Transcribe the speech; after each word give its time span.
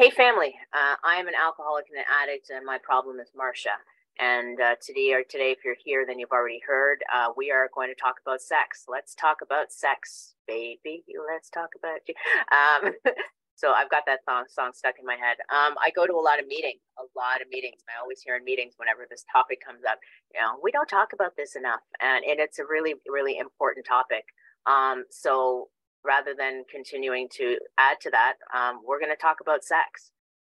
Hey, 0.00 0.08
family. 0.08 0.54
Uh, 0.72 0.96
I 1.04 1.16
am 1.16 1.28
an 1.28 1.34
alcoholic 1.34 1.84
and 1.90 1.98
an 1.98 2.06
addict, 2.08 2.48
and 2.48 2.64
my 2.64 2.78
problem 2.82 3.20
is 3.20 3.28
Marcia. 3.36 3.76
And 4.18 4.58
uh, 4.58 4.76
today, 4.80 5.12
or 5.12 5.22
today, 5.22 5.50
if 5.50 5.58
you're 5.62 5.76
here, 5.84 6.06
then 6.06 6.18
you've 6.18 6.32
already 6.32 6.62
heard. 6.66 7.04
Uh, 7.14 7.32
we 7.36 7.50
are 7.50 7.68
going 7.74 7.90
to 7.90 7.94
talk 7.94 8.14
about 8.24 8.40
sex. 8.40 8.86
Let's 8.88 9.14
talk 9.14 9.42
about 9.42 9.70
sex, 9.70 10.36
baby. 10.48 11.04
Let's 11.30 11.50
talk 11.50 11.72
about 11.76 12.00
you. 12.08 12.14
Um, 12.48 12.94
so 13.56 13.72
I've 13.72 13.90
got 13.90 14.04
that 14.06 14.24
song, 14.24 14.44
song 14.48 14.70
stuck 14.72 14.94
in 14.98 15.04
my 15.04 15.16
head. 15.16 15.36
Um, 15.52 15.74
I 15.84 15.90
go 15.94 16.06
to 16.06 16.14
a 16.14 16.24
lot 16.24 16.40
of 16.40 16.46
meetings, 16.46 16.80
a 16.98 17.04
lot 17.14 17.42
of 17.42 17.50
meetings. 17.50 17.82
I 17.86 18.00
always 18.00 18.22
hear 18.22 18.36
in 18.36 18.44
meetings 18.44 18.76
whenever 18.78 19.06
this 19.10 19.26
topic 19.30 19.60
comes 19.62 19.82
up. 19.86 19.98
You 20.34 20.40
know, 20.40 20.56
we 20.62 20.72
don't 20.72 20.88
talk 20.88 21.12
about 21.12 21.36
this 21.36 21.56
enough, 21.56 21.84
and, 22.00 22.24
and 22.24 22.40
it's 22.40 22.58
a 22.58 22.64
really, 22.64 22.94
really 23.06 23.36
important 23.36 23.84
topic. 23.84 24.24
Um, 24.64 25.04
so 25.10 25.68
rather 26.04 26.34
than 26.36 26.64
continuing 26.70 27.28
to 27.36 27.58
add 27.78 28.00
to 28.00 28.10
that, 28.10 28.34
um, 28.54 28.80
we're 28.86 28.98
going 28.98 29.10
to 29.12 29.20
talk 29.20 29.38
about 29.40 29.64
sex. 29.64 30.12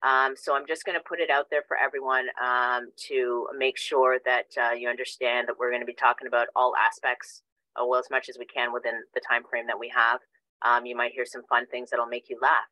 Um, 0.03 0.35
so 0.35 0.55
I'm 0.55 0.65
just 0.67 0.83
going 0.83 0.97
to 0.97 1.03
put 1.03 1.19
it 1.19 1.29
out 1.29 1.49
there 1.51 1.63
for 1.67 1.77
everyone 1.77 2.27
um, 2.43 2.89
to 3.07 3.47
make 3.55 3.77
sure 3.77 4.17
that 4.25 4.47
uh, 4.59 4.73
you 4.73 4.89
understand 4.89 5.47
that 5.47 5.59
we're 5.59 5.69
going 5.69 5.81
to 5.81 5.85
be 5.85 5.93
talking 5.93 6.27
about 6.27 6.47
all 6.55 6.73
aspects, 6.75 7.43
uh, 7.79 7.85
well 7.85 7.99
as 7.99 8.09
much 8.09 8.27
as 8.27 8.37
we 8.37 8.45
can 8.45 8.73
within 8.73 8.93
the 9.13 9.21
time 9.21 9.43
frame 9.47 9.67
that 9.67 9.79
we 9.79 9.89
have. 9.89 10.19
Um, 10.63 10.85
you 10.85 10.95
might 10.95 11.11
hear 11.11 11.25
some 11.25 11.43
fun 11.43 11.67
things 11.67 11.89
that'll 11.89 12.07
make 12.07 12.29
you 12.29 12.37
laugh. 12.41 12.69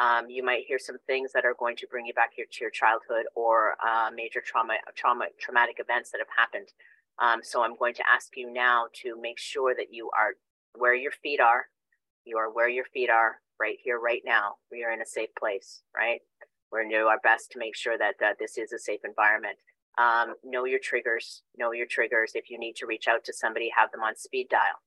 Um, 0.00 0.30
you 0.30 0.42
might 0.42 0.64
hear 0.66 0.78
some 0.78 0.96
things 1.06 1.32
that 1.32 1.44
are 1.44 1.54
going 1.58 1.76
to 1.76 1.86
bring 1.86 2.06
you 2.06 2.14
back 2.14 2.30
here 2.34 2.46
to 2.50 2.58
your 2.60 2.70
childhood 2.70 3.26
or 3.34 3.74
uh, 3.86 4.10
major 4.14 4.40
trauma, 4.40 4.74
trauma, 4.94 5.26
traumatic 5.38 5.76
events 5.78 6.10
that 6.12 6.18
have 6.18 6.32
happened. 6.36 6.68
Um, 7.18 7.40
so 7.42 7.62
I'm 7.62 7.76
going 7.76 7.94
to 7.94 8.02
ask 8.10 8.36
you 8.36 8.50
now 8.50 8.86
to 9.02 9.20
make 9.20 9.38
sure 9.38 9.74
that 9.74 9.92
you 9.92 10.10
are 10.18 10.32
where 10.78 10.94
your 10.94 11.12
feet 11.12 11.40
are, 11.40 11.66
you 12.24 12.38
are 12.38 12.52
where 12.52 12.68
your 12.68 12.84
feet 12.84 13.10
are 13.10 13.36
right 13.60 13.76
here, 13.82 13.98
right 13.98 14.22
now. 14.24 14.54
We 14.70 14.84
are 14.84 14.92
in 14.92 15.02
a 15.02 15.06
safe 15.06 15.30
place, 15.38 15.82
right? 15.94 16.20
We're 16.70 16.82
going 16.82 16.90
to 16.90 16.98
do 16.98 17.06
our 17.06 17.20
best 17.22 17.50
to 17.52 17.58
make 17.58 17.76
sure 17.76 17.98
that, 17.98 18.14
that 18.20 18.38
this 18.38 18.56
is 18.56 18.72
a 18.72 18.78
safe 18.78 19.00
environment. 19.04 19.56
Um, 19.98 20.34
know 20.44 20.64
your 20.64 20.78
triggers, 20.78 21.42
know 21.58 21.72
your 21.72 21.86
triggers. 21.86 22.32
If 22.34 22.48
you 22.48 22.58
need 22.58 22.76
to 22.76 22.86
reach 22.86 23.08
out 23.08 23.24
to 23.24 23.32
somebody, 23.32 23.70
have 23.76 23.90
them 23.90 24.02
on 24.02 24.16
speed 24.16 24.48
dial. 24.50 24.80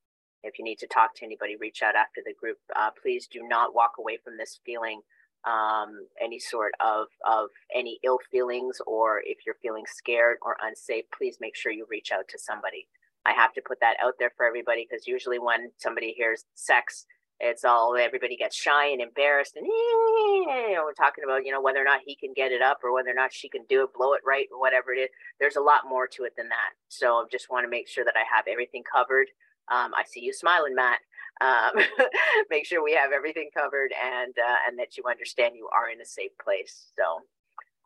If 0.43 0.57
you 0.57 0.65
need 0.65 0.79
to 0.79 0.87
talk 0.87 1.15
to 1.15 1.25
anybody, 1.25 1.55
reach 1.55 1.81
out 1.83 1.95
after 1.95 2.21
the 2.25 2.33
group. 2.33 2.57
Uh, 2.75 2.89
please 3.01 3.27
do 3.27 3.41
not 3.47 3.75
walk 3.75 3.93
away 3.99 4.17
from 4.23 4.37
this 4.37 4.59
feeling 4.65 5.01
um, 5.45 6.07
any 6.21 6.39
sort 6.39 6.71
of, 6.79 7.07
of 7.25 7.49
any 7.73 7.99
ill 8.03 8.19
feelings, 8.31 8.79
or 8.87 9.21
if 9.25 9.39
you're 9.45 9.57
feeling 9.61 9.83
scared 9.87 10.37
or 10.41 10.57
unsafe, 10.61 11.05
please 11.15 11.37
make 11.41 11.55
sure 11.55 11.71
you 11.71 11.85
reach 11.89 12.11
out 12.11 12.27
to 12.29 12.39
somebody. 12.39 12.87
I 13.25 13.31
have 13.33 13.53
to 13.53 13.61
put 13.61 13.79
that 13.81 13.97
out 14.03 14.15
there 14.19 14.31
for 14.35 14.45
everybody 14.45 14.87
because 14.89 15.07
usually 15.07 15.39
when 15.39 15.71
somebody 15.77 16.13
hears 16.15 16.45
sex, 16.55 17.05
it's 17.43 17.65
all 17.65 17.95
everybody 17.97 18.37
gets 18.37 18.55
shy 18.55 18.87
and 18.87 19.01
embarrassed 19.01 19.55
and 19.55 19.65
you 19.65 20.73
know, 20.73 20.83
we're 20.85 20.93
talking 20.93 21.23
about 21.23 21.45
you 21.45 21.51
know 21.51 21.61
whether 21.61 21.79
or 21.79 21.83
not 21.83 22.01
he 22.05 22.15
can 22.15 22.33
get 22.33 22.51
it 22.51 22.61
up 22.61 22.79
or 22.83 22.93
whether 22.93 23.09
or 23.09 23.15
not 23.15 23.33
she 23.33 23.49
can 23.49 23.63
do 23.67 23.83
it 23.83 23.93
blow 23.93 24.13
it 24.13 24.21
right 24.25 24.47
or 24.51 24.59
whatever 24.59 24.93
it 24.93 24.99
is. 24.99 25.09
There's 25.39 25.57
a 25.57 25.61
lot 25.61 25.81
more 25.87 26.07
to 26.07 26.23
it 26.23 26.33
than 26.37 26.49
that. 26.49 26.71
So 26.87 27.15
i 27.15 27.25
just 27.31 27.49
want 27.49 27.65
to 27.65 27.69
make 27.69 27.87
sure 27.87 28.05
that 28.05 28.15
i 28.15 28.23
have 28.35 28.45
everything 28.47 28.83
covered. 28.83 29.27
Um, 29.71 29.93
i 29.95 30.03
see 30.05 30.21
you 30.21 30.33
smiling 30.33 30.75
matt. 30.75 30.99
Um, 31.41 31.83
make 32.49 32.65
sure 32.65 32.83
we 32.83 32.93
have 32.93 33.11
everything 33.11 33.49
covered 33.55 33.91
and 33.91 34.33
uh, 34.37 34.57
and 34.67 34.79
that 34.79 34.97
you 34.97 35.03
understand 35.09 35.55
you 35.55 35.69
are 35.75 35.89
in 35.89 36.01
a 36.01 36.05
safe 36.05 36.31
place. 36.43 36.91
So 36.97 37.21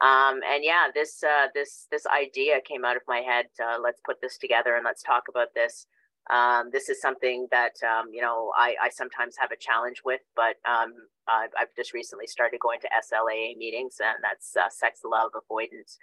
um, 0.05 0.41
and 0.47 0.63
yeah 0.63 0.88
this 0.94 1.23
uh, 1.23 1.47
this 1.55 1.88
this 1.91 2.05
idea 2.05 2.61
came 2.61 2.85
out 2.85 2.95
of 2.95 3.02
my 3.08 3.19
head 3.19 3.47
uh, 3.63 3.78
let's 3.81 4.02
put 4.05 4.22
this 4.22 4.38
together 4.38 4.75
and 4.75 4.85
let's 4.85 5.02
talk 5.02 5.23
about 5.30 5.53
this 5.55 5.88
um, 6.30 6.70
this 6.72 6.89
is 6.89 7.02
something 7.02 7.47
that 7.52 7.73
um, 7.83 8.08
you 8.11 8.22
know 8.22 8.52
I, 8.58 8.75
I, 8.81 8.89
sometimes 8.89 9.36
have 9.39 9.52
a 9.52 9.58
challenge 9.58 10.02
with, 10.03 10.22
but 10.36 10.56
um, 10.67 10.94
I've, 11.28 11.52
I've, 11.59 11.75
just 11.75 11.94
recently 11.94 12.28
started 12.28 12.59
going 12.59 12.80
to 12.81 12.89
SLAA 12.89 13.56
meetings, 13.58 13.97
and 14.03 14.17
that's 14.22 14.56
uh, 14.58 14.69
sex, 14.69 15.02
love, 15.06 15.31
avoidance. 15.36 15.97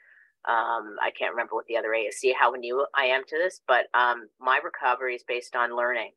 Um, 0.47 0.97
I 1.03 1.11
can't 1.19 1.33
remember 1.33 1.55
what 1.55 1.66
the 1.66 1.77
other 1.77 1.92
A 1.92 2.00
is. 2.00 2.19
See 2.19 2.34
how 2.39 2.50
new 2.53 2.86
I 2.97 3.05
am 3.06 3.22
to 3.28 3.36
this, 3.36 3.61
but 3.66 3.86
um, 3.92 4.28
my 4.41 4.61
recovery 4.64 5.15
is 5.15 5.25
based 5.26 5.56
on 5.56 5.76
learning, 5.76 6.12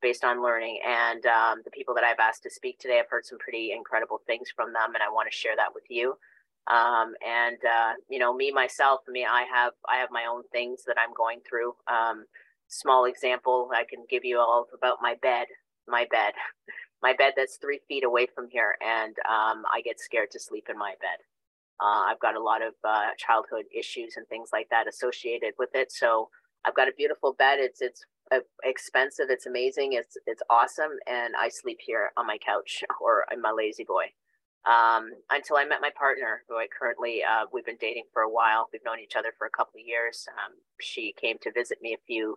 based 0.00 0.24
on 0.24 0.42
learning, 0.42 0.78
and 0.86 1.26
um, 1.26 1.62
the 1.64 1.70
people 1.70 1.94
that 1.94 2.04
I've 2.04 2.20
asked 2.20 2.44
to 2.44 2.50
speak 2.50 2.78
today, 2.78 3.00
I've 3.00 3.10
heard 3.10 3.26
some 3.26 3.38
pretty 3.38 3.72
incredible 3.72 4.20
things 4.26 4.48
from 4.54 4.72
them, 4.72 4.94
and 4.94 5.02
I 5.02 5.10
want 5.12 5.30
to 5.30 5.36
share 5.36 5.56
that 5.56 5.74
with 5.74 5.84
you. 5.88 6.14
and 6.68 7.58
uh, 7.64 7.94
you 8.08 8.20
know, 8.20 8.32
me 8.32 8.52
myself, 8.52 9.00
me, 9.08 9.24
I 9.24 9.44
have 9.52 9.72
I 9.88 9.96
have 9.96 10.10
my 10.12 10.26
own 10.30 10.44
things 10.52 10.84
that 10.86 10.96
I'm 10.98 11.14
going 11.16 11.40
through 11.48 11.74
small 12.74 13.04
example 13.04 13.70
I 13.72 13.84
can 13.88 14.04
give 14.08 14.24
you 14.24 14.38
all 14.38 14.66
about 14.74 14.98
my 15.00 15.14
bed, 15.22 15.46
my 15.88 16.06
bed, 16.10 16.32
my 17.02 17.14
bed 17.14 17.34
that's 17.36 17.56
three 17.56 17.80
feet 17.88 18.04
away 18.04 18.26
from 18.34 18.48
here, 18.50 18.76
and 18.84 19.14
um, 19.28 19.64
I 19.72 19.80
get 19.84 20.00
scared 20.00 20.30
to 20.32 20.40
sleep 20.40 20.66
in 20.70 20.78
my 20.78 20.94
bed. 21.00 21.18
Uh, 21.80 22.06
I've 22.08 22.20
got 22.20 22.36
a 22.36 22.42
lot 22.42 22.62
of 22.62 22.74
uh, 22.84 23.10
childhood 23.18 23.64
issues 23.76 24.14
and 24.16 24.26
things 24.28 24.50
like 24.52 24.68
that 24.70 24.88
associated 24.88 25.54
with 25.58 25.70
it. 25.74 25.90
So 25.90 26.28
I've 26.64 26.74
got 26.74 26.88
a 26.88 26.92
beautiful 26.96 27.34
bed. 27.34 27.58
It's 27.60 27.80
it's 27.80 28.04
uh, 28.32 28.38
expensive. 28.62 29.26
It's 29.28 29.46
amazing. 29.46 29.92
It's 29.92 30.16
it's 30.26 30.42
awesome, 30.48 30.92
and 31.06 31.34
I 31.38 31.48
sleep 31.48 31.78
here 31.84 32.10
on 32.16 32.26
my 32.26 32.38
couch 32.38 32.84
or 33.00 33.24
in 33.32 33.40
my 33.40 33.50
lazy 33.50 33.84
boy. 33.84 34.06
Um, 34.64 35.10
until 35.30 35.58
I 35.58 35.66
met 35.66 35.82
my 35.82 35.90
partner, 35.90 36.42
who 36.48 36.56
I 36.56 36.66
currently 36.66 37.22
uh, 37.22 37.44
we've 37.52 37.66
been 37.66 37.76
dating 37.80 38.04
for 38.12 38.22
a 38.22 38.30
while. 38.30 38.68
We've 38.72 38.84
known 38.84 39.00
each 39.00 39.16
other 39.16 39.32
for 39.36 39.46
a 39.46 39.50
couple 39.50 39.78
of 39.80 39.86
years. 39.86 40.26
Um, 40.30 40.54
she 40.80 41.14
came 41.20 41.36
to 41.42 41.52
visit 41.52 41.78
me 41.82 41.92
a 41.92 42.06
few 42.06 42.36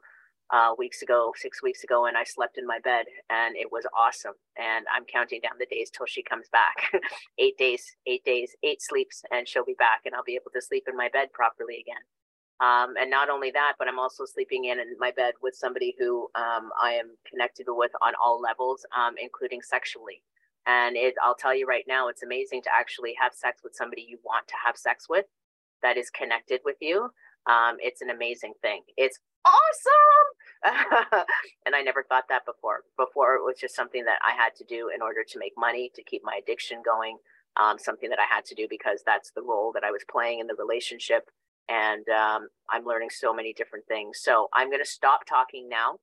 uh, 0.49 0.73
weeks 0.77 1.01
ago, 1.01 1.33
six 1.35 1.61
weeks 1.61 1.83
ago, 1.83 2.05
and 2.05 2.15
I 2.15 2.23
slept 2.23 2.57
in 2.57 2.65
my 2.65 2.79
bed, 2.79 3.05
and 3.29 3.55
it 3.55 3.71
was 3.71 3.85
awesome. 3.97 4.33
And 4.57 4.85
I'm 4.93 5.05
counting 5.05 5.41
down 5.41 5.59
the 5.59 5.65
days 5.65 5.89
till 5.89 6.05
she 6.05 6.23
comes 6.23 6.47
back. 6.49 6.91
eight 7.37 7.57
days, 7.57 7.83
eight 8.05 8.23
days, 8.23 8.55
eight 8.63 8.81
sleeps, 8.81 9.23
and 9.31 9.47
she'll 9.47 9.65
be 9.65 9.75
back, 9.77 10.01
and 10.05 10.15
I'll 10.15 10.23
be 10.23 10.35
able 10.35 10.51
to 10.53 10.61
sleep 10.61 10.85
in 10.87 10.95
my 10.95 11.09
bed 11.09 11.31
properly 11.33 11.79
again. 11.81 12.03
Um, 12.59 12.95
and 12.99 13.11
not 13.11 13.29
only 13.29 13.51
that, 13.51 13.73
but 13.77 13.87
I'm 13.87 13.99
also 13.99 14.25
sleeping 14.25 14.65
in, 14.65 14.79
in 14.79 14.95
my 14.97 15.11
bed 15.11 15.35
with 15.43 15.53
somebody 15.55 15.95
who 15.99 16.27
um, 16.33 16.71
I 16.81 16.93
am 16.93 17.15
connected 17.29 17.67
with 17.67 17.91
on 18.01 18.13
all 18.21 18.41
levels, 18.41 18.85
um, 18.97 19.13
including 19.21 19.61
sexually. 19.61 20.23
And 20.65 20.97
it, 20.97 21.13
I'll 21.23 21.35
tell 21.35 21.55
you 21.55 21.67
right 21.67 21.85
now, 21.87 22.07
it's 22.07 22.23
amazing 22.23 22.63
to 22.63 22.69
actually 22.77 23.13
have 23.21 23.33
sex 23.33 23.61
with 23.63 23.75
somebody 23.75 24.05
you 24.07 24.17
want 24.23 24.47
to 24.47 24.55
have 24.65 24.75
sex 24.75 25.05
with, 25.07 25.25
that 25.83 25.97
is 25.97 26.09
connected 26.09 26.61
with 26.65 26.77
you. 26.81 27.09
Um, 27.45 27.77
it's 27.79 28.01
an 28.01 28.09
amazing 28.09 28.53
thing. 28.61 28.81
It's 28.97 29.19
awesome. 29.47 31.25
and 31.65 31.75
I 31.75 31.81
never 31.81 32.03
thought 32.03 32.25
that 32.29 32.45
before. 32.45 32.83
Before 32.97 33.35
it 33.35 33.43
was 33.43 33.57
just 33.59 33.75
something 33.75 34.05
that 34.05 34.19
I 34.25 34.35
had 34.35 34.55
to 34.57 34.65
do 34.65 34.89
in 34.93 35.01
order 35.01 35.23
to 35.27 35.39
make 35.39 35.53
money, 35.57 35.91
to 35.95 36.03
keep 36.03 36.23
my 36.23 36.39
addiction 36.41 36.81
going, 36.83 37.17
um, 37.57 37.77
something 37.79 38.09
that 38.09 38.19
I 38.19 38.33
had 38.33 38.45
to 38.45 38.55
do 38.55 38.67
because 38.69 39.01
that's 39.05 39.31
the 39.31 39.41
role 39.41 39.71
that 39.73 39.83
I 39.83 39.91
was 39.91 40.03
playing 40.09 40.39
in 40.39 40.47
the 40.47 40.55
relationship. 40.55 41.29
And 41.69 42.07
um, 42.09 42.47
I'm 42.69 42.85
learning 42.85 43.09
so 43.11 43.33
many 43.33 43.53
different 43.53 43.85
things. 43.87 44.19
So 44.21 44.47
I'm 44.53 44.69
going 44.69 44.83
to 44.83 44.89
stop 44.89 45.25
talking 45.25 45.67
now. 45.69 45.99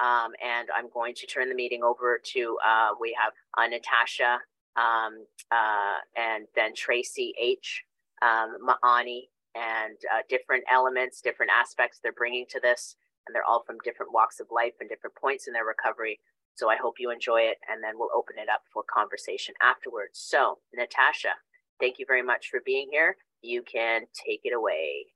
Um, 0.00 0.32
and 0.42 0.68
I'm 0.74 0.88
going 0.92 1.14
to 1.16 1.26
turn 1.26 1.48
the 1.48 1.54
meeting 1.54 1.82
over 1.82 2.20
to, 2.32 2.56
uh, 2.66 2.88
we 3.00 3.16
have 3.20 3.32
uh, 3.56 3.68
Natasha 3.68 4.38
um, 4.76 5.26
uh, 5.50 5.98
and 6.16 6.46
then 6.56 6.74
Tracey 6.74 7.34
H, 7.40 7.84
um, 8.22 8.56
Ma'any, 8.66 9.28
and 9.54 9.96
uh, 10.12 10.22
different 10.28 10.64
elements, 10.70 11.20
different 11.20 11.52
aspects 11.52 11.98
they're 12.02 12.12
bringing 12.12 12.46
to 12.50 12.60
this. 12.60 12.96
And 13.26 13.34
they're 13.34 13.44
all 13.44 13.62
from 13.64 13.76
different 13.84 14.12
walks 14.12 14.40
of 14.40 14.48
life 14.50 14.74
and 14.80 14.88
different 14.88 15.14
points 15.14 15.46
in 15.46 15.52
their 15.52 15.64
recovery. 15.64 16.18
So 16.54 16.68
I 16.68 16.76
hope 16.76 16.94
you 16.98 17.10
enjoy 17.10 17.42
it. 17.42 17.58
And 17.70 17.82
then 17.82 17.94
we'll 17.96 18.10
open 18.14 18.36
it 18.38 18.48
up 18.52 18.62
for 18.72 18.82
conversation 18.92 19.54
afterwards. 19.62 20.18
So, 20.18 20.58
Natasha, 20.74 21.34
thank 21.80 21.98
you 21.98 22.04
very 22.06 22.22
much 22.22 22.48
for 22.50 22.60
being 22.64 22.88
here. 22.90 23.16
You 23.42 23.62
can 23.62 24.02
take 24.26 24.40
it 24.44 24.52
away. 24.52 25.06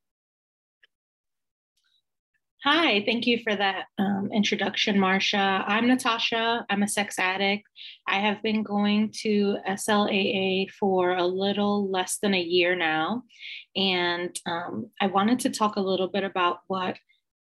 Hi, 2.69 3.05
thank 3.07 3.29
you 3.29 3.39
for 3.45 3.55
that 3.55 3.85
um, 3.97 4.29
introduction, 4.35 4.99
Marcia. 4.99 5.63
I'm 5.69 5.87
Natasha. 5.87 6.67
I'm 6.69 6.83
a 6.83 6.89
sex 6.89 7.17
addict. 7.17 7.69
I 8.09 8.19
have 8.19 8.43
been 8.43 8.65
going 8.65 9.13
to 9.21 9.59
SLAA 9.69 10.69
for 10.73 11.13
a 11.13 11.25
little 11.25 11.89
less 11.89 12.19
than 12.19 12.35
a 12.35 12.43
year 12.43 12.75
now. 12.75 13.23
And 13.77 14.37
um, 14.47 14.91
I 15.01 15.07
wanted 15.07 15.39
to 15.41 15.51
talk 15.51 15.77
a 15.77 15.81
little 15.81 16.09
bit 16.09 16.25
about 16.25 16.63
what 16.67 16.99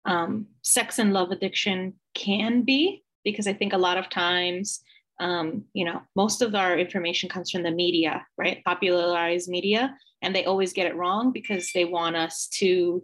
um, 0.04 0.46
sex 0.62 1.00
and 1.00 1.12
love 1.12 1.32
addiction 1.32 1.94
can 2.14 2.62
be, 2.62 3.02
because 3.24 3.48
I 3.48 3.54
think 3.54 3.72
a 3.72 3.76
lot 3.78 3.98
of 3.98 4.10
times, 4.10 4.84
um, 5.18 5.64
you 5.72 5.84
know, 5.84 6.00
most 6.14 6.42
of 6.42 6.54
our 6.54 6.78
information 6.78 7.28
comes 7.28 7.50
from 7.50 7.64
the 7.64 7.72
media, 7.72 8.24
right? 8.36 8.62
Popularized 8.64 9.48
media. 9.48 9.96
And 10.22 10.32
they 10.32 10.44
always 10.44 10.72
get 10.72 10.86
it 10.86 10.94
wrong 10.94 11.32
because 11.32 11.72
they 11.74 11.86
want 11.86 12.14
us 12.14 12.46
to 12.58 13.02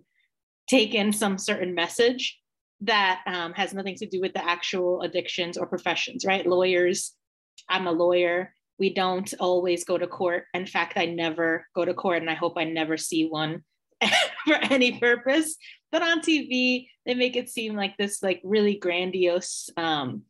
take 0.68 0.94
in 0.94 1.12
some 1.12 1.38
certain 1.38 1.74
message 1.74 2.38
that 2.82 3.22
um, 3.26 3.52
has 3.54 3.72
nothing 3.72 3.96
to 3.96 4.06
do 4.06 4.20
with 4.20 4.32
the 4.34 4.44
actual 4.44 5.02
addictions 5.02 5.56
or 5.56 5.66
professions, 5.66 6.24
right? 6.24 6.46
Lawyers, 6.46 7.12
I'm 7.68 7.86
a 7.86 7.92
lawyer. 7.92 8.54
We 8.78 8.92
don't 8.92 9.32
always 9.38 9.84
go 9.84 9.96
to 9.96 10.06
court. 10.06 10.44
In 10.52 10.66
fact, 10.66 10.96
I 10.96 11.06
never 11.06 11.66
go 11.74 11.84
to 11.84 11.94
court, 11.94 12.22
and 12.22 12.30
I 12.30 12.34
hope 12.34 12.54
I 12.56 12.64
never 12.64 12.96
see 12.96 13.26
one 13.26 13.62
for 14.46 14.54
any 14.54 14.98
purpose. 14.98 15.56
But 15.92 16.02
on 16.02 16.20
TV, 16.20 16.88
they 17.06 17.14
make 17.14 17.36
it 17.36 17.48
seem 17.48 17.76
like 17.76 17.96
this 17.96 18.22
like 18.22 18.40
really 18.42 18.76
grandiose, 18.76 19.70
um, 19.76 20.22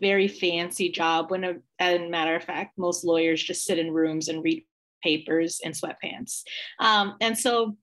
very 0.00 0.28
fancy 0.28 0.90
job. 0.90 1.30
When, 1.30 1.44
a, 1.44 1.54
as 1.78 2.00
a 2.00 2.08
matter 2.08 2.34
of 2.34 2.44
fact, 2.44 2.76
most 2.76 3.04
lawyers 3.04 3.42
just 3.42 3.64
sit 3.64 3.78
in 3.78 3.92
rooms 3.92 4.28
and 4.28 4.42
read 4.42 4.64
papers 5.02 5.60
and 5.64 5.74
sweatpants. 5.74 6.42
Um, 6.80 7.14
and 7.20 7.38
so 7.38 7.76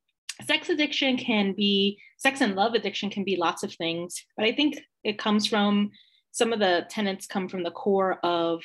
sex 0.44 0.70
addiction 0.70 1.18
can 1.18 1.54
be, 1.54 2.00
sex 2.18 2.42
and 2.42 2.56
love 2.56 2.74
addiction 2.74 3.10
can 3.10 3.24
be 3.24 3.36
lots 3.36 3.64
of 3.64 3.74
things, 3.74 4.24
but 4.36 4.46
I 4.46 4.52
think 4.52 4.80
it 5.04 5.18
comes 5.18 5.48
from 5.48 5.92
some 6.32 6.52
of 6.52 6.60
the 6.60 6.86
tenets 6.90 7.28
come 7.28 7.48
from 7.48 7.64
the 7.64 7.72
core 7.72 8.20
of 8.24 8.62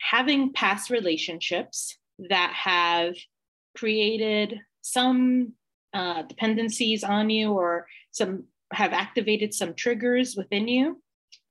having 0.00 0.52
past 0.52 0.90
relationships 0.90 1.96
that 2.30 2.52
have 2.52 3.14
created 3.76 4.60
some 4.82 5.52
uh, 5.92 6.22
dependencies 6.22 7.04
on 7.04 7.30
you 7.30 7.52
or 7.52 7.86
some 8.10 8.44
have 8.72 8.92
activated 8.92 9.54
some 9.54 9.74
triggers 9.74 10.34
within 10.36 10.66
you 10.66 11.00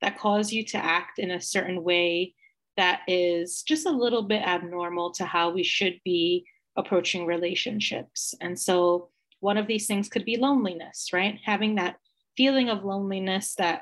that 0.02 0.19
cause 0.19 0.52
you 0.52 0.66
to 0.66 0.78
act 0.78 1.19
in 1.19 1.31
a 1.31 1.42
certain 1.42 1.84
way 1.84 2.34
that 2.76 3.02
is 3.08 3.64
just 3.64 3.86
a 3.86 3.92
little 3.92 4.24
bit 4.24 4.42
abnormal 4.42 5.12
to 5.12 5.26
how 5.26 5.52
we 5.52 5.64
should 5.64 6.00
be 6.04 6.46
approaching 6.76 7.26
relationships. 7.26 8.34
And 8.42 8.60
so, 8.60 9.10
one 9.44 9.57
of 9.57 9.68
these 9.68 9.88
things 9.88 10.07
could 10.07 10.24
be 10.24 10.38
loneliness, 10.38 11.10
right? 11.12 11.38
Having 11.44 11.75
that 11.75 11.98
feeling 12.38 12.69
of 12.69 12.86
loneliness 12.86 13.56
that 13.56 13.81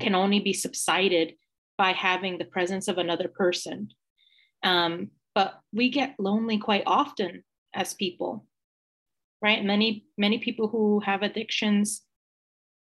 can 0.00 0.16
only 0.16 0.40
be 0.40 0.52
subsided 0.52 1.34
by 1.78 1.92
having 1.92 2.38
the 2.38 2.44
presence 2.44 2.88
of 2.88 2.98
another 2.98 3.28
person. 3.28 3.90
Um, 4.64 5.10
but 5.32 5.60
we 5.72 5.90
get 5.90 6.16
lonely 6.18 6.58
quite 6.58 6.82
often 6.86 7.44
as 7.72 7.94
people, 7.94 8.46
right? 9.40 9.64
Many, 9.64 10.06
many 10.18 10.38
people 10.38 10.66
who 10.66 10.98
have 11.00 11.22
addictions, 11.22 12.02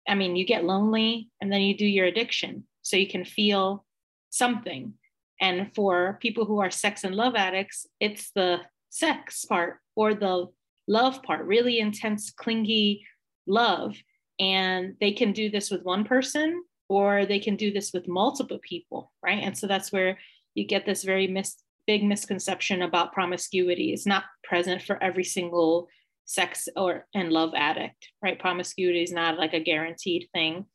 I 0.07 0.13
mean, 0.13 0.35
you 0.35 0.45
get 0.45 0.63
lonely 0.63 1.31
and 1.41 1.51
then 1.51 1.61
you 1.61 1.75
do 1.75 1.87
your 1.87 2.05
addiction 2.05 2.65
so 2.83 2.97
you 2.97 3.07
can 3.07 3.25
feel 3.25 3.83
something. 4.29 4.93
And 5.41 5.73
for 5.73 6.19
people 6.21 6.45
who 6.45 6.59
are 6.59 6.69
sex 6.69 7.03
and 7.03 7.15
love 7.15 7.33
addicts, 7.35 7.87
it's 7.99 8.29
the 8.35 8.59
sex 8.91 9.43
part 9.45 9.79
or 9.95 10.13
the 10.13 10.47
love 10.87 11.23
part, 11.23 11.45
really 11.45 11.79
intense, 11.79 12.31
clingy 12.31 13.05
love. 13.47 13.95
And 14.39 14.95
they 14.99 15.11
can 15.11 15.31
do 15.31 15.49
this 15.49 15.71
with 15.71 15.83
one 15.83 16.03
person 16.03 16.63
or 16.89 17.25
they 17.25 17.39
can 17.39 17.55
do 17.55 17.71
this 17.71 17.91
with 17.93 18.07
multiple 18.07 18.59
people, 18.61 19.11
right? 19.23 19.41
And 19.41 19.57
so 19.57 19.67
that's 19.67 19.91
where 19.91 20.19
you 20.53 20.65
get 20.65 20.85
this 20.85 21.03
very 21.03 21.27
mis- 21.27 21.63
big 21.87 22.03
misconception 22.03 22.81
about 22.81 23.13
promiscuity. 23.13 23.93
It's 23.93 24.05
not 24.05 24.23
present 24.43 24.81
for 24.81 25.01
every 25.01 25.23
single 25.23 25.87
sex 26.25 26.67
or 26.75 27.07
and 27.13 27.31
love 27.31 27.53
addict, 27.55 28.09
right? 28.21 28.39
Promiscuity 28.39 29.03
is 29.03 29.11
not 29.11 29.37
like 29.37 29.53
a 29.53 29.59
guaranteed 29.59 30.27
thing. 30.33 30.65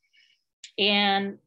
And 0.77 1.37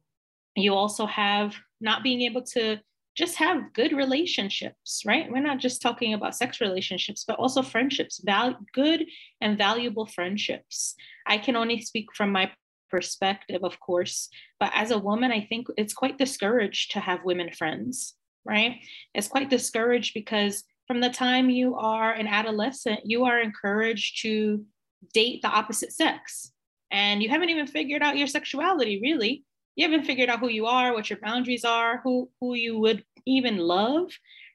you 0.55 0.73
also 0.73 1.05
have 1.05 1.55
not 1.81 2.03
being 2.03 2.21
able 2.21 2.43
to 2.43 2.79
just 3.15 3.37
have 3.37 3.73
good 3.73 3.93
relationships, 3.93 5.03
right? 5.05 5.31
We're 5.31 5.39
not 5.39 5.59
just 5.59 5.81
talking 5.81 6.13
about 6.13 6.35
sex 6.35 6.59
relationships, 6.59 7.23
but 7.25 7.39
also 7.39 7.61
friendships, 7.61 8.21
val- 8.23 8.59
good 8.73 9.05
and 9.39 9.57
valuable 9.57 10.05
friendships. 10.05 10.95
I 11.25 11.37
can 11.37 11.55
only 11.55 11.81
speak 11.81 12.07
from 12.13 12.31
my 12.31 12.51
perspective, 12.89 13.63
of 13.63 13.79
course, 13.79 14.29
but 14.59 14.71
as 14.75 14.91
a 14.91 14.99
woman, 14.99 15.31
I 15.31 15.45
think 15.45 15.67
it's 15.77 15.93
quite 15.93 16.17
discouraged 16.17 16.91
to 16.91 16.99
have 16.99 17.23
women 17.23 17.51
friends, 17.51 18.15
right? 18.43 18.79
It's 19.13 19.29
quite 19.29 19.49
discouraged 19.49 20.13
because 20.13 20.63
from 20.85 20.99
the 20.99 21.09
time 21.09 21.49
you 21.49 21.75
are 21.75 22.11
an 22.11 22.27
adolescent, 22.27 22.99
you 23.05 23.25
are 23.25 23.39
encouraged 23.39 24.21
to 24.23 24.65
date 25.13 25.41
the 25.41 25.47
opposite 25.47 25.93
sex. 25.93 26.51
And 26.91 27.23
you 27.23 27.29
haven't 27.29 27.49
even 27.49 27.65
figured 27.67 28.03
out 28.03 28.17
your 28.17 28.27
sexuality, 28.27 28.99
really 29.01 29.43
you 29.75 29.89
haven't 29.89 30.05
figured 30.05 30.29
out 30.29 30.39
who 30.39 30.49
you 30.49 30.65
are, 30.65 30.93
what 30.93 31.09
your 31.09 31.19
boundaries 31.19 31.65
are, 31.65 32.01
who 32.03 32.29
who 32.39 32.55
you 32.55 32.79
would 32.79 33.03
even 33.25 33.57
love, 33.57 34.11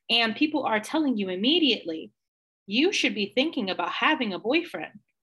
and 0.09 0.37
people 0.37 0.65
are 0.65 0.81
telling 0.81 1.17
you 1.17 1.29
immediately, 1.29 2.13
you 2.67 2.93
should 2.93 3.15
be 3.15 3.33
thinking 3.35 3.71
about 3.71 3.91
having 3.91 4.33
a 4.33 4.39
boyfriend. 4.39 4.93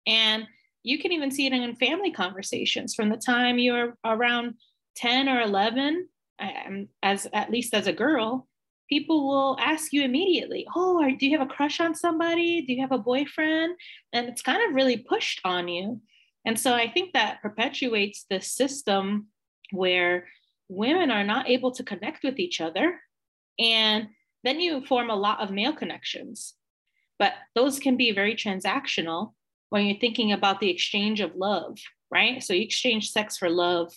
And 0.06 0.46
you 0.82 0.98
can 0.98 1.12
even 1.12 1.30
see 1.30 1.46
it 1.46 1.52
in 1.52 1.76
family 1.76 2.10
conversations 2.10 2.94
from 2.94 3.08
the 3.08 3.16
time 3.16 3.58
you're 3.58 3.96
around 4.04 4.54
10 4.96 5.28
or 5.28 5.40
11 5.40 6.08
um, 6.40 6.88
as 7.02 7.26
at 7.32 7.50
least 7.50 7.72
as 7.72 7.86
a 7.86 7.92
girl 7.92 8.48
people 8.88 9.26
will 9.26 9.56
ask 9.60 9.92
you 9.92 10.02
immediately 10.02 10.66
oh 10.74 11.08
do 11.18 11.26
you 11.26 11.38
have 11.38 11.46
a 11.46 11.50
crush 11.50 11.80
on 11.80 11.94
somebody? 11.94 12.62
Do 12.62 12.72
you 12.72 12.80
have 12.82 12.92
a 12.92 12.98
boyfriend? 12.98 13.76
And 14.12 14.28
it's 14.28 14.42
kind 14.42 14.68
of 14.68 14.74
really 14.74 14.98
pushed 14.98 15.40
on 15.44 15.68
you. 15.68 16.00
And 16.44 16.58
so 16.58 16.74
i 16.74 16.90
think 16.90 17.12
that 17.12 17.40
perpetuates 17.40 18.26
the 18.28 18.40
system 18.40 19.28
where 19.72 20.28
women 20.68 21.10
are 21.10 21.24
not 21.24 21.48
able 21.48 21.72
to 21.72 21.82
connect 21.82 22.22
with 22.22 22.38
each 22.38 22.60
other. 22.60 22.98
And 23.58 24.08
then 24.44 24.60
you 24.60 24.84
form 24.86 25.10
a 25.10 25.16
lot 25.16 25.40
of 25.40 25.50
male 25.50 25.72
connections. 25.72 26.54
But 27.18 27.32
those 27.54 27.78
can 27.78 27.96
be 27.96 28.12
very 28.12 28.34
transactional 28.34 29.32
when 29.70 29.86
you're 29.86 29.98
thinking 29.98 30.32
about 30.32 30.60
the 30.60 30.70
exchange 30.70 31.20
of 31.20 31.36
love, 31.36 31.78
right? 32.10 32.42
So 32.42 32.52
you 32.52 32.62
exchange 32.62 33.10
sex 33.10 33.38
for 33.38 33.48
love 33.48 33.92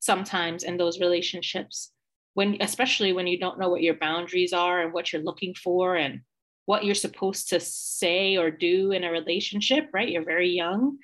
sometimes 0.00 0.62
in 0.62 0.76
those 0.76 1.00
relationships 1.00 1.92
when 2.34 2.56
especially 2.60 3.12
when 3.12 3.26
you 3.26 3.38
don't 3.38 3.58
know 3.58 3.68
what 3.68 3.82
your 3.82 3.94
boundaries 3.94 4.52
are 4.52 4.80
and 4.80 4.92
what 4.92 5.12
you're 5.12 5.22
looking 5.22 5.54
for 5.54 5.96
and 5.96 6.20
what 6.66 6.84
you're 6.84 6.94
supposed 6.94 7.50
to 7.50 7.60
say 7.60 8.36
or 8.36 8.50
do 8.50 8.92
in 8.92 9.04
a 9.04 9.10
relationship 9.10 9.88
right 9.92 10.08
you're 10.08 10.24
very 10.24 10.50
young 10.50 10.96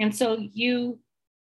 and 0.00 0.14
so 0.14 0.38
you 0.52 0.98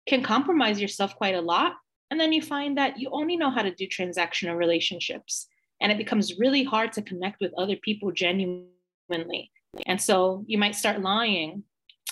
can 0.07 0.21
compromise 0.21 0.81
yourself 0.81 1.15
quite 1.15 1.35
a 1.35 1.41
lot 1.41 1.73
and 2.13 2.19
then 2.19 2.31
you 2.31 2.43
find 2.43 2.77
that 2.77 2.99
you 2.99 3.09
only 3.11 3.35
know 3.35 3.49
how 3.49 3.63
to 3.63 3.73
do 3.73 3.87
transactional 3.87 4.55
relationships. 4.55 5.47
And 5.81 5.91
it 5.91 5.97
becomes 5.97 6.37
really 6.37 6.63
hard 6.63 6.91
to 6.91 7.01
connect 7.01 7.41
with 7.41 7.51
other 7.57 7.75
people 7.75 8.11
genuinely. 8.11 9.49
And 9.87 9.99
so 9.99 10.45
you 10.45 10.59
might 10.59 10.75
start 10.75 11.01
lying 11.01 11.63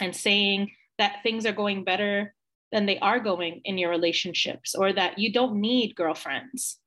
and 0.01 0.15
saying 0.15 0.71
that 0.97 1.21
things 1.21 1.45
are 1.45 1.51
going 1.51 1.83
better 1.83 2.33
than 2.71 2.87
they 2.87 2.97
are 2.97 3.19
going 3.19 3.61
in 3.63 3.77
your 3.77 3.91
relationships 3.91 4.73
or 4.73 4.91
that 4.91 5.19
you 5.19 5.31
don't 5.31 5.61
need 5.61 5.95
girlfriends, 5.95 6.79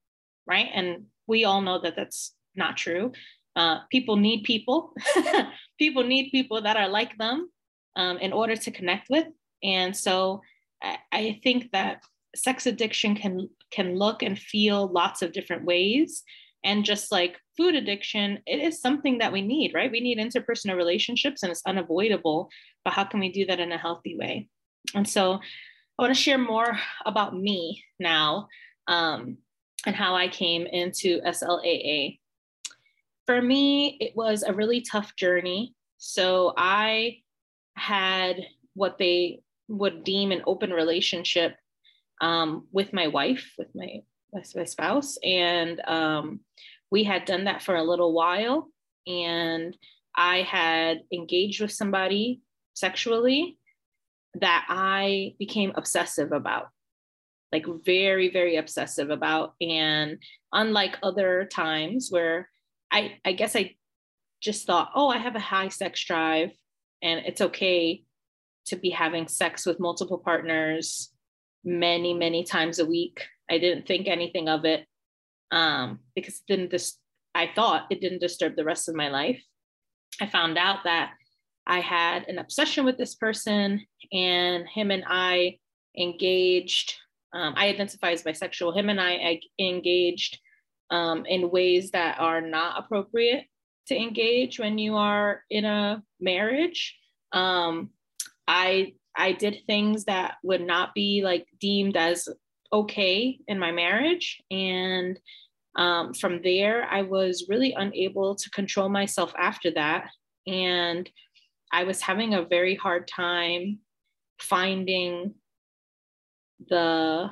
right? 0.45 0.71
And 0.75 1.05
we 1.29 1.45
all 1.45 1.61
know 1.61 1.81
that 1.83 1.95
that's 1.95 2.35
not 2.57 2.77
true. 2.77 3.13
Uh, 3.55 3.79
people 3.93 4.17
need 4.17 4.43
people. 4.43 4.93
people 5.79 6.03
need 6.03 6.33
people 6.33 6.63
that 6.63 6.77
are 6.77 6.89
like 6.89 7.17
them 7.17 7.49
um, 7.95 8.19
in 8.19 8.33
order 8.33 8.57
to 8.57 8.73
connect 8.73 9.09
with. 9.09 9.29
And 9.63 9.97
so 9.97 10.43
I, 10.83 10.99
I 11.13 11.41
think 11.45 11.71
that 11.71 12.03
sex 12.35 12.67
addiction 12.67 13.15
can 13.15 13.49
can 13.71 13.97
look 13.97 14.23
and 14.23 14.39
feel 14.39 14.89
lots 14.89 15.23
of 15.23 15.33
different 15.33 15.65
ways. 15.65 16.23
And 16.65 16.85
just 16.85 17.13
like 17.13 17.39
food 17.57 17.75
addiction 17.75 18.39
it 18.47 18.59
is 18.59 18.81
something 18.81 19.19
that 19.19 19.33
we 19.33 19.43
need 19.43 19.75
right? 19.75 19.91
We 19.91 20.01
need 20.01 20.19
interpersonal 20.19 20.77
relationships 20.77 21.43
and 21.43 21.53
it's 21.53 21.63
unavoidable 21.67 22.49
but 22.85 22.95
how 22.95 23.05
can 23.05 23.21
we 23.21 23.31
do 23.31 23.47
that 23.47 23.61
in 23.61 23.73
a 23.73 23.79
healthy 23.79 24.17
way? 24.17 24.49
And 24.95 25.09
so 25.09 25.41
i 25.99 26.03
want 26.03 26.15
to 26.15 26.21
share 26.21 26.39
more 26.39 26.77
about 27.07 27.37
me 27.37 27.85
now 28.01 28.49
um, 28.89 29.39
and 29.87 29.95
how 29.95 30.15
i 30.17 30.27
came 30.27 30.67
into 30.67 31.21
slaa 31.21 32.19
for 33.27 33.41
me 33.41 33.97
it 34.01 34.15
was 34.17 34.43
a 34.43 34.53
really 34.53 34.81
tough 34.81 35.15
journey. 35.17 35.75
So 35.99 36.55
i 36.57 37.19
had 37.77 38.41
what 38.75 38.99
they 38.99 39.41
would 39.69 40.05
deem 40.05 40.33
an 40.33 40.43
open 40.47 40.71
relationship 40.71 41.57
um, 42.21 42.67
with 42.73 42.93
my 42.93 43.09
wife, 43.09 43.53
with 43.59 43.69
my 43.75 44.03
with 44.33 44.53
my 44.57 44.65
spouse, 44.65 45.17
and 45.23 45.81
um, 45.87 46.41
we 46.91 47.05
had 47.05 47.25
done 47.25 47.45
that 47.45 47.63
for 47.63 47.77
a 47.77 47.85
little 47.85 48.13
while. 48.13 48.69
And 49.07 49.77
I 50.17 50.43
had 50.43 51.03
engaged 51.13 51.61
with 51.61 51.73
somebody 51.73 52.41
sexually 52.75 53.59
that 54.41 54.67
I 54.69 55.35
became 55.39 55.73
obsessive 55.75 56.33
about, 56.33 56.69
like 57.53 57.67
very, 57.85 58.31
very 58.31 58.57
obsessive 58.57 59.11
about. 59.11 59.55
And 59.61 60.19
unlike 60.53 60.99
other 61.03 61.49
times 61.51 62.09
where 62.11 62.49
I, 62.91 63.19
I 63.25 63.33
guess 63.33 63.57
I 63.57 63.75
just 64.41 64.67
thought, 64.67 64.91
oh, 64.95 65.09
I 65.09 65.19
have 65.19 65.37
a 65.37 65.41
high 65.41 65.69
sex 65.69 66.05
drive 66.05 66.51
and 67.03 67.25
it's 67.27 67.41
okay 67.41 68.05
to 68.67 68.77
be 68.77 68.91
having 68.91 69.29
sex 69.29 69.67
with 69.67 69.81
multiple 69.81 70.19
partners 70.19 71.11
many, 71.65 72.15
many 72.15 72.45
times 72.45 72.79
a 72.79 72.87
week. 72.87 73.25
I 73.51 73.59
didn't 73.59 73.87
think 73.87 74.07
anything 74.07 74.49
of 74.49 74.65
it 74.65 74.87
um, 75.51 76.01
because 76.15 76.35
it 76.37 76.47
didn't 76.47 76.75
I 77.35 77.51
thought 77.55 77.87
it 77.91 78.01
didn't 78.01 78.21
disturb 78.21 78.57
the 78.57 78.65
rest 78.65 78.89
of 78.89 78.95
my 78.95 79.09
life. 79.09 79.43
I 80.21 80.27
found 80.27 80.57
out 80.57 80.85
that 80.85 81.13
I 81.67 81.81
had 81.81 82.29
an 82.29 82.39
obsession 82.39 82.85
with 82.85 82.97
this 82.97 83.15
person, 83.15 83.85
and 84.13 84.69
him 84.69 84.91
and 84.91 85.05
I 85.07 85.59
engaged. 85.99 86.95
Um, 87.33 87.55
I 87.57 87.69
identify 87.69 88.13
as 88.13 88.23
bisexual. 88.23 88.77
Him 88.77 88.91
and 88.91 89.01
I, 89.01 89.13
I 89.13 89.41
engaged 89.59 90.39
um, 90.91 91.27
in 91.27 91.51
ways 91.51 91.91
that 91.91 92.21
are 92.21 92.41
not 92.41 92.79
appropriate 92.79 93.47
to 93.89 93.97
engage 93.97 94.59
when 94.61 94.79
you 94.79 94.97
are 94.97 95.43
in 95.51 95.65
a 95.65 96.03
marriage. 96.21 96.97
Um, 97.33 97.91
I 98.47 98.95
I 99.17 99.33
did 99.33 99.63
things 99.67 100.05
that 100.05 100.37
would 100.43 100.63
not 100.63 100.95
be 100.95 101.23
like 101.25 101.47
deemed 101.61 101.97
as 101.97 102.29
okay 102.73 103.39
in 103.47 103.59
my 103.59 103.73
marriage. 103.73 104.43
And 104.51 105.19
Um, 105.77 106.15
from 106.15 106.41
there, 106.43 106.87
I 106.99 107.03
was 107.03 107.49
really 107.49 107.73
unable 107.75 108.37
to 108.37 108.51
control 108.51 108.89
myself 108.89 109.35
after 109.37 109.73
that. 109.73 110.09
And 110.47 111.11
I 111.73 111.83
was 111.83 112.01
having 112.01 112.33
a 112.35 112.47
very 112.47 112.77
hard 112.77 113.09
time 113.09 113.81
finding 114.39 115.35
the 116.69 117.31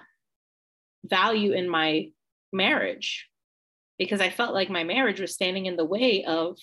value 1.04 1.52
in 1.52 1.68
my 1.68 2.10
marriage 2.52 3.28
because 3.96 4.20
I 4.20 4.30
felt 4.30 4.54
like 4.54 4.70
my 4.70 4.82
marriage 4.82 5.20
was 5.20 5.34
standing 5.34 5.66
in 5.66 5.76
the 5.76 5.90
way 5.96 6.24
of 6.24 6.58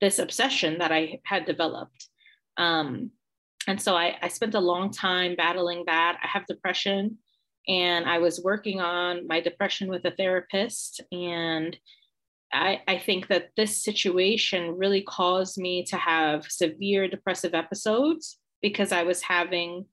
this 0.00 0.20
obsession 0.20 0.78
that 0.78 0.92
I 0.92 1.18
had 1.24 1.46
developed. 1.46 2.08
Um, 2.56 3.10
and 3.66 3.80
so 3.80 3.96
I, 3.96 4.16
I 4.22 4.28
spent 4.28 4.54
a 4.54 4.60
long 4.60 4.90
time 4.90 5.34
battling 5.36 5.84
that. 5.86 6.18
I 6.22 6.26
have 6.28 6.46
depression 6.46 7.18
and 7.66 8.06
I 8.06 8.18
was 8.18 8.40
working 8.42 8.80
on 8.80 9.26
my 9.26 9.40
depression 9.40 9.88
with 9.88 10.04
a 10.06 10.10
therapist. 10.10 11.02
And 11.12 11.76
I, 12.50 12.80
I 12.88 12.98
think 12.98 13.28
that 13.28 13.50
this 13.56 13.82
situation 13.82 14.78
really 14.78 15.02
caused 15.02 15.58
me 15.58 15.84
to 15.84 15.96
have 15.96 16.50
severe 16.50 17.08
depressive 17.08 17.54
episodes 17.54 18.38
because 18.62 18.90
I 18.90 19.02
was 19.02 19.20
having, 19.20 19.84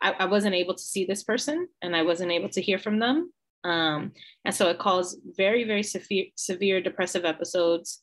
I, 0.00 0.12
I 0.12 0.24
wasn't 0.26 0.54
able 0.54 0.74
to 0.74 0.82
see 0.82 1.04
this 1.04 1.24
person 1.24 1.66
and 1.82 1.96
I 1.96 2.02
wasn't 2.02 2.30
able 2.30 2.50
to 2.50 2.62
hear 2.62 2.78
from 2.78 3.00
them. 3.00 3.32
Um, 3.64 4.12
and 4.44 4.54
so 4.54 4.68
it 4.68 4.78
caused 4.78 5.18
very, 5.36 5.64
very 5.64 5.82
severe, 5.82 6.26
severe 6.36 6.80
depressive 6.80 7.24
episodes. 7.24 8.00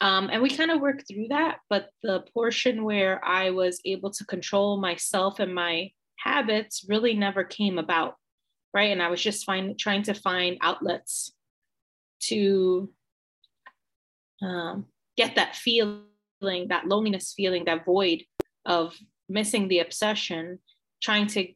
Um, 0.00 0.30
and 0.32 0.42
we 0.42 0.50
kind 0.50 0.70
of 0.70 0.80
worked 0.80 1.06
through 1.08 1.28
that. 1.28 1.58
But 1.68 1.90
the 2.02 2.24
portion 2.34 2.84
where 2.84 3.24
I 3.24 3.50
was 3.50 3.80
able 3.84 4.10
to 4.12 4.24
control 4.24 4.80
myself 4.80 5.38
and 5.38 5.54
my 5.54 5.90
habits 6.18 6.84
really 6.88 7.14
never 7.14 7.44
came 7.44 7.78
about. 7.78 8.16
Right. 8.74 8.90
And 8.90 9.02
I 9.02 9.08
was 9.08 9.22
just 9.22 9.44
find, 9.44 9.78
trying 9.78 10.02
to 10.04 10.14
find 10.14 10.56
outlets 10.62 11.32
to 12.24 12.90
um, 14.40 14.86
get 15.16 15.34
that 15.36 15.56
feeling, 15.56 16.04
that 16.68 16.86
loneliness 16.86 17.34
feeling, 17.36 17.64
that 17.66 17.84
void 17.84 18.24
of 18.64 18.96
missing 19.28 19.68
the 19.68 19.80
obsession, 19.80 20.58
trying 21.02 21.26
to 21.26 21.48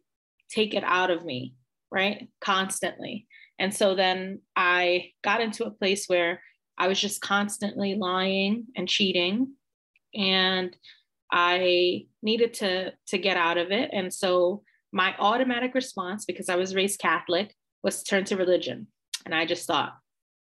take 0.50 0.74
it 0.74 0.84
out 0.84 1.10
of 1.10 1.24
me, 1.24 1.54
right? 1.90 2.28
Constantly. 2.40 3.26
And 3.58 3.74
so 3.74 3.94
then 3.94 4.40
I 4.54 5.12
got 5.24 5.40
into 5.40 5.64
a 5.64 5.70
place 5.70 6.06
where 6.06 6.42
I 6.78 6.88
was 6.88 7.00
just 7.00 7.20
constantly 7.20 7.94
lying 7.94 8.66
and 8.76 8.88
cheating. 8.88 9.52
And 10.14 10.76
I 11.32 12.06
needed 12.22 12.54
to, 12.54 12.92
to 13.08 13.18
get 13.18 13.36
out 13.36 13.58
of 13.58 13.70
it. 13.70 13.90
And 13.92 14.12
so 14.12 14.62
my 14.92 15.14
automatic 15.18 15.74
response, 15.74 16.24
because 16.24 16.48
I 16.48 16.56
was 16.56 16.74
raised 16.74 17.00
Catholic, 17.00 17.54
was 17.82 18.02
to 18.02 18.04
turn 18.04 18.24
to 18.24 18.36
religion. 18.36 18.86
And 19.24 19.34
I 19.34 19.44
just 19.46 19.66
thought, 19.66 19.94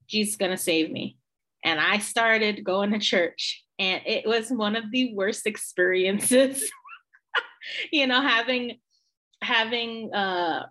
Jesus 0.07 0.33
is 0.33 0.37
going 0.37 0.51
to 0.51 0.57
save 0.57 0.91
me. 0.91 1.17
And 1.63 1.79
I 1.79 1.97
started 1.97 2.63
going 2.63 2.91
to 2.91 2.99
church. 2.99 3.63
And 3.79 4.01
it 4.05 4.27
was 4.27 4.49
one 4.49 4.75
of 4.75 4.91
the 4.91 5.13
worst 5.15 5.47
experiences, 5.47 6.69
you 7.91 8.07
know, 8.07 8.21
having 8.21 8.79
having 9.41 10.13
uh, 10.13 10.65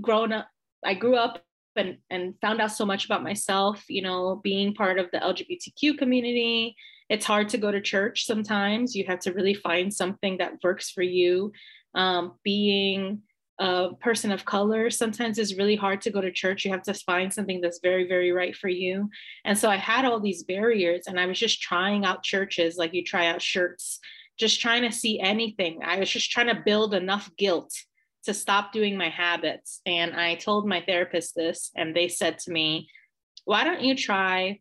grown 0.00 0.32
up, 0.32 0.48
I 0.84 0.94
grew 0.94 1.16
up 1.16 1.42
and, 1.76 1.98
and 2.10 2.34
found 2.40 2.60
out 2.60 2.72
so 2.72 2.84
much 2.84 3.04
about 3.04 3.22
myself, 3.22 3.84
you 3.88 4.02
know, 4.02 4.40
being 4.42 4.74
part 4.74 4.98
of 4.98 5.10
the 5.12 5.18
LGBTQ 5.18 5.98
community. 5.98 6.76
It's 7.08 7.26
hard 7.26 7.48
to 7.50 7.58
go 7.58 7.70
to 7.70 7.80
church 7.80 8.24
sometimes. 8.24 8.94
You 8.94 9.04
have 9.06 9.20
to 9.20 9.32
really 9.32 9.54
find 9.54 9.92
something 9.92 10.38
that 10.38 10.62
works 10.62 10.90
for 10.90 11.02
you. 11.02 11.52
Um, 11.94 12.34
being 12.42 13.22
a 13.58 13.90
person 14.00 14.32
of 14.32 14.44
color, 14.44 14.90
sometimes 14.90 15.38
it's 15.38 15.56
really 15.56 15.76
hard 15.76 16.00
to 16.02 16.10
go 16.10 16.20
to 16.20 16.32
church. 16.32 16.64
You 16.64 16.70
have 16.72 16.82
to 16.84 16.94
find 16.94 17.32
something 17.32 17.60
that's 17.60 17.80
very, 17.82 18.08
very 18.08 18.32
right 18.32 18.56
for 18.56 18.68
you. 18.68 19.10
And 19.44 19.56
so 19.56 19.68
I 19.70 19.76
had 19.76 20.04
all 20.04 20.20
these 20.20 20.42
barriers 20.42 21.02
and 21.06 21.20
I 21.20 21.26
was 21.26 21.38
just 21.38 21.60
trying 21.60 22.04
out 22.04 22.22
churches 22.22 22.76
like 22.76 22.94
you 22.94 23.04
try 23.04 23.26
out 23.26 23.42
shirts, 23.42 24.00
just 24.38 24.60
trying 24.60 24.82
to 24.82 24.92
see 24.92 25.20
anything. 25.20 25.80
I 25.84 25.98
was 25.98 26.10
just 26.10 26.30
trying 26.30 26.48
to 26.48 26.62
build 26.64 26.94
enough 26.94 27.30
guilt 27.36 27.72
to 28.24 28.34
stop 28.34 28.72
doing 28.72 28.96
my 28.96 29.08
habits. 29.08 29.80
And 29.86 30.14
I 30.14 30.36
told 30.36 30.66
my 30.66 30.80
therapist 30.80 31.34
this, 31.34 31.70
and 31.76 31.94
they 31.94 32.08
said 32.08 32.38
to 32.40 32.52
me, 32.52 32.88
Why 33.44 33.64
don't 33.64 33.82
you 33.82 33.96
try 33.96 34.60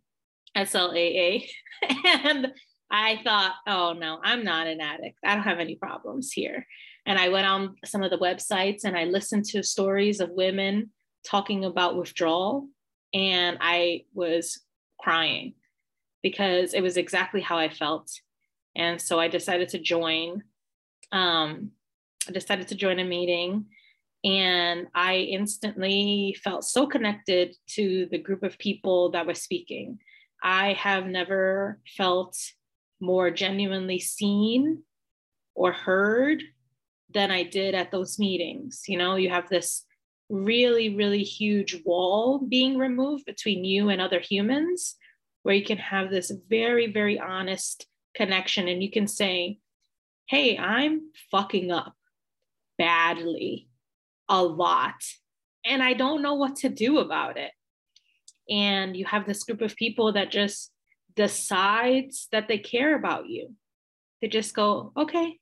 SLAA? 0.57 1.47
and 2.05 2.47
I 2.89 3.19
thought, 3.23 3.55
Oh, 3.67 3.93
no, 3.93 4.19
I'm 4.23 4.43
not 4.43 4.67
an 4.67 4.81
addict. 4.81 5.17
I 5.23 5.35
don't 5.35 5.43
have 5.43 5.59
any 5.59 5.75
problems 5.75 6.31
here. 6.31 6.65
And 7.05 7.17
I 7.17 7.29
went 7.29 7.47
on 7.47 7.75
some 7.85 8.03
of 8.03 8.11
the 8.11 8.17
websites 8.17 8.83
and 8.83 8.95
I 8.95 9.05
listened 9.05 9.45
to 9.45 9.63
stories 9.63 10.19
of 10.19 10.29
women 10.31 10.91
talking 11.25 11.65
about 11.65 11.97
withdrawal. 11.97 12.67
And 13.13 13.57
I 13.59 14.03
was 14.13 14.61
crying 14.99 15.55
because 16.21 16.73
it 16.73 16.81
was 16.81 16.97
exactly 16.97 17.41
how 17.41 17.57
I 17.57 17.69
felt. 17.69 18.11
And 18.75 19.01
so 19.01 19.19
I 19.19 19.27
decided 19.27 19.69
to 19.69 19.79
join. 19.79 20.43
Um, 21.11 21.71
I 22.27 22.31
decided 22.31 22.67
to 22.69 22.75
join 22.75 22.99
a 22.99 23.03
meeting 23.03 23.65
and 24.23 24.87
I 24.93 25.15
instantly 25.15 26.37
felt 26.43 26.63
so 26.63 26.85
connected 26.85 27.55
to 27.69 28.07
the 28.11 28.19
group 28.19 28.43
of 28.43 28.59
people 28.59 29.11
that 29.11 29.25
was 29.25 29.41
speaking. 29.41 29.97
I 30.43 30.73
have 30.73 31.07
never 31.07 31.79
felt 31.97 32.37
more 32.99 33.31
genuinely 33.31 33.99
seen 33.99 34.83
or 35.55 35.71
heard 35.71 36.43
than 37.13 37.31
I 37.31 37.43
did 37.43 37.73
at 37.73 37.91
those 37.91 38.19
meetings. 38.19 38.83
You 38.87 38.97
know, 38.97 39.15
you 39.15 39.29
have 39.29 39.49
this 39.49 39.85
really, 40.29 40.95
really 40.95 41.23
huge 41.23 41.81
wall 41.83 42.39
being 42.39 42.77
removed 42.77 43.25
between 43.25 43.65
you 43.65 43.89
and 43.89 43.99
other 43.99 44.19
humans, 44.19 44.95
where 45.43 45.55
you 45.55 45.65
can 45.65 45.77
have 45.77 46.11
this 46.11 46.31
very, 46.47 46.91
very 46.91 47.19
honest 47.19 47.87
connection 48.15 48.67
and 48.67 48.83
you 48.83 48.91
can 48.91 49.07
say, 49.07 49.57
Hey, 50.27 50.57
I'm 50.57 51.11
fucking 51.31 51.71
up 51.71 51.95
badly 52.81 53.67
a 54.29 54.41
lot 54.41 54.95
and 55.65 55.83
I 55.83 55.93
don't 55.93 56.21
know 56.21 56.35
what 56.35 56.57
to 56.57 56.69
do 56.69 56.99
about 56.99 57.37
it. 57.37 57.51
And 58.49 58.95
you 58.95 59.05
have 59.05 59.25
this 59.25 59.43
group 59.43 59.61
of 59.61 59.75
people 59.75 60.13
that 60.13 60.31
just 60.31 60.71
decides 61.15 62.27
that 62.31 62.47
they 62.47 62.57
care 62.57 62.95
about 62.95 63.29
you. 63.29 63.55
They 64.21 64.27
just 64.27 64.53
go, 64.53 64.91
okay, 64.97 65.39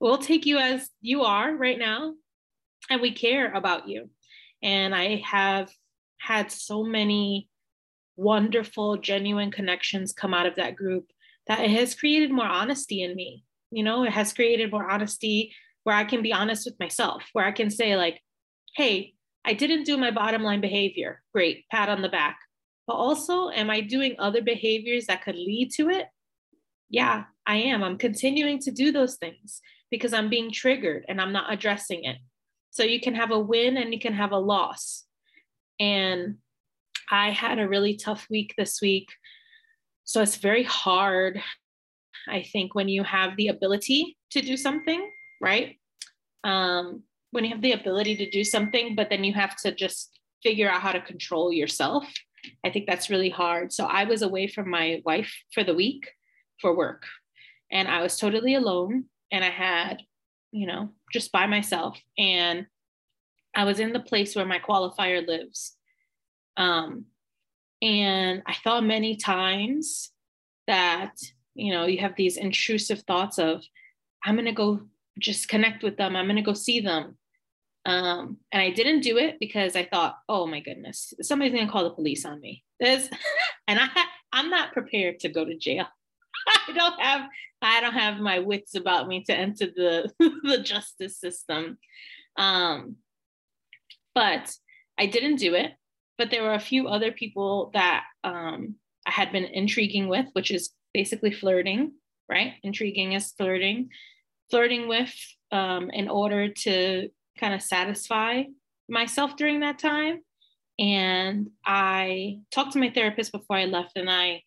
we'll 0.00 0.18
take 0.18 0.46
you 0.46 0.58
as 0.58 0.88
you 1.00 1.22
are 1.22 1.54
right 1.54 1.78
now, 1.78 2.14
and 2.90 3.00
we 3.00 3.12
care 3.12 3.52
about 3.52 3.88
you. 3.88 4.10
And 4.62 4.94
I 4.94 5.22
have 5.24 5.70
had 6.18 6.50
so 6.50 6.82
many 6.82 7.48
wonderful, 8.16 8.96
genuine 8.96 9.50
connections 9.50 10.12
come 10.12 10.34
out 10.34 10.46
of 10.46 10.56
that 10.56 10.76
group 10.76 11.06
that 11.46 11.60
it 11.60 11.70
has 11.70 11.94
created 11.94 12.30
more 12.30 12.46
honesty 12.46 13.02
in 13.02 13.14
me. 13.14 13.44
You 13.70 13.82
know, 13.82 14.04
it 14.04 14.12
has 14.12 14.32
created 14.32 14.70
more 14.70 14.90
honesty 14.90 15.52
where 15.88 15.96
I 15.96 16.04
can 16.04 16.20
be 16.20 16.34
honest 16.34 16.66
with 16.66 16.78
myself, 16.78 17.24
where 17.32 17.46
I 17.46 17.50
can 17.50 17.70
say, 17.70 17.96
like, 17.96 18.20
hey, 18.76 19.14
I 19.46 19.54
didn't 19.54 19.84
do 19.84 19.96
my 19.96 20.10
bottom 20.10 20.42
line 20.42 20.60
behavior. 20.60 21.22
Great, 21.32 21.64
pat 21.70 21.88
on 21.88 22.02
the 22.02 22.10
back. 22.10 22.38
But 22.86 22.96
also, 22.96 23.48
am 23.48 23.70
I 23.70 23.80
doing 23.80 24.14
other 24.18 24.42
behaviors 24.42 25.06
that 25.06 25.24
could 25.24 25.36
lead 25.36 25.70
to 25.76 25.88
it? 25.88 26.04
Yeah, 26.90 27.24
I 27.46 27.56
am. 27.56 27.82
I'm 27.82 27.96
continuing 27.96 28.58
to 28.64 28.70
do 28.70 28.92
those 28.92 29.16
things 29.16 29.62
because 29.90 30.12
I'm 30.12 30.28
being 30.28 30.52
triggered 30.52 31.06
and 31.08 31.22
I'm 31.22 31.32
not 31.32 31.50
addressing 31.50 32.04
it. 32.04 32.18
So 32.68 32.82
you 32.82 33.00
can 33.00 33.14
have 33.14 33.30
a 33.30 33.40
win 33.40 33.78
and 33.78 33.90
you 33.94 33.98
can 33.98 34.12
have 34.12 34.32
a 34.32 34.38
loss. 34.38 35.06
And 35.80 36.36
I 37.10 37.30
had 37.30 37.58
a 37.58 37.66
really 37.66 37.96
tough 37.96 38.26
week 38.28 38.52
this 38.58 38.82
week. 38.82 39.08
So 40.04 40.20
it's 40.20 40.36
very 40.36 40.64
hard, 40.64 41.40
I 42.28 42.42
think, 42.42 42.74
when 42.74 42.90
you 42.90 43.04
have 43.04 43.38
the 43.38 43.48
ability 43.48 44.18
to 44.32 44.42
do 44.42 44.58
something 44.58 45.10
right? 45.40 45.77
Um, 46.48 47.02
when 47.32 47.44
you 47.44 47.50
have 47.50 47.62
the 47.62 47.72
ability 47.72 48.16
to 48.16 48.30
do 48.30 48.42
something, 48.42 48.94
but 48.94 49.08
then 49.10 49.22
you 49.22 49.34
have 49.34 49.54
to 49.62 49.74
just 49.74 50.18
figure 50.42 50.70
out 50.70 50.80
how 50.80 50.92
to 50.92 51.08
control 51.12 51.52
yourself. 51.52 52.04
I 52.64 52.70
think 52.70 52.86
that's 52.86 53.10
really 53.10 53.28
hard. 53.28 53.72
So 53.72 53.84
I 53.84 54.04
was 54.04 54.22
away 54.22 54.48
from 54.48 54.70
my 54.70 55.02
wife 55.04 55.32
for 55.52 55.62
the 55.62 55.74
week 55.74 56.04
for 56.60 56.74
work, 56.74 57.02
and 57.70 57.86
I 57.86 58.02
was 58.02 58.16
totally 58.16 58.54
alone, 58.54 59.04
and 59.30 59.44
I 59.44 59.50
had, 59.50 60.02
you 60.50 60.66
know, 60.66 60.88
just 61.12 61.32
by 61.32 61.46
myself, 61.46 62.00
and 62.16 62.66
I 63.54 63.64
was 63.64 63.78
in 63.80 63.92
the 63.92 64.08
place 64.10 64.34
where 64.34 64.46
my 64.46 64.58
qualifier 64.58 65.26
lives. 65.26 65.76
Um, 66.56 67.06
and 67.82 68.42
I 68.46 68.54
thought 68.62 68.84
many 68.84 69.16
times 69.16 70.10
that, 70.66 71.14
you 71.54 71.72
know, 71.72 71.86
you 71.86 71.98
have 71.98 72.16
these 72.16 72.36
intrusive 72.36 73.00
thoughts 73.02 73.38
of, 73.38 73.62
I'm 74.24 74.36
going 74.36 74.46
to 74.46 74.52
go 74.52 74.80
just 75.18 75.48
connect 75.48 75.82
with 75.82 75.96
them. 75.96 76.16
I'm 76.16 76.26
going 76.26 76.36
to 76.36 76.42
go 76.42 76.54
see 76.54 76.80
them. 76.80 77.16
Um, 77.84 78.38
and 78.52 78.60
I 78.62 78.70
didn't 78.70 79.00
do 79.00 79.16
it 79.16 79.36
because 79.40 79.74
I 79.74 79.84
thought, 79.84 80.18
oh 80.28 80.46
my 80.46 80.60
goodness, 80.60 81.14
somebody's 81.22 81.54
going 81.54 81.66
to 81.66 81.72
call 81.72 81.84
the 81.84 81.90
police 81.90 82.24
on 82.24 82.40
me. 82.40 82.64
This, 82.80 83.08
and 83.68 83.78
I, 83.80 83.88
I'm 84.32 84.50
not 84.50 84.72
prepared 84.72 85.20
to 85.20 85.28
go 85.28 85.44
to 85.44 85.56
jail. 85.56 85.86
I 86.68 86.72
don't 86.72 87.00
have, 87.00 87.28
I 87.62 87.80
don't 87.80 87.94
have 87.94 88.18
my 88.18 88.40
wits 88.40 88.74
about 88.74 89.08
me 89.08 89.24
to 89.24 89.34
enter 89.34 89.66
the, 89.66 90.10
the 90.18 90.58
justice 90.62 91.18
system. 91.18 91.78
Um, 92.36 92.96
but 94.14 94.52
I 94.98 95.06
didn't 95.06 95.36
do 95.36 95.54
it. 95.54 95.72
but 96.18 96.30
there 96.30 96.42
were 96.42 96.54
a 96.54 96.60
few 96.60 96.88
other 96.88 97.12
people 97.12 97.70
that 97.74 98.04
um, 98.24 98.74
I 99.06 99.12
had 99.12 99.32
been 99.32 99.44
intriguing 99.44 100.08
with, 100.08 100.26
which 100.32 100.50
is 100.50 100.70
basically 100.92 101.30
flirting, 101.30 101.92
right? 102.28 102.54
Intriguing 102.62 103.12
is 103.12 103.32
flirting, 103.32 103.90
flirting 104.50 104.88
with 104.88 105.14
um, 105.52 105.90
in 105.90 106.08
order 106.08 106.48
to 106.48 107.08
kind 107.38 107.54
of 107.54 107.62
satisfy 107.62 108.44
myself 108.88 109.36
during 109.36 109.60
that 109.60 109.78
time. 109.78 110.20
And 110.78 111.50
I 111.64 112.38
talked 112.52 112.72
to 112.72 112.78
my 112.78 112.90
therapist 112.90 113.32
before 113.32 113.56
I 113.56 113.64
left, 113.64 113.92
and 113.96 114.10
I 114.10 114.42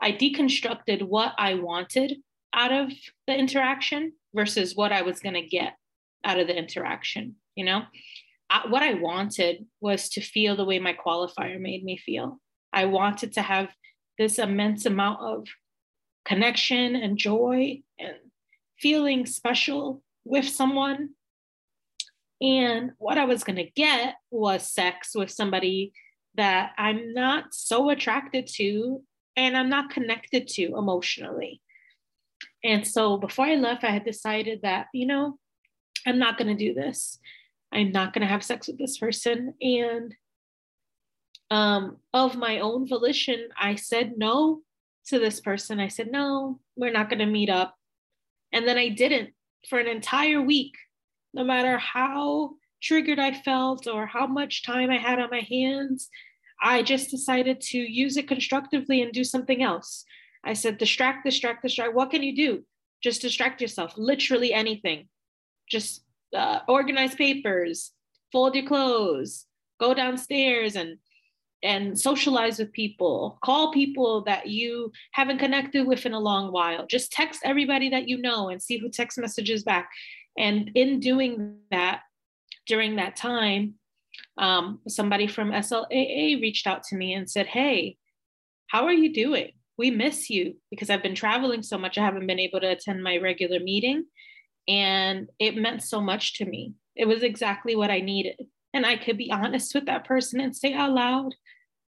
I 0.00 0.12
deconstructed 0.12 1.02
what 1.02 1.32
I 1.38 1.54
wanted 1.54 2.18
out 2.52 2.72
of 2.72 2.92
the 3.26 3.36
interaction 3.36 4.12
versus 4.34 4.74
what 4.74 4.92
I 4.92 5.02
was 5.02 5.20
going 5.20 5.34
to 5.34 5.42
get 5.42 5.74
out 6.24 6.38
of 6.38 6.46
the 6.46 6.56
interaction. 6.56 7.36
You 7.56 7.64
know, 7.64 7.82
I, 8.50 8.66
what 8.68 8.82
I 8.82 8.94
wanted 8.94 9.66
was 9.80 10.08
to 10.10 10.20
feel 10.20 10.56
the 10.56 10.64
way 10.64 10.78
my 10.78 10.94
qualifier 10.94 11.60
made 11.60 11.84
me 11.84 11.98
feel. 11.98 12.40
I 12.72 12.86
wanted 12.86 13.32
to 13.34 13.42
have 13.42 13.68
this 14.18 14.38
immense 14.38 14.86
amount 14.86 15.20
of 15.20 15.46
connection 16.24 16.96
and 16.96 17.16
joy 17.16 17.80
and 17.98 18.16
feeling 18.80 19.26
special 19.26 20.02
with 20.24 20.48
someone. 20.48 21.10
And 22.40 22.92
what 22.98 23.18
I 23.18 23.24
was 23.24 23.42
going 23.44 23.56
to 23.56 23.70
get 23.70 24.14
was 24.30 24.66
sex 24.66 25.12
with 25.14 25.30
somebody 25.30 25.92
that 26.36 26.72
I'm 26.78 27.12
not 27.14 27.52
so 27.52 27.90
attracted 27.90 28.46
to 28.54 29.02
and 29.36 29.56
I'm 29.56 29.68
not 29.68 29.90
connected 29.90 30.46
to 30.48 30.76
emotionally. 30.76 31.60
And 32.64 32.86
so 32.86 33.16
before 33.16 33.46
I 33.46 33.54
left, 33.54 33.84
I 33.84 33.90
had 33.90 34.04
decided 34.04 34.62
that, 34.62 34.86
you 34.92 35.06
know, 35.06 35.38
I'm 36.06 36.18
not 36.18 36.38
going 36.38 36.48
to 36.48 36.64
do 36.64 36.74
this. 36.74 37.18
I'm 37.72 37.92
not 37.92 38.12
going 38.12 38.22
to 38.22 38.32
have 38.32 38.42
sex 38.42 38.66
with 38.66 38.78
this 38.78 38.98
person. 38.98 39.54
And 39.60 40.14
um, 41.50 41.98
of 42.12 42.36
my 42.36 42.60
own 42.60 42.88
volition, 42.88 43.48
I 43.58 43.74
said 43.76 44.14
no 44.16 44.62
to 45.06 45.18
this 45.18 45.40
person. 45.40 45.80
I 45.80 45.88
said, 45.88 46.10
no, 46.10 46.60
we're 46.76 46.92
not 46.92 47.08
going 47.08 47.20
to 47.20 47.26
meet 47.26 47.50
up. 47.50 47.77
And 48.52 48.66
then 48.66 48.78
I 48.78 48.88
didn't 48.88 49.30
for 49.68 49.78
an 49.78 49.86
entire 49.86 50.40
week, 50.40 50.74
no 51.34 51.44
matter 51.44 51.78
how 51.78 52.52
triggered 52.82 53.18
I 53.18 53.32
felt 53.32 53.86
or 53.86 54.06
how 54.06 54.26
much 54.26 54.64
time 54.64 54.90
I 54.90 54.98
had 54.98 55.18
on 55.18 55.30
my 55.30 55.40
hands. 55.40 56.08
I 56.60 56.82
just 56.82 57.10
decided 57.10 57.60
to 57.60 57.78
use 57.78 58.16
it 58.16 58.28
constructively 58.28 59.02
and 59.02 59.12
do 59.12 59.24
something 59.24 59.62
else. 59.62 60.04
I 60.44 60.54
said, 60.54 60.78
distract, 60.78 61.24
distract, 61.24 61.62
distract. 61.62 61.94
What 61.94 62.10
can 62.10 62.22
you 62.22 62.34
do? 62.34 62.64
Just 63.02 63.22
distract 63.22 63.60
yourself, 63.60 63.94
literally 63.96 64.52
anything. 64.52 65.08
Just 65.68 66.04
uh, 66.34 66.60
organize 66.68 67.14
papers, 67.14 67.92
fold 68.32 68.54
your 68.54 68.66
clothes, 68.66 69.46
go 69.78 69.94
downstairs 69.94 70.76
and 70.76 70.98
and 71.62 71.98
socialize 71.98 72.58
with 72.58 72.72
people, 72.72 73.38
call 73.44 73.72
people 73.72 74.22
that 74.24 74.48
you 74.48 74.92
haven't 75.12 75.38
connected 75.38 75.86
with 75.86 76.06
in 76.06 76.12
a 76.12 76.20
long 76.20 76.52
while. 76.52 76.86
Just 76.86 77.12
text 77.12 77.40
everybody 77.44 77.88
that 77.90 78.08
you 78.08 78.18
know 78.18 78.48
and 78.48 78.62
see 78.62 78.78
who 78.78 78.88
text 78.88 79.18
messages 79.18 79.64
back. 79.64 79.88
And 80.36 80.70
in 80.74 81.00
doing 81.00 81.58
that, 81.70 82.02
during 82.66 82.96
that 82.96 83.16
time, 83.16 83.74
um, 84.36 84.80
somebody 84.86 85.26
from 85.26 85.50
SLAA 85.50 86.40
reached 86.40 86.66
out 86.66 86.84
to 86.84 86.96
me 86.96 87.12
and 87.12 87.28
said, 87.28 87.46
Hey, 87.46 87.96
how 88.68 88.84
are 88.84 88.92
you 88.92 89.12
doing? 89.12 89.52
We 89.76 89.90
miss 89.90 90.28
you 90.30 90.56
because 90.70 90.90
I've 90.90 91.02
been 91.02 91.14
traveling 91.14 91.62
so 91.62 91.78
much. 91.78 91.98
I 91.98 92.04
haven't 92.04 92.26
been 92.26 92.38
able 92.38 92.60
to 92.60 92.70
attend 92.70 93.02
my 93.02 93.16
regular 93.16 93.60
meeting. 93.60 94.04
And 94.68 95.28
it 95.38 95.56
meant 95.56 95.82
so 95.82 96.00
much 96.00 96.34
to 96.34 96.44
me. 96.44 96.74
It 96.94 97.06
was 97.06 97.22
exactly 97.22 97.74
what 97.74 97.90
I 97.90 98.00
needed 98.00 98.36
and 98.74 98.84
I 98.84 98.96
could 98.96 99.16
be 99.16 99.32
honest 99.32 99.74
with 99.74 99.86
that 99.86 100.04
person 100.04 100.40
and 100.40 100.56
say 100.56 100.72
out 100.72 100.92
loud, 100.92 101.34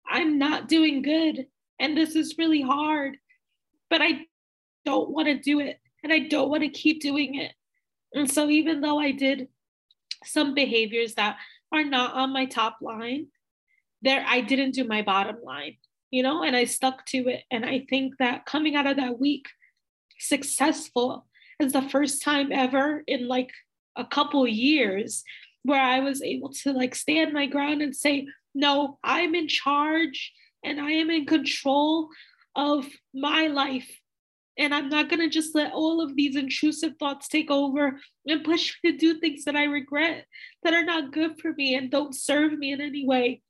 I'm 0.10 0.38
not 0.38 0.68
doing 0.68 1.02
good 1.02 1.48
and 1.80 1.96
this 1.96 2.16
is 2.16 2.38
really 2.38 2.62
hard, 2.62 3.18
but 3.90 4.02
I 4.02 4.26
don't 4.86 5.10
want 5.10 5.28
to 5.28 5.38
do 5.38 5.60
it 5.60 5.80
and 6.04 6.12
I 6.12 6.20
don't 6.20 6.50
want 6.50 6.64
to 6.64 6.70
keep 6.70 7.02
doing 7.02 7.36
it. 7.36 7.54
And 8.14 8.30
so, 8.30 8.50
even 8.50 8.82
though 8.82 9.00
I 9.00 9.12
did 9.12 9.48
some 10.26 10.54
behaviors 10.54 11.16
that 11.16 11.38
are 11.72 11.84
not 11.84 12.14
on 12.16 12.34
my 12.34 12.46
top 12.46 12.78
line, 12.82 13.28
there 14.02 14.26
I 14.28 14.42
didn't 14.42 14.72
do 14.72 14.84
my 14.84 15.02
bottom 15.02 15.38
line, 15.44 15.78
you 16.12 16.24
know, 16.24 16.44
and 16.44 16.56
I 16.56 16.66
stuck 16.66 17.06
to 17.08 17.28
it. 17.30 17.44
And 17.52 17.66
I 17.66 17.86
think 17.90 18.18
that 18.18 18.46
coming 18.46 18.76
out 18.76 18.88
of 18.88 18.98
that 18.98 19.20
week 19.20 19.48
successful 20.18 21.26
is 21.60 21.74
the 21.74 21.82
first 21.82 22.24
time 22.24 22.52
ever 22.52 23.04
in 23.08 23.28
like 23.28 23.52
a 23.96 24.06
couple 24.06 24.48
years 24.48 25.24
where 25.64 25.82
I 25.82 26.00
was 26.00 26.22
able 26.22 26.50
to 26.54 26.72
like 26.72 26.96
stand 26.96 27.34
my 27.34 27.46
ground 27.46 27.82
and 27.82 27.96
say, 27.96 28.28
no, 28.54 29.00
I'm 29.04 29.36
in 29.36 29.48
charge 29.48 30.34
and 30.64 30.80
I 30.80 30.92
am 30.92 31.10
in 31.10 31.26
control 31.26 32.10
of 32.56 32.88
my 33.14 33.48
life. 33.48 33.90
And 34.58 34.76
I'm 34.76 34.90
not 34.90 35.10
going 35.10 35.22
to 35.22 35.30
just 35.30 35.56
let 35.56 35.72
all 35.72 36.02
of 36.02 36.16
these 36.16 36.36
intrusive 36.36 36.94
thoughts 37.00 37.30
take 37.30 37.50
over 37.50 37.98
and 38.28 38.44
push 38.44 38.76
me 38.84 38.92
to 38.92 38.98
do 38.98 39.20
things 39.20 39.46
that 39.46 39.56
I 39.56 39.64
regret, 39.64 40.26
that 40.64 40.74
are 40.74 40.84
not 40.84 41.14
good 41.14 41.40
for 41.40 41.54
me 41.54 41.76
and 41.76 41.90
don't 41.90 42.14
serve 42.14 42.58
me 42.58 42.74
in 42.74 42.82
any 42.82 43.06
way. 43.06 43.42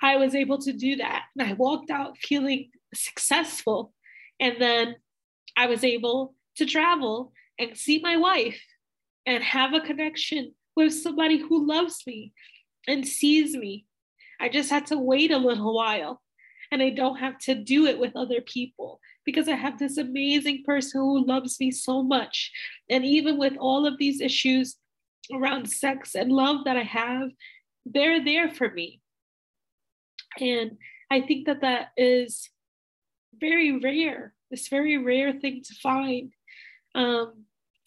I 0.00 0.16
was 0.16 0.34
able 0.34 0.58
to 0.58 0.72
do 0.72 0.96
that. 0.96 1.24
And 1.36 1.48
I 1.48 1.54
walked 1.54 1.90
out 1.90 2.18
feeling 2.18 2.70
successful. 2.94 3.92
And 4.38 4.56
then 4.60 4.94
I 5.56 5.66
was 5.66 5.82
able 5.82 6.34
to 6.56 6.66
travel 6.66 7.32
and 7.58 7.76
see 7.76 7.98
my 8.00 8.16
wife 8.16 8.62
and 9.26 9.42
have 9.42 9.74
a 9.74 9.80
connection 9.80 10.54
with 10.76 10.94
somebody 10.94 11.38
who 11.38 11.66
loves 11.66 12.02
me 12.06 12.32
and 12.88 13.06
sees 13.06 13.54
me. 13.54 13.86
I 14.40 14.48
just 14.48 14.70
had 14.70 14.86
to 14.86 14.98
wait 14.98 15.30
a 15.30 15.38
little 15.38 15.74
while 15.74 16.22
and 16.72 16.82
I 16.82 16.90
don't 16.90 17.16
have 17.16 17.38
to 17.40 17.54
do 17.54 17.86
it 17.86 17.98
with 17.98 18.16
other 18.16 18.40
people 18.40 19.00
because 19.24 19.48
I 19.48 19.56
have 19.56 19.78
this 19.78 19.98
amazing 19.98 20.62
person 20.64 21.00
who 21.00 21.26
loves 21.26 21.58
me 21.60 21.70
so 21.70 22.02
much. 22.02 22.50
And 22.88 23.04
even 23.04 23.38
with 23.38 23.54
all 23.58 23.86
of 23.86 23.98
these 23.98 24.20
issues 24.20 24.76
around 25.32 25.70
sex 25.70 26.14
and 26.14 26.32
love 26.32 26.64
that 26.64 26.76
I 26.76 26.82
have, 26.82 27.30
they're 27.84 28.24
there 28.24 28.48
for 28.48 28.70
me. 28.70 29.00
And 30.40 30.78
I 31.10 31.20
think 31.22 31.46
that 31.46 31.62
that 31.62 31.88
is 31.96 32.48
very 33.38 33.78
rare. 33.78 34.34
This 34.50 34.68
very 34.68 34.96
rare 34.96 35.32
thing 35.32 35.62
to 35.64 35.74
find. 35.82 36.32
Um, 36.94 37.44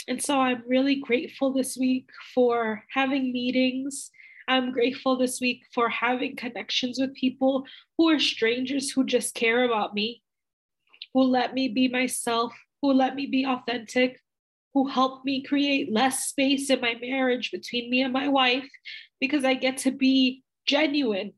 and 0.07 0.21
so 0.21 0.39
I'm 0.39 0.63
really 0.67 0.95
grateful 0.95 1.53
this 1.53 1.77
week 1.77 2.09
for 2.33 2.83
having 2.91 3.31
meetings. 3.31 4.11
I'm 4.47 4.71
grateful 4.71 5.17
this 5.17 5.39
week 5.39 5.63
for 5.73 5.89
having 5.89 6.35
connections 6.35 6.99
with 6.99 7.13
people 7.13 7.65
who 7.97 8.09
are 8.09 8.19
strangers 8.19 8.91
who 8.91 9.05
just 9.05 9.35
care 9.35 9.63
about 9.63 9.93
me, 9.93 10.21
who 11.13 11.23
let 11.23 11.53
me 11.53 11.67
be 11.67 11.87
myself, 11.87 12.53
who 12.81 12.93
let 12.93 13.15
me 13.15 13.25
be 13.27 13.45
authentic, 13.45 14.19
who 14.73 14.87
helped 14.87 15.25
me 15.25 15.43
create 15.43 15.91
less 15.91 16.25
space 16.25 16.69
in 16.69 16.81
my 16.81 16.95
marriage 17.01 17.51
between 17.51 17.89
me 17.89 18.01
and 18.01 18.11
my 18.11 18.27
wife 18.27 18.67
because 19.19 19.45
I 19.45 19.53
get 19.53 19.77
to 19.79 19.91
be 19.91 20.43
genuine. 20.65 21.33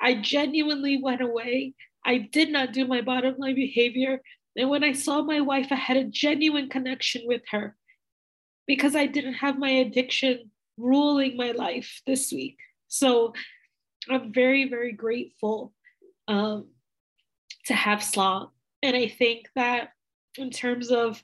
I 0.00 0.14
genuinely 0.14 1.00
went 1.02 1.22
away. 1.22 1.74
I 2.04 2.18
did 2.18 2.50
not 2.50 2.72
do 2.72 2.86
my 2.86 3.00
bottom 3.00 3.36
line 3.38 3.54
behavior. 3.54 4.20
And 4.56 4.68
when 4.68 4.84
I 4.84 4.92
saw 4.92 5.22
my 5.22 5.40
wife, 5.40 5.68
I 5.70 5.76
had 5.76 5.96
a 5.96 6.04
genuine 6.04 6.68
connection 6.68 7.22
with 7.24 7.42
her 7.50 7.76
because 8.66 8.94
I 8.94 9.06
didn't 9.06 9.34
have 9.34 9.58
my 9.58 9.70
addiction 9.70 10.50
ruling 10.80 11.36
my 11.36 11.52
life 11.52 12.02
this 12.06 12.32
week. 12.32 12.58
So 12.88 13.34
I'm 14.08 14.32
very, 14.32 14.68
very 14.68 14.92
grateful 14.92 15.72
um, 16.28 16.68
to 17.66 17.74
have 17.74 18.00
SLAA. 18.00 18.50
And 18.82 18.96
I 18.96 19.08
think 19.08 19.46
that 19.54 19.90
in 20.38 20.50
terms 20.50 20.90
of 20.90 21.22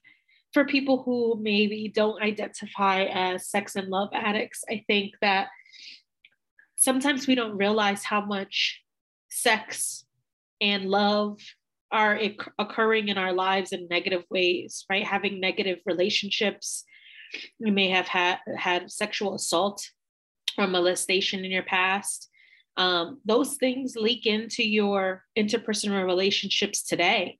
for 0.53 0.65
people 0.65 1.03
who 1.03 1.39
maybe 1.41 1.91
don't 1.95 2.23
identify 2.23 3.05
as 3.05 3.49
sex 3.49 3.77
and 3.77 3.89
love 3.89 4.11
addicts, 4.13 4.65
I 4.71 4.85
think 4.87 5.15
that 5.21 5.49
sometimes 6.77 7.27
we 7.27 7.35
don't 7.35 7.57
realize 7.57 8.05
how 8.05 8.21
much 8.21 8.83
sex 9.29 10.05
and 10.61 10.89
love 10.89 11.41
are 11.93 12.19
occurring 12.59 13.09
in 13.09 13.19
our 13.19 13.33
lives 13.33 13.73
in 13.73 13.87
negative 13.89 14.25
ways, 14.31 14.85
right? 14.91 15.05
Having 15.05 15.41
negative 15.41 15.79
relationships, 15.87 16.85
you 17.59 17.73
may 17.73 17.89
have 17.91 18.09
had, 18.09 18.39
had 18.57 18.91
sexual 18.91 19.35
assault 19.35 19.91
or 20.59 20.67
molestation 20.67 21.45
in 21.45 21.51
your 21.51 21.63
past. 21.63 22.29
Um, 22.77 23.21
those 23.25 23.55
things 23.55 23.97
leak 23.97 24.27
into 24.27 24.63
your 24.63 25.25
interpersonal 25.39 26.05
relationships 26.05 26.83
today. 26.83 27.39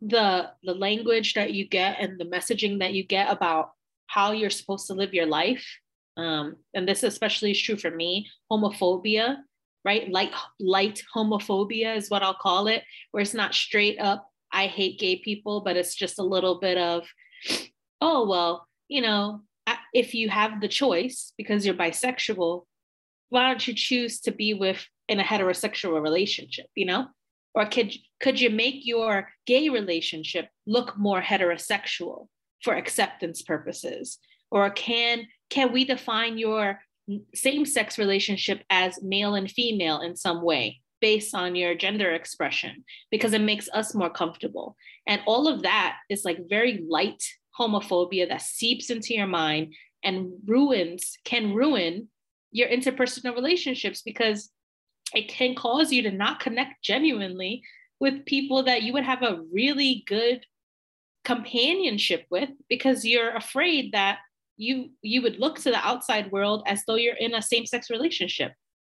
The, 0.00 0.50
the 0.62 0.74
language 0.74 1.34
that 1.34 1.52
you 1.52 1.68
get 1.68 1.98
and 2.00 2.18
the 2.18 2.24
messaging 2.24 2.78
that 2.78 2.94
you 2.94 3.04
get 3.04 3.30
about 3.30 3.72
how 4.06 4.32
you're 4.32 4.50
supposed 4.50 4.86
to 4.86 4.94
live 4.94 5.14
your 5.14 5.26
life. 5.26 5.66
Um, 6.16 6.56
and 6.74 6.88
this 6.88 7.02
especially 7.02 7.52
is 7.52 7.60
true 7.60 7.76
for 7.76 7.90
me, 7.90 8.28
homophobia, 8.50 9.36
right? 9.84 10.10
Light, 10.10 10.32
light 10.58 11.02
homophobia 11.14 11.96
is 11.96 12.10
what 12.10 12.22
I'll 12.22 12.34
call 12.34 12.66
it, 12.66 12.82
where 13.10 13.22
it's 13.22 13.34
not 13.34 13.54
straight 13.54 13.98
up, 13.98 14.28
I 14.52 14.66
hate 14.66 14.98
gay 14.98 15.16
people, 15.16 15.60
but 15.60 15.76
it's 15.76 15.94
just 15.94 16.18
a 16.18 16.24
little 16.24 16.58
bit 16.58 16.76
of, 16.76 17.06
oh, 18.00 18.28
well, 18.28 18.66
you 18.90 19.00
know, 19.00 19.42
if 19.94 20.14
you 20.14 20.28
have 20.28 20.60
the 20.60 20.68
choice 20.68 21.32
because 21.38 21.64
you're 21.64 21.74
bisexual, 21.74 22.64
why 23.28 23.46
don't 23.46 23.66
you 23.66 23.72
choose 23.72 24.20
to 24.22 24.32
be 24.32 24.52
with 24.52 24.84
in 25.08 25.20
a 25.20 25.24
heterosexual 25.24 26.02
relationship, 26.02 26.66
you 26.74 26.84
know? 26.84 27.06
Or 27.54 27.66
could 27.66 27.94
could 28.20 28.40
you 28.40 28.50
make 28.50 28.80
your 28.84 29.28
gay 29.46 29.68
relationship 29.68 30.48
look 30.66 30.98
more 30.98 31.22
heterosexual 31.22 32.26
for 32.62 32.74
acceptance 32.74 33.42
purposes? 33.42 34.18
Or 34.50 34.70
can 34.70 35.26
can 35.48 35.72
we 35.72 35.84
define 35.84 36.36
your 36.36 36.80
same-sex 37.34 37.98
relationship 37.98 38.62
as 38.70 39.02
male 39.02 39.34
and 39.34 39.50
female 39.50 40.00
in 40.00 40.16
some 40.16 40.42
way 40.42 40.80
based 41.00 41.34
on 41.34 41.54
your 41.54 41.74
gender 41.74 42.10
expression 42.12 42.84
because 43.10 43.32
it 43.32 43.40
makes 43.40 43.68
us 43.72 43.94
more 43.94 44.10
comfortable. 44.10 44.76
And 45.06 45.20
all 45.26 45.48
of 45.48 45.62
that 45.62 45.96
is 46.08 46.24
like 46.24 46.48
very 46.48 46.84
light 46.88 47.24
homophobia 47.60 48.28
that 48.28 48.42
seeps 48.42 48.90
into 48.90 49.14
your 49.14 49.26
mind 49.26 49.74
and 50.02 50.32
ruins, 50.46 51.18
can 51.24 51.54
ruin 51.54 52.08
your 52.50 52.68
interpersonal 52.68 53.34
relationships 53.34 54.02
because 54.02 54.50
it 55.14 55.28
can 55.28 55.54
cause 55.54 55.92
you 55.92 56.02
to 56.02 56.10
not 56.10 56.40
connect 56.40 56.82
genuinely 56.82 57.62
with 58.00 58.24
people 58.24 58.62
that 58.62 58.82
you 58.82 58.92
would 58.92 59.04
have 59.04 59.22
a 59.22 59.42
really 59.52 60.04
good 60.06 60.44
companionship 61.24 62.24
with 62.30 62.48
because 62.68 63.04
you're 63.04 63.36
afraid 63.36 63.92
that 63.92 64.18
you 64.56 64.90
you 65.02 65.22
would 65.22 65.38
look 65.38 65.58
to 65.58 65.70
the 65.70 65.86
outside 65.86 66.32
world 66.32 66.62
as 66.66 66.82
though 66.86 66.94
you're 66.94 67.14
in 67.14 67.34
a 67.34 67.42
same-sex 67.42 67.90
relationship. 67.90 68.52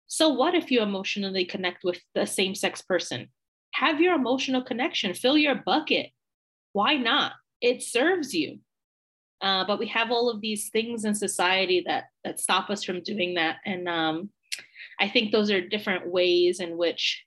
So 0.07 0.29
what 0.29 0.55
if 0.55 0.71
you 0.71 0.81
emotionally 0.81 1.45
connect 1.45 1.83
with 1.83 1.99
the 2.13 2.25
same-sex 2.25 2.81
person? 2.81 3.29
Have 3.73 4.01
your 4.01 4.15
emotional 4.15 4.63
connection 4.63 5.13
fill 5.13 5.37
your 5.37 5.55
bucket. 5.55 6.11
Why 6.73 6.95
not 6.95 7.33
it 7.61 7.83
serves 7.83 8.33
you. 8.33 8.59
Uh, 9.41 9.65
but 9.65 9.79
we 9.79 9.87
have 9.87 10.11
all 10.11 10.29
of 10.29 10.41
these 10.41 10.69
things 10.69 11.05
in 11.05 11.13
society 11.13 11.83
that 11.85 12.05
that 12.23 12.39
stop 12.39 12.69
us 12.69 12.83
from 12.83 13.03
doing 13.03 13.35
that. 13.35 13.57
And 13.65 13.87
um, 13.87 14.29
i 14.99 15.09
think 15.09 15.31
those 15.31 15.51
are 15.51 15.67
different 15.67 16.07
ways 16.07 16.59
in 16.59 16.77
which 16.77 17.25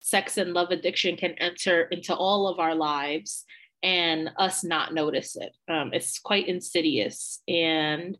sex 0.00 0.36
and 0.36 0.52
love 0.52 0.70
addiction 0.70 1.16
can 1.16 1.32
enter 1.32 1.82
into 1.84 2.14
all 2.14 2.46
of 2.46 2.58
our 2.58 2.74
lives 2.74 3.44
and 3.82 4.30
us 4.38 4.62
not 4.62 4.92
notice 4.92 5.34
it. 5.34 5.52
Um, 5.68 5.90
it's 5.94 6.18
quite 6.18 6.46
insidious 6.46 7.40
and 7.48 8.18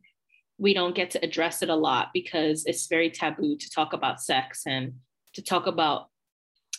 we 0.57 0.73
don't 0.73 0.94
get 0.94 1.11
to 1.11 1.25
address 1.25 1.62
it 1.62 1.68
a 1.68 1.75
lot 1.75 2.09
because 2.14 2.64
it's 2.64 2.87
very 2.87 3.11
taboo 3.11 3.57
to 3.59 3.70
talk 3.70 3.92
about 3.92 4.23
sex 4.23 4.62
and 4.66 4.94
to 5.35 5.42
talk 5.42 5.66
about 5.66 6.09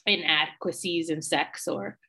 inadequacies 0.08 1.10
in 1.12 1.22
sex 1.22 1.68
or 1.68 2.00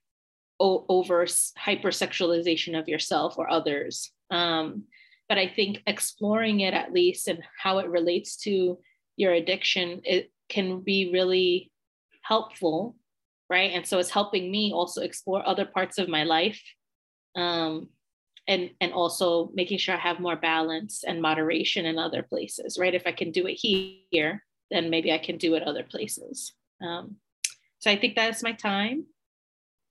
o- 0.60 0.84
over 0.88 1.24
hypersexualization 1.24 2.78
of 2.78 2.88
yourself 2.88 3.38
or 3.38 3.50
others 3.50 4.12
um, 4.30 4.84
but 5.28 5.38
I 5.38 5.48
think 5.48 5.82
exploring 5.86 6.60
it 6.60 6.74
at 6.74 6.92
least 6.92 7.28
and 7.28 7.42
how 7.60 7.78
it 7.78 7.88
relates 7.88 8.36
to 8.38 8.78
your 9.16 9.32
addiction, 9.32 10.02
it 10.04 10.30
can 10.48 10.80
be 10.80 11.10
really 11.12 11.72
helpful, 12.22 12.96
right? 13.50 13.72
And 13.72 13.86
so 13.86 13.98
it's 13.98 14.10
helping 14.10 14.50
me 14.50 14.72
also 14.72 15.02
explore 15.02 15.46
other 15.46 15.64
parts 15.64 15.98
of 15.98 16.08
my 16.08 16.24
life. 16.24 16.62
Um, 17.34 17.88
and 18.48 18.70
and 18.80 18.92
also 18.92 19.50
making 19.54 19.78
sure 19.78 19.96
I 19.96 19.98
have 19.98 20.20
more 20.20 20.36
balance 20.36 21.02
and 21.02 21.20
moderation 21.20 21.84
in 21.84 21.98
other 21.98 22.22
places, 22.22 22.78
right? 22.78 22.94
If 22.94 23.02
I 23.04 23.10
can 23.10 23.32
do 23.32 23.44
it 23.48 23.54
here, 23.54 24.44
then 24.70 24.88
maybe 24.88 25.12
I 25.12 25.18
can 25.18 25.36
do 25.36 25.54
it 25.54 25.64
other 25.64 25.82
places. 25.82 26.52
Um, 26.80 27.16
so 27.80 27.90
I 27.90 27.96
think 27.96 28.14
that's 28.14 28.44
my 28.44 28.52
time. 28.52 29.06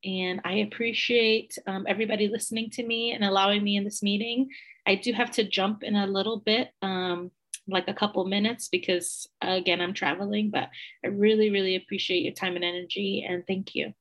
And 0.05 0.41
I 0.45 0.55
appreciate 0.57 1.57
um, 1.65 1.85
everybody 1.87 2.27
listening 2.27 2.69
to 2.71 2.85
me 2.85 3.13
and 3.13 3.23
allowing 3.23 3.63
me 3.63 3.75
in 3.75 3.83
this 3.83 4.03
meeting. 4.03 4.49
I 4.85 4.95
do 4.95 5.13
have 5.13 5.31
to 5.31 5.43
jump 5.43 5.81
in 5.83 5.95
a 5.95 6.05
little 6.05 6.39
bit, 6.39 6.69
um, 6.81 7.31
like 7.67 7.87
a 7.87 7.93
couple 7.93 8.23
minutes, 8.25 8.67
because 8.69 9.27
again, 9.41 9.81
I'm 9.81 9.93
traveling, 9.93 10.51
but 10.51 10.69
I 11.03 11.07
really, 11.07 11.49
really 11.49 11.75
appreciate 11.75 12.23
your 12.23 12.33
time 12.33 12.55
and 12.55 12.63
energy. 12.63 13.25
And 13.27 13.43
thank 13.47 13.73
you. 13.73 13.93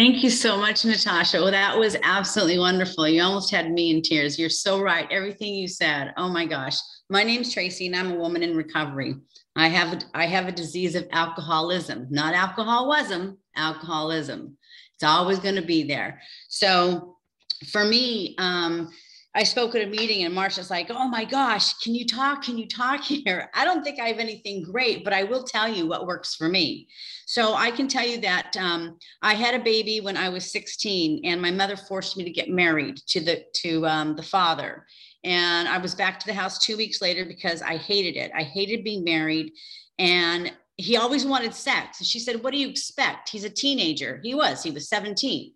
Thank 0.00 0.24
you 0.24 0.30
so 0.30 0.56
much, 0.56 0.82
Natasha. 0.82 1.42
Well, 1.42 1.50
that 1.50 1.78
was 1.78 1.94
absolutely 2.02 2.58
wonderful. 2.58 3.06
You 3.06 3.22
almost 3.22 3.50
had 3.50 3.70
me 3.70 3.90
in 3.90 4.00
tears. 4.00 4.38
You're 4.38 4.48
so 4.48 4.80
right. 4.80 5.06
Everything 5.10 5.54
you 5.54 5.68
said. 5.68 6.14
Oh 6.16 6.30
my 6.30 6.46
gosh. 6.46 6.76
My 7.10 7.22
name's 7.22 7.52
Tracey, 7.52 7.86
and 7.86 7.94
I'm 7.94 8.12
a 8.12 8.18
woman 8.18 8.42
in 8.42 8.56
recovery. 8.56 9.16
I 9.56 9.68
have 9.68 10.02
I 10.14 10.24
have 10.24 10.48
a 10.48 10.52
disease 10.52 10.94
of 10.94 11.06
alcoholism, 11.12 12.06
not 12.08 12.32
alcoholism, 12.32 13.36
alcoholism. 13.56 14.56
It's 14.94 15.04
always 15.04 15.38
going 15.38 15.56
to 15.56 15.62
be 15.62 15.82
there. 15.82 16.22
So 16.48 17.18
for 17.70 17.84
me, 17.84 18.36
um, 18.38 18.88
I 19.34 19.44
spoke 19.44 19.76
at 19.76 19.86
a 19.86 19.86
meeting 19.86 20.24
and 20.24 20.34
Marsha's 20.34 20.70
like, 20.70 20.88
oh 20.90 21.08
my 21.08 21.24
gosh, 21.24 21.74
can 21.74 21.94
you 21.94 22.04
talk? 22.04 22.42
Can 22.42 22.58
you 22.58 22.66
talk 22.66 23.04
here? 23.04 23.48
I 23.54 23.64
don't 23.64 23.84
think 23.84 24.00
I 24.00 24.08
have 24.08 24.18
anything 24.18 24.62
great, 24.62 25.04
but 25.04 25.12
I 25.12 25.22
will 25.22 25.44
tell 25.44 25.68
you 25.68 25.86
what 25.86 26.06
works 26.06 26.34
for 26.34 26.48
me. 26.48 26.88
So 27.26 27.54
I 27.54 27.70
can 27.70 27.86
tell 27.86 28.06
you 28.06 28.20
that 28.22 28.56
um, 28.58 28.98
I 29.22 29.34
had 29.34 29.54
a 29.54 29.62
baby 29.62 30.00
when 30.00 30.16
I 30.16 30.28
was 30.28 30.50
16 30.50 31.20
and 31.24 31.40
my 31.40 31.50
mother 31.50 31.76
forced 31.76 32.16
me 32.16 32.24
to 32.24 32.30
get 32.30 32.50
married 32.50 32.96
to 33.08 33.20
the, 33.20 33.44
to 33.62 33.86
um, 33.86 34.16
the 34.16 34.22
father. 34.22 34.84
And 35.22 35.68
I 35.68 35.78
was 35.78 35.94
back 35.94 36.18
to 36.20 36.26
the 36.26 36.34
house 36.34 36.58
two 36.58 36.76
weeks 36.76 37.00
later 37.00 37.24
because 37.24 37.62
I 37.62 37.76
hated 37.76 38.16
it. 38.16 38.32
I 38.34 38.42
hated 38.42 38.82
being 38.82 39.04
married. 39.04 39.52
And 39.98 40.52
he 40.76 40.96
always 40.96 41.26
wanted 41.26 41.54
sex. 41.54 42.00
And 42.00 42.06
she 42.06 42.18
said, 42.18 42.42
What 42.42 42.52
do 42.52 42.58
you 42.58 42.68
expect? 42.68 43.28
He's 43.28 43.44
a 43.44 43.50
teenager. 43.50 44.18
He 44.22 44.34
was, 44.34 44.62
he 44.62 44.70
was 44.70 44.88
17. 44.88 45.52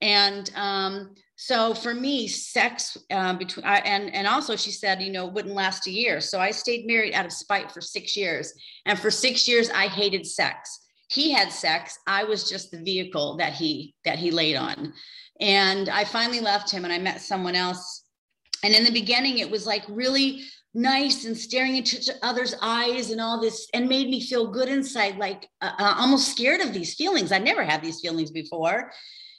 And 0.00 0.50
um, 0.56 1.14
so 1.36 1.74
for 1.74 1.94
me, 1.94 2.26
sex 2.26 2.96
uh, 3.10 3.34
between, 3.34 3.64
uh, 3.64 3.80
and, 3.84 4.12
and 4.14 4.26
also 4.26 4.56
she 4.56 4.70
said, 4.70 5.02
you 5.02 5.12
know, 5.12 5.26
wouldn't 5.26 5.54
last 5.54 5.86
a 5.86 5.90
year. 5.90 6.20
So 6.20 6.40
I 6.40 6.50
stayed 6.50 6.86
married 6.86 7.14
out 7.14 7.26
of 7.26 7.32
spite 7.32 7.70
for 7.70 7.80
six 7.80 8.16
years. 8.16 8.52
And 8.86 8.98
for 8.98 9.10
six 9.10 9.46
years, 9.46 9.70
I 9.70 9.86
hated 9.86 10.26
sex. 10.26 10.80
He 11.08 11.30
had 11.30 11.52
sex. 11.52 11.98
I 12.06 12.24
was 12.24 12.48
just 12.48 12.70
the 12.70 12.82
vehicle 12.82 13.36
that 13.36 13.52
he, 13.52 13.94
that 14.04 14.18
he 14.18 14.30
laid 14.30 14.56
on. 14.56 14.92
And 15.40 15.88
I 15.88 16.04
finally 16.04 16.40
left 16.40 16.70
him 16.70 16.84
and 16.84 16.92
I 16.92 16.98
met 16.98 17.20
someone 17.20 17.54
else 17.54 18.06
and 18.62 18.74
in 18.74 18.84
the 18.84 18.90
beginning, 18.90 19.38
it 19.38 19.50
was 19.50 19.66
like 19.66 19.84
really 19.88 20.42
nice 20.74 21.24
and 21.24 21.36
staring 21.36 21.76
into 21.76 21.96
each 21.96 22.10
others' 22.22 22.54
eyes 22.60 23.10
and 23.10 23.20
all 23.20 23.40
this, 23.40 23.68
and 23.72 23.88
made 23.88 24.08
me 24.08 24.20
feel 24.20 24.50
good 24.50 24.68
inside, 24.68 25.16
like 25.18 25.48
uh, 25.60 25.72
uh, 25.78 25.94
almost 25.98 26.32
scared 26.32 26.60
of 26.60 26.72
these 26.72 26.94
feelings. 26.94 27.32
I 27.32 27.38
never 27.38 27.64
had 27.64 27.82
these 27.82 28.00
feelings 28.00 28.30
before. 28.30 28.92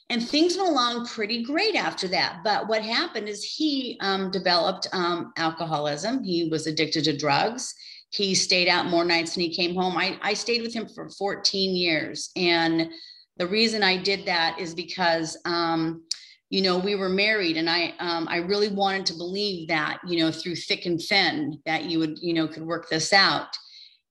And 0.10 0.26
things 0.26 0.56
went 0.56 0.70
along 0.70 1.08
pretty 1.08 1.44
great 1.44 1.76
after 1.76 2.08
that. 2.10 2.40
But 2.44 2.68
what 2.68 2.82
happened 2.82 3.28
is 3.28 3.44
he 3.44 3.98
um, 4.00 4.32
developed 4.32 4.88
um, 4.94 5.34
alcoholism. 5.36 6.24
He 6.24 6.48
was 6.50 6.66
addicted 6.66 7.04
to 7.06 7.18
drugs. 7.18 7.74
He 8.12 8.34
stayed 8.34 8.70
out 8.70 8.86
more 8.86 9.04
nights 9.04 9.34
than 9.34 9.44
he 9.44 9.54
came 9.54 9.76
home. 9.76 9.98
I, 9.98 10.18
I 10.22 10.34
stayed 10.34 10.62
with 10.62 10.74
him 10.74 10.88
for 10.88 11.10
14 11.10 11.76
years. 11.76 12.30
And 12.38 12.90
the 13.36 13.48
reason 13.48 13.84
I 13.84 13.98
did 13.98 14.26
that 14.26 14.58
is 14.60 14.74
because 14.74 15.38
um, 15.44 16.04
you 16.50 16.62
know 16.62 16.78
we 16.78 16.96
were 16.96 17.10
married 17.10 17.58
and 17.58 17.70
i 17.70 17.94
um, 18.00 18.28
i 18.30 18.38
really 18.38 18.70
wanted 18.70 19.06
to 19.06 19.14
believe 19.14 19.68
that 19.68 20.00
you 20.08 20.20
know 20.20 20.32
through 20.32 20.56
thick 20.56 20.86
and 20.86 21.02
thin 21.02 21.60
that 21.66 21.86
you 21.86 22.00
would 22.00 22.18
you 22.20 22.34
know 22.34 22.48
could 22.48 22.64
work 22.64 22.90
this 22.90 23.14
out 23.14 23.50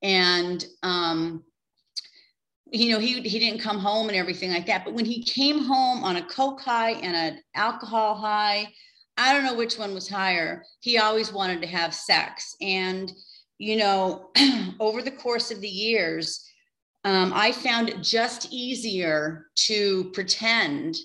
and 0.02 0.66
um 0.82 1.42
you 2.70 2.92
know 2.92 2.98
he 2.98 3.20
he 3.20 3.38
didn't 3.38 3.61
come 3.61 3.79
home 3.79 4.09
and 4.09 4.16
everything 4.16 4.50
like 4.50 4.66
that 4.66 4.85
but 4.85 4.94
when 4.94 5.05
he 5.05 5.22
came 5.22 5.62
home 5.62 6.02
on 6.02 6.16
a 6.16 6.26
coke 6.26 6.61
high 6.61 6.92
and 6.92 7.14
an 7.14 7.40
alcohol 7.55 8.14
high 8.14 8.66
i 9.16 9.33
don't 9.33 9.44
know 9.44 9.55
which 9.55 9.79
one 9.79 9.94
was 9.94 10.09
higher 10.09 10.64
he 10.81 10.98
always 10.98 11.33
wanted 11.33 11.61
to 11.61 11.68
have 11.68 11.94
sex 11.94 12.57
and 12.61 13.12
you 13.59 13.76
know 13.76 14.31
over 14.81 15.00
the 15.00 15.11
course 15.11 15.50
of 15.50 15.61
the 15.61 15.68
years 15.68 16.44
um, 17.05 17.33
i 17.35 17.52
found 17.52 17.88
it 17.88 18.02
just 18.02 18.48
easier 18.50 19.46
to 19.55 20.11
pretend 20.12 20.96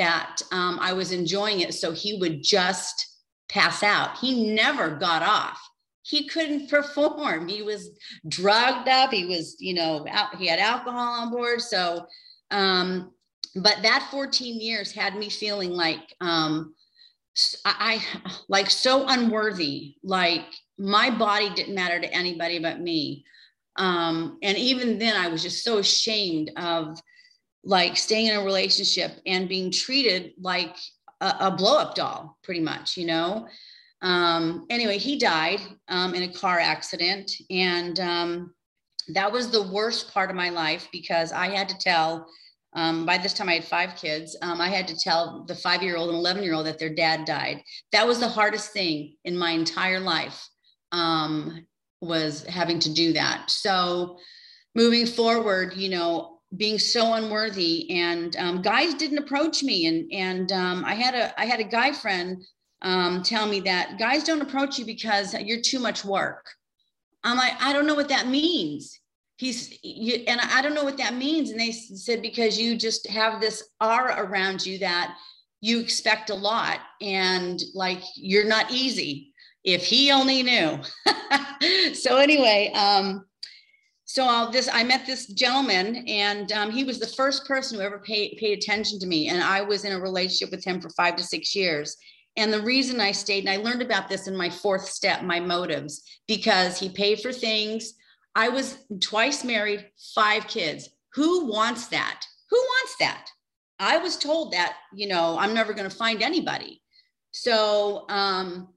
that 0.00 0.40
um, 0.50 0.78
I 0.80 0.94
was 0.94 1.12
enjoying 1.12 1.60
it. 1.60 1.74
So 1.74 1.92
he 1.92 2.14
would 2.14 2.42
just 2.42 3.06
pass 3.50 3.82
out. 3.82 4.16
He 4.16 4.50
never 4.54 4.96
got 4.96 5.22
off. 5.22 5.60
He 6.02 6.28
couldn't 6.28 6.70
perform. 6.70 7.48
He 7.48 7.62
was 7.62 7.90
drugged 8.26 8.88
up. 8.88 9.12
He 9.12 9.26
was, 9.26 9.56
you 9.60 9.74
know, 9.74 10.06
out, 10.08 10.36
he 10.36 10.46
had 10.46 10.58
alcohol 10.58 11.22
on 11.22 11.30
board. 11.30 11.60
So, 11.60 12.06
um, 12.50 13.12
but 13.54 13.78
that 13.82 14.08
14 14.10 14.60
years 14.60 14.92
had 14.92 15.16
me 15.16 15.28
feeling 15.28 15.70
like, 15.70 16.14
um, 16.20 16.74
I 17.64 18.02
like 18.48 18.70
so 18.70 19.06
unworthy, 19.08 19.96
like 20.02 20.46
my 20.78 21.10
body 21.10 21.50
didn't 21.50 21.74
matter 21.74 22.00
to 22.00 22.14
anybody 22.14 22.58
but 22.58 22.80
me. 22.80 23.24
Um, 23.76 24.38
and 24.42 24.58
even 24.58 24.98
then, 24.98 25.16
I 25.16 25.28
was 25.28 25.42
just 25.42 25.64
so 25.64 25.78
ashamed 25.78 26.50
of 26.56 27.00
like 27.64 27.96
staying 27.96 28.26
in 28.26 28.36
a 28.36 28.44
relationship 28.44 29.12
and 29.26 29.48
being 29.48 29.70
treated 29.70 30.32
like 30.40 30.76
a, 31.20 31.34
a 31.40 31.50
blow 31.50 31.78
up 31.78 31.94
doll, 31.94 32.38
pretty 32.42 32.60
much, 32.60 32.96
you 32.96 33.06
know. 33.06 33.46
Um, 34.02 34.66
anyway, 34.70 34.98
he 34.98 35.18
died 35.18 35.60
um, 35.88 36.14
in 36.14 36.22
a 36.22 36.32
car 36.32 36.58
accident. 36.58 37.30
And 37.50 38.00
um, 38.00 38.54
that 39.08 39.30
was 39.30 39.50
the 39.50 39.62
worst 39.62 40.12
part 40.12 40.30
of 40.30 40.36
my 40.36 40.50
life 40.50 40.88
because 40.92 41.32
I 41.32 41.48
had 41.48 41.68
to 41.68 41.78
tell, 41.78 42.26
um, 42.74 43.04
by 43.04 43.18
this 43.18 43.34
time 43.34 43.48
I 43.48 43.54
had 43.54 43.64
five 43.64 43.96
kids, 43.96 44.36
um, 44.42 44.60
I 44.60 44.68
had 44.68 44.88
to 44.88 44.96
tell 44.96 45.44
the 45.46 45.54
five 45.54 45.82
year 45.82 45.96
old 45.96 46.10
and 46.10 46.18
11 46.18 46.42
year 46.42 46.54
old 46.54 46.66
that 46.66 46.78
their 46.78 46.94
dad 46.94 47.24
died. 47.24 47.62
That 47.92 48.06
was 48.06 48.20
the 48.20 48.28
hardest 48.28 48.72
thing 48.72 49.16
in 49.24 49.36
my 49.36 49.50
entire 49.50 50.00
life 50.00 50.48
um, 50.92 51.66
was 52.00 52.44
having 52.46 52.78
to 52.80 52.92
do 52.92 53.12
that. 53.12 53.50
So 53.50 54.18
moving 54.74 55.06
forward, 55.06 55.74
you 55.74 55.88
know, 55.90 56.38
being 56.56 56.78
so 56.78 57.14
unworthy 57.14 57.90
and 57.90 58.34
um, 58.36 58.62
guys 58.62 58.94
didn't 58.94 59.18
approach 59.18 59.62
me 59.62 59.86
and 59.86 60.12
and 60.12 60.50
um, 60.50 60.84
I 60.84 60.94
had 60.94 61.14
a 61.14 61.40
I 61.40 61.44
had 61.44 61.60
a 61.60 61.64
guy 61.64 61.92
friend 61.92 62.42
um, 62.82 63.22
tell 63.22 63.46
me 63.46 63.60
that 63.60 63.98
guys 63.98 64.24
don't 64.24 64.42
approach 64.42 64.78
you 64.78 64.84
because 64.84 65.34
you're 65.34 65.60
too 65.60 65.78
much 65.78 66.04
work. 66.04 66.46
I'm 67.24 67.36
like 67.36 67.60
I 67.60 67.72
don't 67.72 67.86
know 67.86 67.94
what 67.94 68.08
that 68.08 68.28
means. 68.28 68.98
He's 69.36 69.78
you, 69.82 70.24
and 70.26 70.40
I 70.40 70.62
don't 70.62 70.74
know 70.74 70.84
what 70.84 70.98
that 70.98 71.14
means. 71.14 71.50
And 71.50 71.60
they 71.60 71.72
said 71.72 72.22
because 72.22 72.58
you 72.58 72.76
just 72.76 73.06
have 73.08 73.40
this 73.40 73.70
aura 73.80 74.22
around 74.22 74.64
you 74.64 74.78
that 74.78 75.16
you 75.60 75.78
expect 75.78 76.30
a 76.30 76.34
lot 76.34 76.78
and 77.00 77.60
like 77.74 78.02
you're 78.16 78.46
not 78.46 78.70
easy. 78.70 79.32
If 79.62 79.84
he 79.84 80.10
only 80.10 80.42
knew. 80.42 80.80
so 81.94 82.16
anyway, 82.16 82.72
um, 82.74 83.26
so 84.10 84.24
I'll 84.24 84.50
this 84.50 84.68
I 84.72 84.82
met 84.82 85.06
this 85.06 85.26
gentleman 85.26 86.04
and 86.08 86.50
um, 86.50 86.70
he 86.70 86.82
was 86.82 86.98
the 86.98 87.06
first 87.06 87.46
person 87.46 87.78
who 87.78 87.84
ever 87.84 88.00
paid 88.00 88.38
paid 88.38 88.58
attention 88.58 88.98
to 88.98 89.06
me 89.06 89.28
and 89.28 89.40
I 89.40 89.60
was 89.60 89.84
in 89.84 89.92
a 89.92 90.00
relationship 90.00 90.50
with 90.50 90.64
him 90.64 90.80
for 90.80 90.90
five 90.90 91.14
to 91.16 91.22
six 91.22 91.54
years 91.54 91.96
and 92.36 92.52
the 92.52 92.62
reason 92.62 93.00
I 93.00 93.12
stayed 93.12 93.46
and 93.46 93.50
I 93.50 93.56
learned 93.56 93.82
about 93.82 94.08
this 94.08 94.28
in 94.28 94.36
my 94.36 94.50
fourth 94.50 94.88
step 94.88 95.22
my 95.22 95.40
motives 95.40 96.02
because 96.28 96.78
he 96.78 96.88
paid 96.88 97.20
for 97.20 97.32
things. 97.32 97.94
I 98.34 98.48
was 98.48 98.78
twice 99.00 99.44
married 99.44 99.88
five 100.14 100.46
kids. 100.46 100.88
Who 101.14 101.46
wants 101.46 101.88
that? 101.88 102.22
Who 102.50 102.56
wants 102.56 102.96
that? 103.00 103.26
I 103.78 103.98
was 103.98 104.16
told 104.16 104.52
that 104.52 104.76
you 104.94 105.08
know 105.08 105.36
I'm 105.38 105.54
never 105.54 105.72
going 105.72 105.88
to 105.88 105.96
find 105.96 106.22
anybody. 106.22 106.82
So 107.32 108.06
um, 108.08 108.68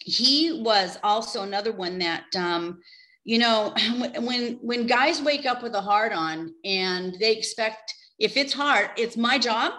he 0.00 0.62
was 0.62 0.98
also 1.02 1.42
another 1.42 1.72
one 1.72 1.98
that 1.98 2.24
um, 2.36 2.80
you 3.24 3.38
know 3.38 3.74
when 4.20 4.58
when 4.62 4.86
guys 4.86 5.20
wake 5.20 5.46
up 5.46 5.62
with 5.62 5.74
a 5.74 5.80
heart 5.80 6.12
on 6.12 6.54
and 6.64 7.16
they 7.18 7.32
expect 7.32 7.92
if 8.18 8.36
it's 8.36 8.52
hard 8.52 8.90
it's 8.96 9.16
my 9.16 9.38
job. 9.38 9.72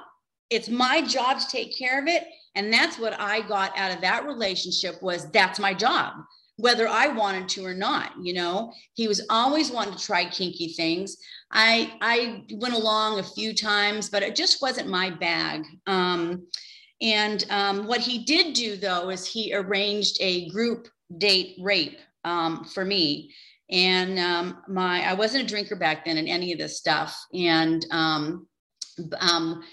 It's 0.49 0.67
my 0.67 1.01
job 1.01 1.39
to 1.39 1.47
take 1.47 1.77
care 1.77 2.01
of 2.01 2.07
it 2.07 2.25
and 2.55 2.71
that's 2.71 2.99
what 2.99 3.19
i 3.19 3.41
got 3.47 3.77
out 3.77 3.93
of 3.93 4.01
that 4.01 4.25
relationship 4.25 5.01
was 5.01 5.29
that's 5.31 5.59
my 5.59 5.73
job 5.73 6.13
whether 6.57 6.87
i 6.87 7.07
wanted 7.07 7.47
to 7.47 7.65
or 7.65 7.73
not 7.73 8.11
you 8.21 8.33
know 8.33 8.71
he 8.93 9.07
was 9.07 9.25
always 9.29 9.71
wanting 9.71 9.95
to 9.95 10.03
try 10.03 10.25
kinky 10.25 10.69
things 10.73 11.17
i 11.51 11.93
i 12.01 12.43
went 12.55 12.73
along 12.73 13.19
a 13.19 13.23
few 13.23 13.53
times 13.53 14.09
but 14.09 14.23
it 14.23 14.35
just 14.35 14.61
wasn't 14.61 14.87
my 14.87 15.09
bag 15.09 15.63
um, 15.87 16.45
and 17.01 17.45
um, 17.49 17.87
what 17.87 17.99
he 17.99 18.23
did 18.23 18.53
do 18.53 18.75
though 18.75 19.09
is 19.09 19.25
he 19.25 19.53
arranged 19.55 20.17
a 20.19 20.49
group 20.49 20.87
date 21.17 21.55
rape 21.59 21.99
um, 22.23 22.65
for 22.65 22.85
me. 22.85 23.33
And 23.69 24.19
um, 24.19 24.63
my 24.67 25.07
I 25.09 25.13
wasn't 25.13 25.43
a 25.43 25.47
drinker 25.47 25.75
back 25.75 26.05
then 26.05 26.17
in 26.17 26.27
any 26.27 26.51
of 26.51 26.59
this 26.59 26.77
stuff. 26.77 27.17
And 27.33 27.85
um, 27.91 28.47
um, 29.19 29.63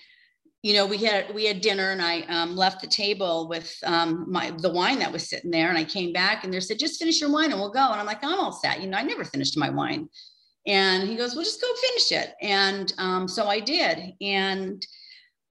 you 0.63 0.75
know, 0.75 0.87
we 0.87 0.99
had 0.99 1.33
we 1.35 1.45
had 1.45 1.61
dinner, 1.61 1.91
and 1.91 2.03
I 2.03 2.23
um, 2.23 2.57
left 2.57 2.81
the 2.81 2.89
table 2.89 3.49
with 3.49 3.77
um, 3.85 4.27
my 4.29 4.51
the 4.51 4.71
wine 4.71 4.99
that 4.99 5.13
was 5.13 5.29
sitting 5.29 5.51
there. 5.51 5.69
And 5.69 5.79
I 5.79 5.85
came 5.85 6.13
back, 6.13 6.43
and 6.43 6.53
they 6.53 6.61
said, 6.61 6.79
"Just 6.79 6.99
finish 6.99 7.21
your 7.21 7.31
wine, 7.31 7.53
and 7.53 7.61
we'll 7.61 7.71
go." 7.71 7.91
And 7.91 8.01
I'm 8.01 8.07
like, 8.07 8.25
"I'm 8.25 8.41
all 8.41 8.53
set." 8.53 8.81
You 8.81 8.89
know, 8.89 8.99
I 8.99 9.03
never 9.03 9.25
finished 9.25 9.57
my 9.57 9.71
wine. 9.71 10.09
And 10.67 11.09
he 11.09 11.17
goes, 11.17 11.35
"Well, 11.35 11.45
just 11.45 11.61
go 11.61 11.69
finish 11.75 12.13
it." 12.13 12.35
And 12.43 12.93
um, 12.99 13.29
so 13.29 13.47
I 13.47 13.61
did. 13.61 14.15
And 14.21 14.85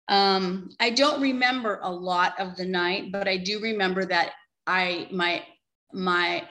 um, 0.09 0.69
I 0.79 0.89
don't 0.89 1.21
remember 1.21 1.79
a 1.83 1.91
lot 1.91 2.37
of 2.39 2.57
the 2.57 2.65
night, 2.65 3.11
but 3.11 3.27
I 3.27 3.37
do 3.37 3.59
remember 3.59 4.03
that 4.05 4.33
I 4.65 5.07
my 5.11 5.43
my 5.93 6.47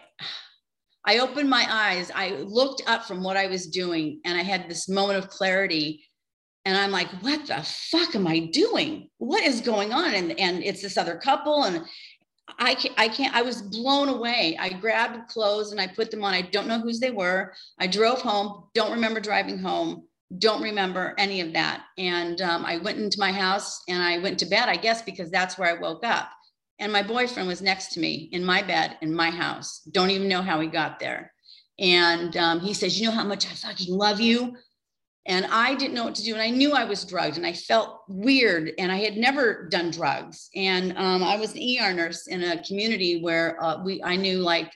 I 1.05 1.19
opened 1.19 1.49
my 1.49 1.67
eyes. 1.71 2.11
I 2.15 2.31
looked 2.31 2.83
up 2.87 3.05
from 3.05 3.23
what 3.23 3.37
I 3.37 3.47
was 3.47 3.69
doing 3.69 4.21
and 4.25 4.37
I 4.37 4.43
had 4.43 4.69
this 4.69 4.89
moment 4.89 5.19
of 5.19 5.31
clarity. 5.31 6.05
And 6.67 6.77
I'm 6.77 6.91
like, 6.91 7.09
what 7.23 7.47
the 7.47 7.63
fuck 7.63 8.17
am 8.17 8.27
I 8.27 8.41
doing? 8.41 9.09
What 9.19 9.45
is 9.45 9.61
going 9.61 9.93
on? 9.93 10.15
And, 10.15 10.39
and 10.39 10.65
it's 10.65 10.83
this 10.83 10.99
other 10.99 11.17
couple. 11.17 11.63
And 11.63 11.87
I 12.59 12.75
can't, 12.75 12.95
I 12.99 13.09
can't, 13.09 13.35
I 13.37 13.43
was 13.43 13.63
blown 13.63 14.09
away. 14.09 14.57
I 14.59 14.71
grabbed 14.71 15.29
clothes 15.29 15.71
and 15.71 15.81
I 15.81 15.87
put 15.87 16.11
them 16.11 16.25
on. 16.25 16.35
I 16.35 16.43
don't 16.43 16.67
know 16.67 16.81
whose 16.81 16.99
they 16.99 17.13
were. 17.13 17.55
I 17.79 17.87
drove 17.87 18.21
home, 18.21 18.65
don't 18.75 18.91
remember 18.91 19.21
driving 19.21 19.59
home, 19.59 20.09
don't 20.39 20.61
remember 20.61 21.15
any 21.19 21.41
of 21.41 21.53
that. 21.53 21.85
And 21.99 22.41
um, 22.43 22.65
I 22.65 22.79
went 22.79 22.99
into 22.99 23.21
my 23.21 23.31
house 23.31 23.83
and 23.89 24.03
I 24.03 24.19
went 24.19 24.37
to 24.41 24.47
bed, 24.47 24.69
I 24.69 24.77
guess, 24.77 25.03
because 25.03 25.31
that's 25.31 25.57
where 25.57 25.69
I 25.69 25.81
woke 25.81 26.05
up. 26.05 26.31
And 26.81 26.93
my 26.93 27.03
boyfriend 27.03 27.47
was 27.47 27.63
next 27.63 27.93
to 27.93 28.01
me 28.01 28.29
in 28.33 28.45
my 28.45 28.61
bed 28.61 28.99
in 29.03 29.15
my 29.15 29.31
house. 29.31 29.83
Don't 29.93 30.11
even 30.11 30.29
know 30.29 30.43
how 30.43 30.59
he 30.59 30.67
got 30.67 30.99
there. 30.99 31.33
And 31.79 32.37
um, 32.37 32.61
he 32.61 32.75
says, 32.75 33.01
You 33.01 33.07
know 33.07 33.15
how 33.15 33.25
much 33.25 33.47
I 33.47 33.55
fucking 33.55 33.95
love 33.95 34.21
you? 34.21 34.57
And 35.27 35.47
I 35.47 35.75
didn't 35.75 35.95
know 35.95 36.05
what 36.05 36.15
to 36.17 36.23
do. 36.23 36.35
And 36.35 36.43
I 36.43 36.51
knew 36.51 36.73
I 36.73 36.85
was 36.85 37.05
drugged 37.05 37.37
and 37.37 37.47
I 37.47 37.53
felt 37.53 38.03
weird. 38.09 38.73
And 38.79 38.93
I 38.93 38.99
had 38.99 39.17
never 39.17 39.69
done 39.69 39.91
drugs. 39.91 40.51
And 40.55 40.97
um, 40.97 41.25
I 41.25 41.37
was 41.37 41.55
an 41.55 41.63
ER 41.81 41.93
nurse 41.93 42.29
in 42.29 42.45
a 42.45 42.63
community 42.63 43.21
where 43.21 43.63
uh, 43.63 43.83
we 43.83 44.03
I 44.03 44.17
knew 44.17 44.39
like 44.39 44.73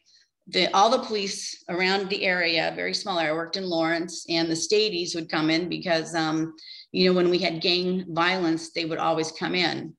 the, 0.48 0.66
all 0.74 0.90
the 0.90 1.04
police 1.04 1.64
around 1.68 2.08
the 2.08 2.24
area, 2.24 2.72
very 2.74 2.94
small 2.94 3.18
area. 3.18 3.32
I 3.32 3.36
worked 3.36 3.56
in 3.56 3.68
Lawrence, 3.68 4.26
and 4.28 4.50
the 4.50 4.54
staties 4.54 5.14
would 5.14 5.30
come 5.30 5.48
in 5.50 5.68
because, 5.68 6.14
um, 6.14 6.54
you 6.92 7.08
know, 7.08 7.14
when 7.14 7.30
we 7.30 7.38
had 7.38 7.60
gang 7.60 8.04
violence, 8.08 8.72
they 8.72 8.84
would 8.84 8.98
always 8.98 9.30
come 9.30 9.54
in. 9.54 9.94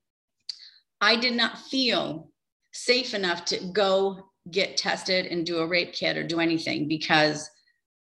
I 1.00 1.16
did 1.16 1.34
not 1.34 1.58
feel 1.58 2.30
safe 2.74 3.14
enough 3.14 3.46
to 3.46 3.72
go 3.74 4.30
get 4.50 4.78
tested 4.78 5.28
and 5.28 5.46
do 5.46 5.60
a 5.60 5.68
rape 5.68 5.94
kit 5.94 6.18
or 6.18 6.24
do 6.24 6.40
anything 6.40 6.88
because 6.88 7.50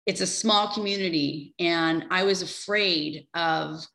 it's 0.07 0.21
a 0.21 0.25
small 0.25 0.69
community 0.69 1.53
and 1.59 2.05
I 2.09 2.23
was 2.23 2.41
afraid 2.41 3.27
of 3.33 3.85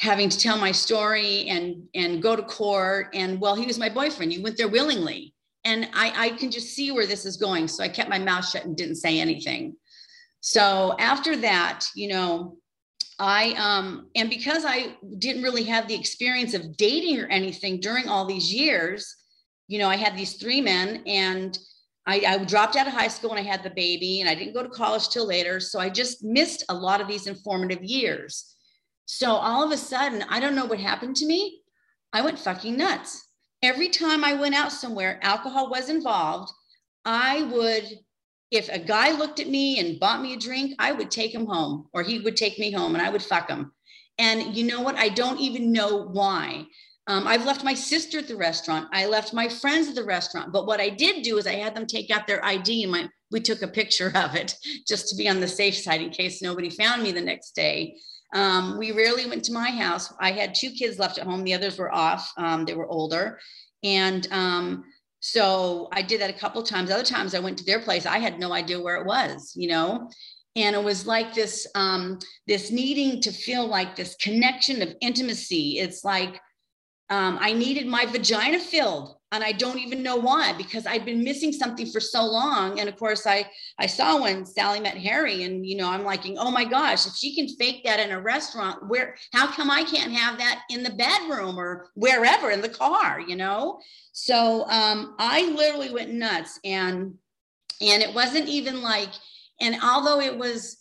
having 0.00 0.28
to 0.28 0.36
tell 0.36 0.58
my 0.58 0.72
story 0.72 1.48
and 1.48 1.84
and 1.94 2.20
go 2.20 2.34
to 2.34 2.42
court. 2.42 3.10
And 3.14 3.40
well 3.40 3.54
he 3.54 3.64
was 3.64 3.78
my 3.78 3.88
boyfriend. 3.88 4.32
You 4.32 4.42
went 4.42 4.58
there 4.58 4.68
willingly. 4.68 5.32
And 5.64 5.88
I, 5.94 6.12
I 6.16 6.30
can 6.30 6.50
just 6.50 6.74
see 6.74 6.90
where 6.90 7.06
this 7.06 7.24
is 7.24 7.36
going. 7.36 7.68
So 7.68 7.84
i 7.84 7.88
kept 7.88 8.10
my 8.10 8.18
mouth 8.18 8.48
shut 8.48 8.64
and 8.64 8.76
didn't 8.76 8.96
say 8.96 9.20
anything. 9.20 9.76
So 10.40 10.96
after 10.98 11.36
that 11.36 11.86
you 11.94 12.08
know 12.08 12.58
I 13.20 13.52
um 13.52 14.08
and 14.16 14.28
because 14.28 14.64
I 14.66 14.96
didn't 15.18 15.44
really 15.44 15.64
have 15.64 15.86
the 15.86 15.94
experience 15.94 16.52
of 16.52 16.76
dating 16.76 17.20
or 17.20 17.28
anything 17.28 17.78
during 17.78 18.08
all 18.08 18.26
these 18.26 18.52
years, 18.52 19.14
you 19.68 19.78
know, 19.78 19.88
I 19.88 19.94
had 19.94 20.16
these 20.16 20.34
three 20.34 20.60
men 20.60 21.04
and 21.06 21.56
I, 22.06 22.22
I 22.26 22.44
dropped 22.44 22.76
out 22.76 22.86
of 22.86 22.92
high 22.92 23.08
school 23.08 23.30
and 23.30 23.38
I 23.38 23.48
had 23.48 23.62
the 23.62 23.70
baby 23.70 24.20
and 24.20 24.28
I 24.28 24.34
didn't 24.34 24.54
go 24.54 24.62
to 24.62 24.68
college 24.68 25.08
till 25.08 25.26
later. 25.26 25.60
So 25.60 25.78
I 25.78 25.88
just 25.88 26.24
missed 26.24 26.64
a 26.68 26.74
lot 26.74 27.00
of 27.00 27.08
these 27.08 27.26
informative 27.26 27.82
years. 27.82 28.54
So 29.06 29.30
all 29.30 29.62
of 29.62 29.70
a 29.70 29.76
sudden, 29.76 30.24
I 30.28 30.40
don't 30.40 30.54
know 30.54 30.64
what 30.64 30.80
happened 30.80 31.16
to 31.16 31.26
me. 31.26 31.60
I 32.12 32.22
went 32.22 32.38
fucking 32.38 32.76
nuts. 32.76 33.28
Every 33.62 33.88
time 33.88 34.24
I 34.24 34.34
went 34.34 34.54
out 34.54 34.72
somewhere, 34.72 35.20
alcohol 35.22 35.70
was 35.70 35.88
involved. 35.88 36.52
I 37.04 37.42
would 37.44 37.98
if 38.52 38.68
a 38.68 38.78
guy 38.78 39.16
looked 39.16 39.40
at 39.40 39.48
me 39.48 39.80
and 39.80 39.98
bought 39.98 40.20
me 40.20 40.34
a 40.34 40.38
drink, 40.38 40.74
I 40.78 40.92
would 40.92 41.10
take 41.10 41.34
him 41.34 41.46
home 41.46 41.88
or 41.94 42.02
he 42.02 42.18
would 42.18 42.36
take 42.36 42.58
me 42.58 42.70
home 42.70 42.94
and 42.94 43.02
I 43.02 43.08
would 43.08 43.22
fuck 43.22 43.48
him. 43.48 43.72
And 44.18 44.54
you 44.54 44.64
know 44.64 44.82
what? 44.82 44.96
I 44.96 45.08
don't 45.08 45.40
even 45.40 45.72
know 45.72 46.02
why. 46.08 46.66
Um, 47.08 47.26
I've 47.26 47.44
left 47.44 47.64
my 47.64 47.74
sister 47.74 48.18
at 48.18 48.28
the 48.28 48.36
restaurant. 48.36 48.88
I 48.92 49.06
left 49.06 49.34
my 49.34 49.48
friends 49.48 49.88
at 49.88 49.94
the 49.94 50.04
restaurant. 50.04 50.52
But 50.52 50.66
what 50.66 50.80
I 50.80 50.88
did 50.88 51.22
do 51.22 51.36
is 51.38 51.46
I 51.46 51.54
had 51.54 51.74
them 51.74 51.86
take 51.86 52.10
out 52.10 52.26
their 52.26 52.44
ID 52.44 52.84
and 52.84 52.92
my, 52.92 53.08
we 53.30 53.40
took 53.40 53.62
a 53.62 53.68
picture 53.68 54.12
of 54.14 54.34
it 54.36 54.56
just 54.86 55.08
to 55.08 55.16
be 55.16 55.28
on 55.28 55.40
the 55.40 55.48
safe 55.48 55.76
side 55.76 56.00
in 56.00 56.10
case 56.10 56.42
nobody 56.42 56.70
found 56.70 57.02
me 57.02 57.12
the 57.12 57.20
next 57.20 57.56
day. 57.56 57.96
Um, 58.34 58.78
we 58.78 58.92
rarely 58.92 59.26
went 59.26 59.44
to 59.44 59.52
my 59.52 59.70
house. 59.70 60.12
I 60.20 60.32
had 60.32 60.54
two 60.54 60.70
kids 60.70 60.98
left 60.98 61.18
at 61.18 61.26
home. 61.26 61.44
The 61.44 61.54
others 61.54 61.78
were 61.78 61.94
off. 61.94 62.32
Um, 62.38 62.64
they 62.64 62.74
were 62.74 62.86
older. 62.86 63.38
And 63.82 64.26
um, 64.30 64.84
so 65.20 65.88
I 65.92 66.02
did 66.02 66.20
that 66.20 66.30
a 66.30 66.38
couple 66.38 66.62
times. 66.62 66.90
Other 66.90 67.04
times 67.04 67.34
I 67.34 67.40
went 67.40 67.58
to 67.58 67.64
their 67.64 67.80
place. 67.80 68.06
I 68.06 68.18
had 68.18 68.38
no 68.38 68.52
idea 68.52 68.80
where 68.80 68.96
it 68.96 69.06
was, 69.06 69.52
you 69.54 69.68
know. 69.68 70.08
And 70.54 70.76
it 70.76 70.82
was 70.82 71.06
like 71.06 71.34
this, 71.34 71.66
um, 71.74 72.18
this 72.46 72.70
needing 72.70 73.20
to 73.22 73.32
feel 73.32 73.66
like 73.66 73.96
this 73.96 74.16
connection 74.16 74.82
of 74.82 74.94
intimacy. 75.00 75.78
It's 75.78 76.04
like 76.04 76.40
um, 77.12 77.36
I 77.42 77.52
needed 77.52 77.86
my 77.86 78.06
vagina 78.06 78.58
filled 78.58 79.16
and 79.32 79.44
I 79.44 79.52
don't 79.52 79.78
even 79.78 80.02
know 80.02 80.16
why 80.16 80.54
because 80.54 80.86
I'd 80.86 81.04
been 81.04 81.22
missing 81.22 81.52
something 81.52 81.86
for 81.86 82.00
so 82.00 82.24
long. 82.24 82.80
And 82.80 82.88
of 82.88 82.96
course, 82.96 83.26
I 83.26 83.50
I 83.78 83.86
saw 83.86 84.22
when 84.22 84.46
Sally 84.46 84.80
met 84.80 84.96
Harry, 84.96 85.42
and 85.42 85.66
you 85.66 85.76
know, 85.76 85.90
I'm 85.90 86.04
like, 86.04 86.22
oh 86.38 86.50
my 86.50 86.64
gosh, 86.64 87.06
if 87.06 87.14
she 87.14 87.34
can 87.34 87.48
fake 87.56 87.84
that 87.84 88.00
in 88.00 88.12
a 88.12 88.20
restaurant, 88.20 88.88
where 88.88 89.14
how 89.34 89.46
come 89.46 89.70
I 89.70 89.84
can't 89.84 90.12
have 90.12 90.38
that 90.38 90.62
in 90.70 90.82
the 90.82 90.90
bedroom 90.90 91.58
or 91.58 91.90
wherever 91.94 92.50
in 92.50 92.62
the 92.62 92.68
car, 92.70 93.20
you 93.20 93.36
know? 93.36 93.78
So 94.12 94.66
um, 94.70 95.14
I 95.18 95.50
literally 95.52 95.90
went 95.90 96.14
nuts, 96.14 96.58
and 96.64 97.14
and 97.82 98.02
it 98.02 98.14
wasn't 98.14 98.48
even 98.48 98.80
like, 98.80 99.10
and 99.60 99.76
although 99.82 100.20
it 100.20 100.38
was 100.38 100.78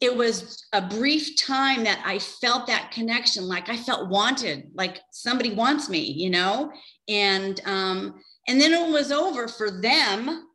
it 0.00 0.14
was 0.14 0.66
a 0.72 0.82
brief 0.82 1.36
time 1.36 1.84
that 1.84 2.02
I 2.04 2.18
felt 2.18 2.66
that 2.66 2.90
connection, 2.90 3.46
like 3.46 3.68
I 3.68 3.76
felt 3.76 4.08
wanted, 4.08 4.70
like 4.74 5.00
somebody 5.12 5.54
wants 5.54 5.88
me, 5.88 6.00
you 6.00 6.30
know, 6.30 6.72
and 7.08 7.60
um, 7.64 8.20
and 8.48 8.60
then 8.60 8.72
it 8.72 8.90
was 8.90 9.12
over 9.12 9.46
for 9.48 9.70
them. 9.70 10.46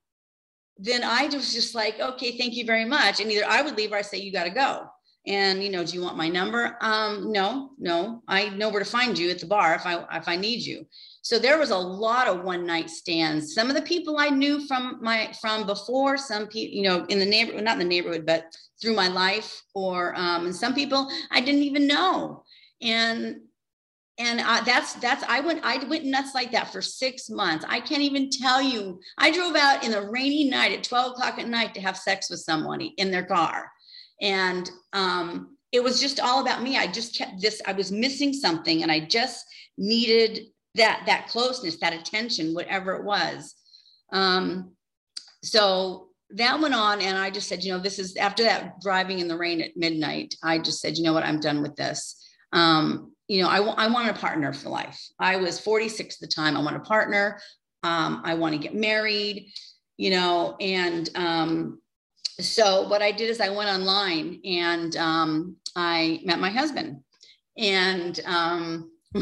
then 0.78 1.04
I 1.04 1.26
was 1.26 1.54
just 1.54 1.76
like, 1.76 2.00
okay, 2.00 2.38
thank 2.38 2.56
you 2.56 2.66
very 2.66 2.86
much. 2.86 3.20
And 3.20 3.32
either 3.32 3.46
I 3.48 3.62
would 3.62 3.78
leave 3.78 3.94
or 3.94 3.98
I 3.98 4.02
say, 4.02 4.18
you 4.18 4.34
got 4.34 4.46
to 4.46 4.50
go. 4.50 4.88
And 5.26 5.64
you 5.64 5.70
know, 5.70 5.86
do 5.86 5.94
you 5.94 6.02
want 6.02 6.18
my 6.18 6.28
number? 6.28 6.78
Um, 6.82 7.32
no, 7.32 7.70
no. 7.80 8.22
I 8.28 8.50
know 8.50 8.68
where 8.68 8.84
to 8.84 8.90
find 8.90 9.18
you 9.18 9.30
at 9.30 9.40
the 9.40 9.46
bar 9.46 9.74
if 9.74 9.86
I 9.86 10.04
if 10.18 10.28
I 10.28 10.36
need 10.36 10.62
you. 10.62 10.86
So 11.22 11.40
there 11.40 11.58
was 11.58 11.72
a 11.72 11.78
lot 11.78 12.28
of 12.28 12.44
one 12.44 12.66
night 12.66 12.90
stands. 12.90 13.54
Some 13.54 13.70
of 13.70 13.78
the 13.78 13.82
people 13.84 14.18
I 14.18 14.28
knew 14.28 14.68
from 14.68 15.00
my 15.02 15.32
from 15.40 15.66
before, 15.66 16.18
some 16.18 16.48
people, 16.48 16.76
you 16.76 16.84
know, 16.84 17.06
in 17.06 17.20
the 17.20 17.26
neighborhood, 17.26 17.64
not 17.64 17.80
in 17.80 17.80
the 17.80 17.86
neighborhood, 17.86 18.26
but 18.26 18.54
through 18.84 18.96
my 18.96 19.08
life, 19.08 19.64
or 19.74 20.14
um, 20.16 20.46
and 20.46 20.56
some 20.56 20.76
people 20.76 21.10
I 21.32 21.42
didn't 21.42 21.64
even 21.64 21.88
know. 21.88 22.44
And 22.82 23.38
and 24.20 24.42
uh, 24.42 24.62
that's 24.64 24.94
that's 24.96 25.24
i 25.24 25.40
went 25.40 25.60
i 25.64 25.84
went 25.86 26.06
nuts 26.06 26.36
like 26.36 26.52
that 26.52 26.72
for 26.72 26.82
six 26.82 27.30
months. 27.30 27.66
I 27.68 27.80
can't 27.80 28.04
even 28.04 28.30
tell 28.30 28.62
you. 28.62 29.00
I 29.18 29.32
drove 29.32 29.56
out 29.56 29.84
in 29.84 29.94
a 29.94 30.12
rainy 30.12 30.50
night 30.50 30.74
at 30.74 30.84
12 30.84 31.14
o'clock 31.14 31.40
at 31.40 31.48
night 31.48 31.74
to 31.74 31.82
have 31.82 31.98
sex 31.98 32.30
with 32.30 32.42
someone 32.42 32.82
in 32.82 33.10
their 33.10 33.26
car. 33.26 33.72
And 34.22 34.70
um, 34.94 35.58
it 35.72 35.82
was 35.82 36.00
just 36.00 36.20
all 36.20 36.42
about 36.42 36.62
me. 36.62 36.78
I 36.78 36.86
just 36.86 37.18
kept 37.18 37.42
this 37.42 37.62
i 37.66 37.72
was 37.72 37.92
missing 37.92 38.34
something 38.34 38.84
and 38.84 38.92
i 38.92 39.00
just 39.00 39.46
needed 39.78 40.48
that 40.76 41.04
that 41.08 41.28
closeness 41.28 41.78
that 41.78 41.94
attention 41.94 42.54
whatever 42.54 42.94
it 42.94 43.04
was. 43.04 43.56
Um, 44.12 44.74
so 45.44 46.10
that 46.34 46.60
went 46.60 46.74
on 46.74 47.02
and 47.02 47.18
i 47.18 47.30
just 47.30 47.48
said 47.48 47.64
you 47.64 47.72
know 47.72 47.80
this 47.80 48.00
is 48.00 48.16
after 48.18 48.44
that 48.44 48.80
driving 48.82 49.20
in 49.20 49.28
the 49.28 49.38
rain 49.38 49.62
at 49.62 49.78
midnight 49.78 50.36
i 50.44 50.58
just 50.58 50.82
said 50.82 50.98
you 50.98 51.04
know 51.04 51.14
what 51.14 51.24
i'm 51.24 51.40
done 51.40 51.62
with 51.62 51.76
this 51.76 52.20
um, 52.54 53.14
you 53.28 53.42
know, 53.42 53.50
I, 53.50 53.58
w- 53.58 53.76
I 53.76 53.88
want 53.88 54.10
a 54.10 54.20
partner 54.20 54.54
for 54.54 54.70
life. 54.70 55.02
I 55.20 55.38
was 55.38 55.60
46 55.60 56.16
at 56.16 56.22
the 56.22 56.28
time. 56.28 56.56
I 56.56 56.62
want 56.62 56.76
a 56.76 56.82
partner. 56.82 57.40
Um, 57.82 58.22
I 58.24 58.36
want 58.36 58.54
to 58.54 58.60
get 58.60 58.76
married, 58.76 59.52
you 59.98 60.12
know, 60.12 60.56
and 60.60 61.10
um, 61.16 61.82
so 62.40 62.88
what 62.88 63.02
I 63.02 63.12
did 63.12 63.30
is 63.30 63.42
I 63.42 63.50
went 63.50 63.70
online 63.70 64.40
and 64.46 64.96
um, 64.98 65.56
I 65.76 66.22
met 66.24 66.40
my 66.40 66.50
husband. 66.50 67.02
And 67.58 68.20
um, 68.26 68.92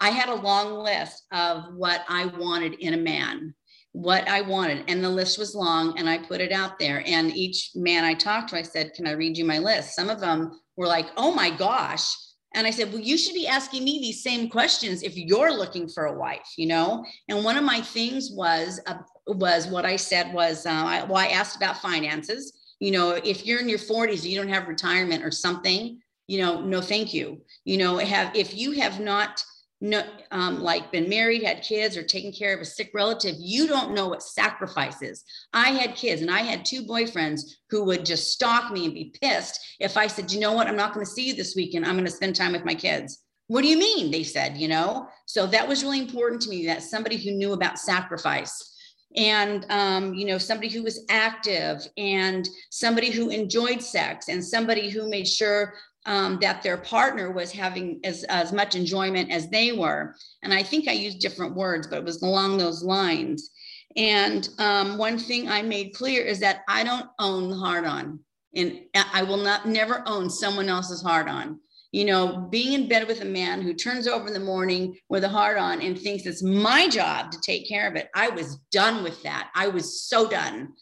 I 0.00 0.10
had 0.10 0.28
a 0.28 0.34
long 0.34 0.82
list 0.82 1.24
of 1.32 1.74
what 1.74 2.04
I 2.08 2.26
wanted 2.26 2.74
in 2.74 2.94
a 2.94 2.98
man, 2.98 3.54
what 3.92 4.28
I 4.28 4.42
wanted. 4.42 4.84
And 4.88 5.02
the 5.02 5.10
list 5.10 5.38
was 5.38 5.54
long 5.54 5.98
and 5.98 6.08
I 6.08 6.18
put 6.18 6.40
it 6.40 6.52
out 6.52 6.78
there. 6.78 7.02
And 7.06 7.36
each 7.36 7.70
man 7.74 8.04
I 8.04 8.14
talked 8.14 8.50
to, 8.50 8.58
I 8.58 8.62
said, 8.62 8.94
Can 8.94 9.06
I 9.06 9.12
read 9.12 9.36
you 9.36 9.44
my 9.44 9.58
list? 9.58 9.94
Some 9.94 10.10
of 10.10 10.20
them 10.20 10.60
were 10.76 10.86
like, 10.86 11.06
Oh 11.16 11.34
my 11.34 11.50
gosh 11.50 12.14
and 12.54 12.66
I 12.66 12.70
said, 12.70 12.92
well, 12.92 13.02
you 13.02 13.18
should 13.18 13.34
be 13.34 13.46
asking 13.46 13.84
me 13.84 14.00
these 14.00 14.22
same 14.22 14.48
questions 14.48 15.02
if 15.02 15.16
you're 15.16 15.52
looking 15.52 15.88
for 15.88 16.06
a 16.06 16.18
wife, 16.18 16.54
you 16.56 16.66
know? 16.66 17.04
And 17.28 17.44
one 17.44 17.56
of 17.56 17.64
my 17.64 17.80
things 17.80 18.30
was, 18.32 18.80
uh, 18.86 18.94
was 19.26 19.66
what 19.66 19.84
I 19.84 19.96
said 19.96 20.32
was, 20.32 20.64
uh, 20.64 20.70
I, 20.70 21.04
well, 21.04 21.18
I 21.18 21.28
asked 21.28 21.56
about 21.56 21.78
finances. 21.78 22.54
You 22.80 22.92
know, 22.92 23.10
if 23.10 23.44
you're 23.44 23.60
in 23.60 23.68
your 23.68 23.78
40s, 23.78 24.24
you 24.24 24.36
don't 24.36 24.48
have 24.48 24.66
retirement 24.66 25.24
or 25.24 25.30
something, 25.30 26.00
you 26.26 26.38
know, 26.38 26.60
no, 26.60 26.80
thank 26.80 27.12
you. 27.12 27.42
You 27.64 27.76
know, 27.78 27.98
have, 27.98 28.34
if 28.34 28.56
you 28.56 28.72
have 28.72 28.98
not 28.98 29.42
no, 29.80 30.02
um, 30.32 30.60
like 30.60 30.90
been 30.90 31.08
married, 31.08 31.44
had 31.44 31.62
kids, 31.62 31.96
or 31.96 32.02
taken 32.02 32.32
care 32.32 32.54
of 32.54 32.60
a 32.60 32.64
sick 32.64 32.90
relative, 32.94 33.36
you 33.38 33.68
don't 33.68 33.94
know 33.94 34.08
what 34.08 34.22
sacrifice 34.22 35.02
is. 35.02 35.24
I 35.52 35.70
had 35.70 35.94
kids 35.94 36.20
and 36.20 36.30
I 36.30 36.40
had 36.40 36.64
two 36.64 36.82
boyfriends 36.82 37.42
who 37.70 37.84
would 37.84 38.04
just 38.04 38.32
stalk 38.32 38.72
me 38.72 38.86
and 38.86 38.94
be 38.94 39.14
pissed 39.22 39.76
if 39.78 39.96
I 39.96 40.08
said, 40.08 40.32
you 40.32 40.40
know 40.40 40.52
what, 40.52 40.66
I'm 40.66 40.76
not 40.76 40.94
going 40.94 41.06
to 41.06 41.12
see 41.12 41.28
you 41.28 41.34
this 41.34 41.54
weekend. 41.54 41.86
I'm 41.86 41.94
going 41.94 42.04
to 42.04 42.10
spend 42.10 42.34
time 42.34 42.52
with 42.52 42.64
my 42.64 42.74
kids. 42.74 43.22
What 43.46 43.62
do 43.62 43.68
you 43.68 43.78
mean? 43.78 44.10
They 44.10 44.24
said, 44.24 44.58
you 44.58 44.68
know. 44.68 45.08
So 45.26 45.46
that 45.46 45.66
was 45.66 45.82
really 45.82 46.00
important 46.00 46.42
to 46.42 46.50
me 46.50 46.66
that 46.66 46.82
somebody 46.82 47.16
who 47.16 47.30
knew 47.30 47.52
about 47.52 47.78
sacrifice 47.78 48.74
and 49.16 49.64
um, 49.70 50.14
you 50.14 50.26
know 50.26 50.38
somebody 50.38 50.68
who 50.68 50.82
was 50.82 51.04
active 51.08 51.80
and 51.96 52.46
somebody 52.70 53.10
who 53.10 53.30
enjoyed 53.30 53.82
sex 53.82 54.28
and 54.28 54.44
somebody 54.44 54.90
who 54.90 55.08
made 55.08 55.26
sure 55.26 55.74
um, 56.08 56.38
that 56.40 56.62
their 56.62 56.78
partner 56.78 57.30
was 57.30 57.52
having 57.52 58.00
as, 58.02 58.24
as 58.24 58.50
much 58.50 58.74
enjoyment 58.74 59.30
as 59.30 59.50
they 59.50 59.72
were. 59.72 60.16
And 60.42 60.54
I 60.54 60.62
think 60.62 60.88
I 60.88 60.92
used 60.92 61.20
different 61.20 61.54
words, 61.54 61.86
but 61.86 61.98
it 61.98 62.04
was 62.04 62.22
along 62.22 62.56
those 62.56 62.82
lines. 62.82 63.50
And 63.94 64.48
um, 64.58 64.96
one 64.96 65.18
thing 65.18 65.48
I 65.48 65.60
made 65.60 65.94
clear 65.94 66.24
is 66.24 66.40
that 66.40 66.62
I 66.66 66.82
don't 66.82 67.06
own 67.18 67.50
the 67.50 67.56
hard 67.56 67.84
on, 67.84 68.20
and 68.56 68.80
I 68.94 69.22
will 69.22 69.36
not 69.36 69.68
never 69.68 70.02
own 70.06 70.30
someone 70.30 70.70
else's 70.70 71.02
hard 71.02 71.28
on. 71.28 71.60
You 71.92 72.06
know, 72.06 72.48
being 72.50 72.72
in 72.74 72.88
bed 72.88 73.06
with 73.06 73.20
a 73.20 73.26
man 73.26 73.60
who 73.60 73.74
turns 73.74 74.06
over 74.06 74.28
in 74.28 74.34
the 74.34 74.40
morning 74.40 74.96
with 75.08 75.24
a 75.24 75.28
hard 75.28 75.58
on 75.58 75.80
and 75.82 75.98
thinks 75.98 76.26
it's 76.26 76.42
my 76.42 76.88
job 76.88 77.30
to 77.32 77.40
take 77.40 77.68
care 77.68 77.88
of 77.88 77.96
it. 77.96 78.08
I 78.14 78.28
was 78.30 78.56
done 78.70 79.02
with 79.02 79.22
that. 79.24 79.50
I 79.54 79.68
was 79.68 80.02
so 80.02 80.28
done. 80.28 80.74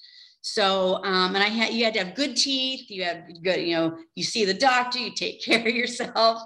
So, 0.47 1.03
um, 1.03 1.35
and 1.35 1.43
I 1.43 1.49
had, 1.49 1.75
you 1.75 1.85
had 1.85 1.95
to 1.95 2.05
have 2.05 2.15
good 2.15 2.37
teeth, 2.37 2.89
you 2.89 3.03
had 3.03 3.43
good, 3.43 3.61
you 3.63 3.75
know, 3.75 3.99
you 4.15 4.23
see 4.23 4.45
the 4.45 4.55
doctor, 4.55 5.01
you 5.01 5.11
take 5.11 5.43
care 5.45 5.59
of 5.59 5.75
yourself. 5.75 6.41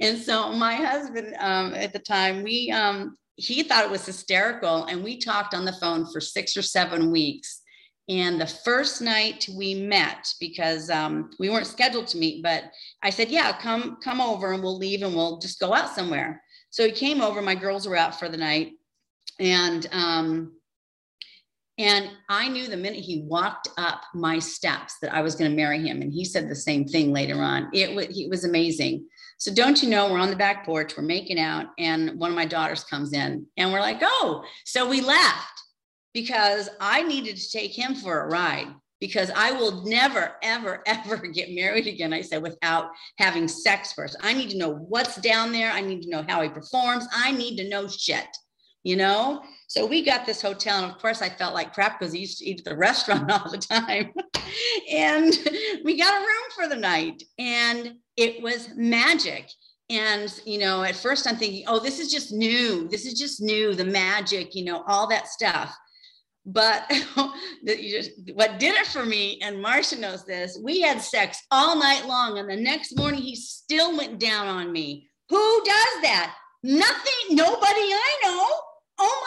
And 0.00 0.18
so 0.18 0.52
my 0.52 0.74
husband 0.74 1.36
um, 1.38 1.72
at 1.72 1.92
the 1.92 2.00
time, 2.00 2.42
we, 2.42 2.72
um, 2.72 3.16
he 3.36 3.62
thought 3.62 3.84
it 3.84 3.90
was 3.90 4.04
hysterical. 4.04 4.86
And 4.86 5.04
we 5.04 5.18
talked 5.18 5.54
on 5.54 5.64
the 5.64 5.74
phone 5.74 6.10
for 6.10 6.20
six 6.20 6.56
or 6.56 6.62
seven 6.62 7.12
weeks. 7.12 7.62
And 8.08 8.40
the 8.40 8.46
first 8.46 9.00
night 9.00 9.48
we 9.56 9.74
met, 9.74 10.26
because 10.40 10.90
um, 10.90 11.30
we 11.38 11.48
weren't 11.48 11.68
scheduled 11.68 12.08
to 12.08 12.18
meet, 12.18 12.42
but 12.42 12.64
I 13.04 13.10
said, 13.10 13.30
yeah, 13.30 13.56
come, 13.56 13.98
come 14.02 14.20
over 14.20 14.54
and 14.54 14.62
we'll 14.62 14.76
leave 14.76 15.02
and 15.02 15.14
we'll 15.14 15.38
just 15.38 15.60
go 15.60 15.72
out 15.72 15.94
somewhere. 15.94 16.42
So 16.70 16.84
he 16.84 16.90
came 16.90 17.20
over, 17.20 17.40
my 17.40 17.54
girls 17.54 17.86
were 17.86 17.96
out 17.96 18.18
for 18.18 18.28
the 18.28 18.36
night. 18.36 18.72
And 19.38 19.86
um, 19.92 20.55
and 21.78 22.10
I 22.28 22.48
knew 22.48 22.68
the 22.68 22.76
minute 22.76 23.00
he 23.00 23.22
walked 23.22 23.68
up 23.76 24.02
my 24.14 24.38
steps 24.38 24.96
that 25.02 25.14
I 25.14 25.20
was 25.20 25.34
going 25.34 25.50
to 25.50 25.56
marry 25.56 25.86
him. 25.86 26.00
And 26.00 26.12
he 26.12 26.24
said 26.24 26.48
the 26.48 26.56
same 26.56 26.86
thing 26.86 27.12
later 27.12 27.42
on. 27.42 27.68
It 27.74 27.94
was, 27.94 28.06
was 28.30 28.44
amazing. 28.44 29.06
So 29.38 29.52
don't 29.52 29.82
you 29.82 29.90
know, 29.90 30.10
we're 30.10 30.18
on 30.18 30.30
the 30.30 30.36
back 30.36 30.64
porch, 30.64 30.96
we're 30.96 31.02
making 31.02 31.38
out, 31.38 31.66
and 31.78 32.18
one 32.18 32.30
of 32.30 32.36
my 32.36 32.46
daughters 32.46 32.84
comes 32.84 33.12
in 33.12 33.46
and 33.58 33.70
we're 33.70 33.80
like, 33.80 33.98
oh, 34.00 34.42
so 34.64 34.88
we 34.88 35.02
left 35.02 35.62
because 36.14 36.70
I 36.80 37.02
needed 37.02 37.36
to 37.36 37.50
take 37.50 37.72
him 37.72 37.94
for 37.94 38.20
a 38.20 38.28
ride 38.28 38.68
because 38.98 39.30
I 39.36 39.52
will 39.52 39.84
never, 39.84 40.36
ever, 40.42 40.82
ever 40.86 41.18
get 41.18 41.54
married 41.54 41.86
again. 41.86 42.14
I 42.14 42.22
said, 42.22 42.42
without 42.42 42.88
having 43.18 43.48
sex 43.48 43.92
first. 43.92 44.16
I 44.22 44.32
need 44.32 44.48
to 44.50 44.58
know 44.58 44.74
what's 44.74 45.16
down 45.16 45.52
there. 45.52 45.70
I 45.70 45.82
need 45.82 46.00
to 46.04 46.10
know 46.10 46.24
how 46.26 46.40
he 46.40 46.48
performs. 46.48 47.06
I 47.14 47.32
need 47.32 47.56
to 47.58 47.68
know 47.68 47.86
shit, 47.86 48.28
you 48.82 48.96
know? 48.96 49.42
So 49.68 49.84
we 49.84 50.04
got 50.04 50.26
this 50.26 50.40
hotel, 50.40 50.82
and 50.82 50.92
of 50.92 50.98
course, 50.98 51.22
I 51.22 51.28
felt 51.28 51.54
like 51.54 51.74
crap 51.74 51.98
because 51.98 52.14
I 52.14 52.18
used 52.18 52.38
to 52.38 52.46
eat 52.46 52.60
at 52.60 52.64
the 52.64 52.76
restaurant 52.76 53.30
all 53.30 53.50
the 53.50 53.58
time. 53.58 54.12
and 54.90 55.36
we 55.84 55.98
got 55.98 56.14
a 56.14 56.20
room 56.20 56.50
for 56.54 56.68
the 56.68 56.80
night, 56.80 57.22
and 57.38 57.94
it 58.16 58.42
was 58.42 58.70
magic. 58.76 59.50
And, 59.88 60.32
you 60.44 60.58
know, 60.58 60.82
at 60.82 60.96
first 60.96 61.28
I'm 61.28 61.36
thinking, 61.36 61.64
oh, 61.68 61.78
this 61.78 62.00
is 62.00 62.10
just 62.10 62.32
new. 62.32 62.88
This 62.88 63.06
is 63.06 63.18
just 63.18 63.40
new, 63.40 63.74
the 63.74 63.84
magic, 63.84 64.54
you 64.54 64.64
know, 64.64 64.82
all 64.86 65.06
that 65.08 65.28
stuff. 65.28 65.76
But 66.44 66.90
what 67.14 68.58
did 68.58 68.74
it 68.74 68.86
for 68.86 69.04
me, 69.04 69.40
and 69.42 69.60
Marcia 69.60 69.98
knows 69.98 70.24
this, 70.24 70.58
we 70.62 70.80
had 70.80 71.00
sex 71.00 71.42
all 71.50 71.76
night 71.76 72.06
long. 72.06 72.38
And 72.38 72.48
the 72.48 72.56
next 72.56 72.96
morning, 72.96 73.20
he 73.20 73.34
still 73.34 73.96
went 73.96 74.20
down 74.20 74.46
on 74.46 74.72
me. 74.72 75.08
Who 75.28 75.62
does 75.64 76.02
that? 76.02 76.36
Nothing, 76.62 77.36
nobody 77.36 77.80
I 77.80 78.16
know 78.22 78.60
oh 78.98 79.26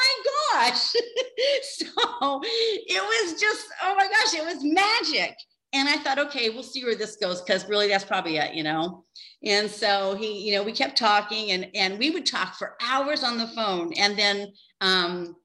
my 0.53 0.61
gosh. 0.63 0.91
so 1.61 2.41
it 2.43 3.01
was 3.01 3.39
just, 3.39 3.67
oh 3.83 3.95
my 3.95 4.07
gosh, 4.07 4.33
it 4.33 4.45
was 4.45 4.63
magic. 4.63 5.35
And 5.71 5.87
I 5.87 5.97
thought, 5.97 6.17
okay, 6.17 6.49
we'll 6.49 6.63
see 6.63 6.83
where 6.83 6.95
this 6.95 7.17
goes 7.17 7.41
because 7.41 7.69
really 7.69 7.87
that's 7.87 8.05
probably 8.05 8.37
it, 8.37 8.55
you 8.55 8.63
know. 8.63 9.05
And 9.43 9.69
so 9.69 10.15
he, 10.15 10.47
you 10.47 10.55
know, 10.55 10.63
we 10.63 10.71
kept 10.71 10.97
talking 10.97 11.51
and 11.51 11.69
and 11.75 11.99
we 11.99 12.09
would 12.09 12.25
talk 12.25 12.55
for 12.55 12.75
hours 12.81 13.23
on 13.23 13.37
the 13.37 13.47
phone. 13.47 13.93
And 13.93 14.17
then 14.17 14.47
um 14.81 15.35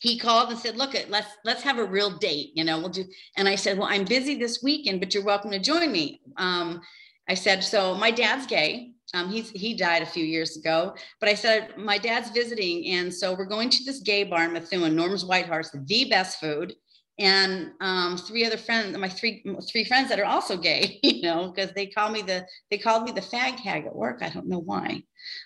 he 0.00 0.16
called 0.16 0.50
and 0.50 0.58
said, 0.58 0.76
look, 0.76 0.94
let's 1.08 1.28
let's 1.44 1.62
have 1.62 1.78
a 1.78 1.84
real 1.84 2.10
date, 2.18 2.52
you 2.54 2.62
know, 2.64 2.78
we'll 2.78 2.88
do. 2.88 3.04
And 3.36 3.48
I 3.48 3.56
said, 3.56 3.78
well, 3.78 3.88
I'm 3.90 4.04
busy 4.04 4.36
this 4.36 4.62
weekend, 4.62 5.00
but 5.00 5.12
you're 5.12 5.24
welcome 5.24 5.50
to 5.50 5.58
join 5.58 5.90
me. 5.90 6.20
Um, 6.36 6.80
I 7.28 7.34
said, 7.34 7.64
so 7.64 7.94
my 7.94 8.10
dad's 8.10 8.46
gay. 8.46 8.92
Um, 9.14 9.30
he's 9.30 9.50
he 9.50 9.74
died 9.74 10.02
a 10.02 10.06
few 10.06 10.24
years 10.24 10.56
ago, 10.56 10.94
but 11.18 11.28
I 11.28 11.34
said 11.34 11.78
my 11.78 11.96
dad's 11.96 12.30
visiting, 12.30 12.86
and 12.88 13.12
so 13.12 13.34
we're 13.34 13.46
going 13.46 13.70
to 13.70 13.84
this 13.84 14.00
gay 14.00 14.24
bar 14.24 14.44
in 14.44 14.52
Methuen, 14.52 14.94
Norm's 14.94 15.24
White 15.24 15.46
Horse, 15.46 15.70
the 15.70 16.04
best 16.10 16.40
food, 16.40 16.74
and 17.18 17.72
um, 17.80 18.18
three 18.18 18.44
other 18.44 18.58
friends, 18.58 18.96
my 18.98 19.08
three 19.08 19.42
three 19.70 19.84
friends 19.84 20.10
that 20.10 20.20
are 20.20 20.26
also 20.26 20.58
gay, 20.58 21.00
you 21.02 21.22
know, 21.22 21.50
because 21.50 21.72
they 21.72 21.86
call 21.86 22.10
me 22.10 22.20
the 22.20 22.46
they 22.70 22.76
called 22.76 23.04
me 23.04 23.12
the 23.12 23.22
fag 23.22 23.58
hag 23.58 23.86
at 23.86 23.96
work. 23.96 24.18
I 24.20 24.28
don't 24.28 24.46
know 24.46 24.60
why, 24.60 25.02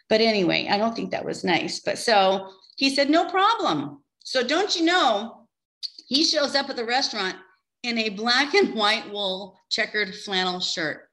but 0.09 0.21
anyway, 0.21 0.67
I 0.69 0.77
don't 0.77 0.97
think 0.97 1.13
that 1.13 1.25
was 1.25 1.45
nice. 1.45 1.81
But 1.81 1.99
so 1.99 2.49
he 2.77 2.93
said, 2.93 3.11
no 3.11 3.31
problem. 3.31 4.03
So 4.25 4.43
don't 4.43 4.75
you 4.77 4.85
know, 4.85 5.47
he 6.09 6.25
shows 6.25 6.57
up 6.57 6.69
at 6.69 6.77
the 6.77 6.85
restaurant 6.85 7.37
in 7.85 7.99
a 7.99 8.09
black 8.11 8.55
and 8.55 8.75
white 8.75 9.11
wool 9.13 9.57
checkered 9.71 10.15
flannel 10.15 10.61
shirt 10.61 11.09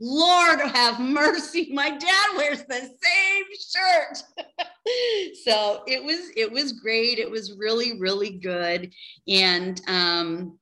Lord 0.00 0.60
have 0.60 1.00
mercy, 1.00 1.70
my 1.72 1.90
dad 1.90 2.26
wears 2.36 2.64
the 2.64 2.80
same 2.80 3.44
shirt. 3.70 4.22
so 5.44 5.82
it 5.86 6.02
was 6.02 6.30
it 6.36 6.50
was 6.50 6.72
great. 6.72 7.18
It 7.18 7.30
was 7.30 7.56
really 7.58 7.98
really 7.98 8.38
good, 8.38 8.92
and 9.26 9.80
um, 9.88 10.58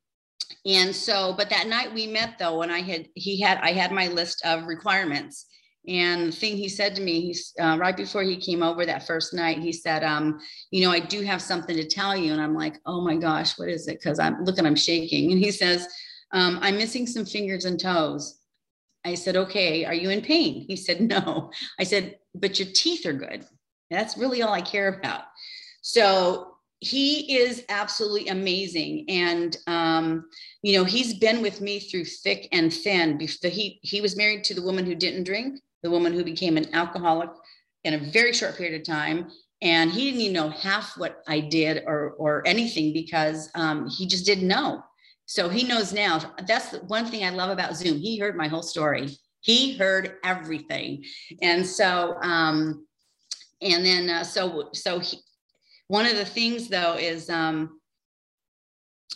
and 0.64 0.94
so 0.94 1.34
but 1.36 1.50
that 1.50 1.66
night 1.66 1.92
we 1.92 2.06
met 2.06 2.38
though, 2.38 2.62
and 2.62 2.70
I 2.70 2.80
had 2.80 3.08
he 3.14 3.40
had 3.40 3.58
I 3.58 3.72
had 3.72 3.92
my 3.92 4.08
list 4.08 4.44
of 4.44 4.66
requirements. 4.66 5.46
And 5.86 6.28
the 6.28 6.32
thing 6.32 6.56
he 6.56 6.70
said 6.70 6.94
to 6.96 7.02
me, 7.02 7.20
he's 7.20 7.52
uh, 7.60 7.76
right 7.78 7.94
before 7.94 8.22
he 8.22 8.38
came 8.38 8.62
over 8.62 8.86
that 8.86 9.06
first 9.06 9.34
night, 9.34 9.58
he 9.58 9.70
said, 9.70 10.02
um, 10.02 10.40
you 10.70 10.82
know, 10.82 10.90
I 10.90 10.98
do 10.98 11.20
have 11.20 11.42
something 11.42 11.76
to 11.76 11.86
tell 11.86 12.16
you. 12.16 12.32
And 12.32 12.40
I'm 12.40 12.54
like, 12.54 12.78
oh 12.86 13.02
my 13.02 13.16
gosh, 13.16 13.58
what 13.58 13.68
is 13.68 13.86
it? 13.86 14.00
Because 14.00 14.18
I'm 14.18 14.44
looking, 14.44 14.64
I'm 14.64 14.76
shaking. 14.76 15.30
And 15.30 15.38
he 15.38 15.50
says, 15.50 15.86
um, 16.32 16.58
I'm 16.62 16.78
missing 16.78 17.06
some 17.06 17.26
fingers 17.26 17.66
and 17.66 17.78
toes. 17.78 18.38
I 19.04 19.14
said, 19.14 19.36
okay, 19.36 19.84
are 19.84 19.94
you 19.94 20.10
in 20.10 20.22
pain? 20.22 20.64
He 20.66 20.76
said, 20.76 21.00
no. 21.00 21.50
I 21.78 21.84
said, 21.84 22.18
but 22.34 22.58
your 22.58 22.68
teeth 22.72 23.04
are 23.06 23.12
good. 23.12 23.44
That's 23.90 24.16
really 24.16 24.42
all 24.42 24.52
I 24.52 24.62
care 24.62 24.88
about. 24.88 25.22
So 25.82 26.56
he 26.80 27.38
is 27.38 27.64
absolutely 27.68 28.28
amazing. 28.28 29.04
And, 29.08 29.56
um, 29.66 30.26
you 30.62 30.76
know, 30.76 30.84
he's 30.84 31.14
been 31.14 31.42
with 31.42 31.60
me 31.60 31.80
through 31.80 32.04
thick 32.04 32.48
and 32.52 32.72
thin. 32.72 33.20
He, 33.20 33.78
he 33.82 34.00
was 34.00 34.16
married 34.16 34.44
to 34.44 34.54
the 34.54 34.62
woman 34.62 34.84
who 34.84 34.94
didn't 34.94 35.24
drink, 35.24 35.60
the 35.82 35.90
woman 35.90 36.12
who 36.12 36.24
became 36.24 36.56
an 36.56 36.74
alcoholic 36.74 37.30
in 37.84 37.94
a 37.94 37.98
very 37.98 38.32
short 38.32 38.56
period 38.56 38.80
of 38.80 38.86
time. 38.86 39.30
And 39.62 39.90
he 39.90 40.06
didn't 40.06 40.20
even 40.22 40.34
know 40.34 40.50
half 40.50 40.98
what 40.98 41.22
I 41.26 41.40
did 41.40 41.84
or, 41.86 42.12
or 42.18 42.42
anything 42.46 42.92
because 42.92 43.50
um, 43.54 43.88
he 43.88 44.06
just 44.06 44.26
didn't 44.26 44.48
know. 44.48 44.82
So 45.26 45.48
he 45.48 45.64
knows 45.64 45.92
now. 45.92 46.34
That's 46.46 46.70
the 46.70 46.78
one 46.78 47.06
thing 47.06 47.24
I 47.24 47.30
love 47.30 47.50
about 47.50 47.76
Zoom. 47.76 47.98
He 47.98 48.18
heard 48.18 48.36
my 48.36 48.48
whole 48.48 48.62
story. 48.62 49.08
He 49.40 49.76
heard 49.76 50.16
everything. 50.24 51.04
And 51.42 51.66
so, 51.66 52.16
um, 52.22 52.86
and 53.60 53.84
then, 53.84 54.10
uh, 54.10 54.24
so, 54.24 54.70
so 54.72 54.98
he, 54.98 55.18
one 55.88 56.06
of 56.06 56.16
the 56.16 56.24
things 56.24 56.68
though 56.68 56.94
is, 56.94 57.30
um, 57.30 57.80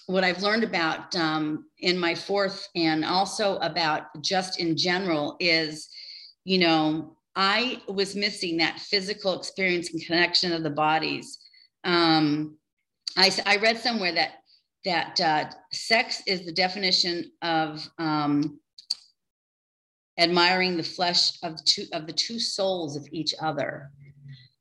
what 0.07 0.25
I've 0.25 0.43
learned 0.43 0.65
about 0.65 1.15
um, 1.17 1.67
in 1.81 1.99
my 1.99 2.15
fourth 2.15 2.67
and 2.75 3.05
also 3.05 3.57
about 3.59 4.05
just 4.23 4.59
in 4.59 4.77
general 4.77 5.37
is, 5.39 5.89
you 6.45 6.59
know, 6.59 7.17
I 7.37 7.83
was 7.89 8.17
missing 8.17 8.57
that 8.57 8.81
physical 8.81 9.39
experience 9.39 9.93
and 9.93 10.05
connection 10.05 10.53
of 10.53 10.63
the 10.63 10.71
bodies. 10.71 11.39
Um, 11.85 12.57
I, 13.17 13.31
I 13.45 13.57
read 13.57 13.79
somewhere 13.79 14.13
that 14.13 14.38
that 14.85 15.21
uh, 15.21 15.45
sex 15.73 16.23
is 16.27 16.45
the 16.45 16.53
definition 16.53 17.33
of 17.43 17.89
um, 17.99 18.61
admiring 20.19 20.77
the 20.77 20.83
flesh 20.83 21.33
of 21.43 21.63
two 21.65 21.87
of 21.93 22.07
the 22.07 22.13
two 22.13 22.39
souls 22.39 22.97
of 22.97 23.07
each 23.13 23.35
other. 23.41 23.91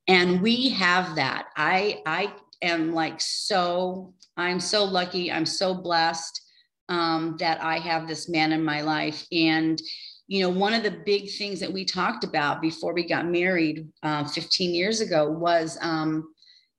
And 0.07 0.41
we 0.41 0.69
have 0.69 1.15
that. 1.15 1.47
I 1.55 2.01
i 2.05 2.33
am 2.63 2.91
like 2.93 3.21
so 3.21 4.15
i'm 4.35 4.59
so 4.59 4.83
lucky 4.83 5.31
i'm 5.31 5.45
so 5.45 5.75
blessed 5.75 6.41
um, 6.89 7.35
that 7.39 7.61
i 7.61 7.77
have 7.77 8.07
this 8.07 8.29
man 8.29 8.51
in 8.51 8.63
my 8.63 8.81
life. 8.81 9.25
And 9.31 9.81
you 10.27 10.41
know 10.41 10.49
one 10.49 10.73
of 10.73 10.83
the 10.83 11.01
big 11.05 11.29
things 11.31 11.59
that 11.59 11.71
we 11.71 11.85
talked 11.85 12.23
about 12.23 12.61
before 12.61 12.93
we 12.93 13.07
got 13.07 13.27
married 13.27 13.87
uh, 14.03 14.25
15 14.25 14.73
years 14.73 15.01
ago 15.01 15.29
was 15.29 15.77
um, 15.81 16.33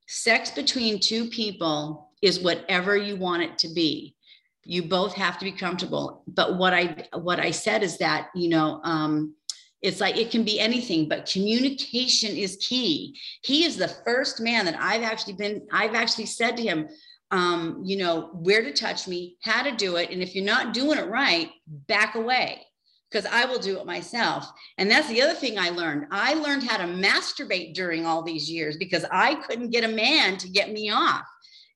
sex 0.07 0.51
between 0.51 1.01
two 1.01 1.29
people 1.29 2.08
is 2.23 2.41
whatever 2.41 2.97
you 2.97 3.17
want 3.17 3.43
it 3.43 3.59
to 3.59 3.69
be 3.69 4.15
you 4.65 4.83
both 4.83 5.15
have 5.15 5.39
to 5.39 5.45
be 5.45 5.53
comfortable 5.53 6.23
but 6.27 6.59
what 6.59 6.75
i 6.75 6.95
what 7.15 7.41
i 7.41 7.51
said 7.51 7.83
is 7.83 7.99
that 7.99 8.29
you 8.35 8.49
know 8.49 8.81
um 8.85 9.35
it's 9.81 10.01
like 10.01 10.17
it 10.17 10.31
can 10.31 10.45
be 10.45 10.61
anything 10.61 11.09
but 11.09 11.31
communication 11.31 12.37
is 12.37 12.57
key 12.57 13.19
he 13.43 13.65
is 13.65 13.77
the 13.77 13.89
first 13.89 14.41
man 14.41 14.65
that 14.65 14.77
i've 14.81 15.03
actually 15.03 15.33
been 15.33 15.67
i've 15.73 15.95
actually 15.95 16.27
said 16.27 16.57
to 16.57 16.63
him 16.63 16.89
um 17.31 17.81
you 17.85 17.97
know 17.97 18.31
where 18.35 18.63
to 18.63 18.73
touch 18.73 19.09
me 19.09 19.37
how 19.43 19.63
to 19.63 19.75
do 19.77 19.97
it 19.97 20.11
and 20.11 20.23
if 20.23 20.35
you're 20.35 20.45
not 20.45 20.75
doing 20.75 20.99
it 20.99 21.09
right 21.09 21.51
back 21.67 22.15
away 22.15 22.63
because 23.11 23.27
I 23.27 23.47
will 23.47 23.59
do 23.59 23.79
it 23.79 23.87
myself. 23.87 24.51
And 24.77 24.91
that's 24.91 25.09
the 25.09 25.23
other 25.23 25.35
thing 25.35 25.59
I 25.59 25.71
learned. 25.71 26.07
I 26.11 26.35
learned 26.35 26.65
how 26.65 26.77
to 26.77 26.85
masturbate 26.85 27.75
during 27.75 28.05
all 28.05 28.23
these 28.23 28.51
years 28.51 28.77
because 28.77 29.05
I 29.11 29.37
couldn't 29.37 29.71
get 29.71 29.85
a 29.85 29.89
man 29.89 30.37
to 30.39 30.49
get 30.49 30.73
me 30.73 30.91
off. 30.91 31.25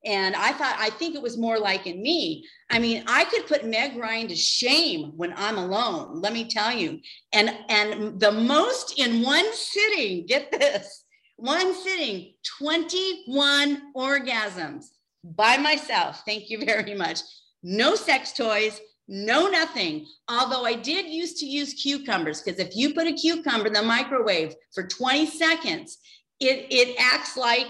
And 0.04 0.34
I 0.34 0.52
thought, 0.52 0.76
I 0.78 0.90
think 0.90 1.14
it 1.14 1.22
was 1.22 1.38
more 1.38 1.58
like 1.58 1.86
in 1.86 2.02
me. 2.02 2.44
I 2.70 2.78
mean, 2.78 3.04
I 3.06 3.24
could 3.24 3.46
put 3.46 3.64
Meg 3.64 3.96
Ryan 3.96 4.28
to 4.28 4.34
shame 4.34 5.12
when 5.16 5.32
I'm 5.36 5.58
alone, 5.58 6.20
let 6.20 6.32
me 6.32 6.48
tell 6.48 6.72
you. 6.72 7.00
And 7.32 7.56
and 7.68 8.18
the 8.18 8.32
most 8.32 8.98
in 8.98 9.22
one 9.22 9.46
sitting, 9.54 10.26
get 10.26 10.50
this, 10.50 11.04
one 11.36 11.74
sitting, 11.74 12.34
21 12.58 13.92
orgasms 13.96 14.86
by 15.24 15.56
myself. 15.56 16.22
Thank 16.26 16.50
you 16.50 16.64
very 16.64 16.94
much. 16.94 17.20
No 17.62 17.94
sex 17.94 18.32
toys, 18.32 18.80
no 19.06 19.48
nothing. 19.48 20.06
Although 20.28 20.64
I 20.64 20.74
did 20.74 21.06
used 21.06 21.36
to 21.38 21.46
use 21.46 21.74
cucumbers 21.74 22.42
because 22.42 22.58
if 22.58 22.74
you 22.74 22.94
put 22.94 23.06
a 23.06 23.12
cucumber 23.12 23.68
in 23.68 23.72
the 23.72 23.82
microwave 23.82 24.54
for 24.72 24.86
20 24.86 25.26
seconds, 25.26 25.98
it 26.42 26.66
it 26.70 26.96
acts 26.98 27.36
like 27.36 27.66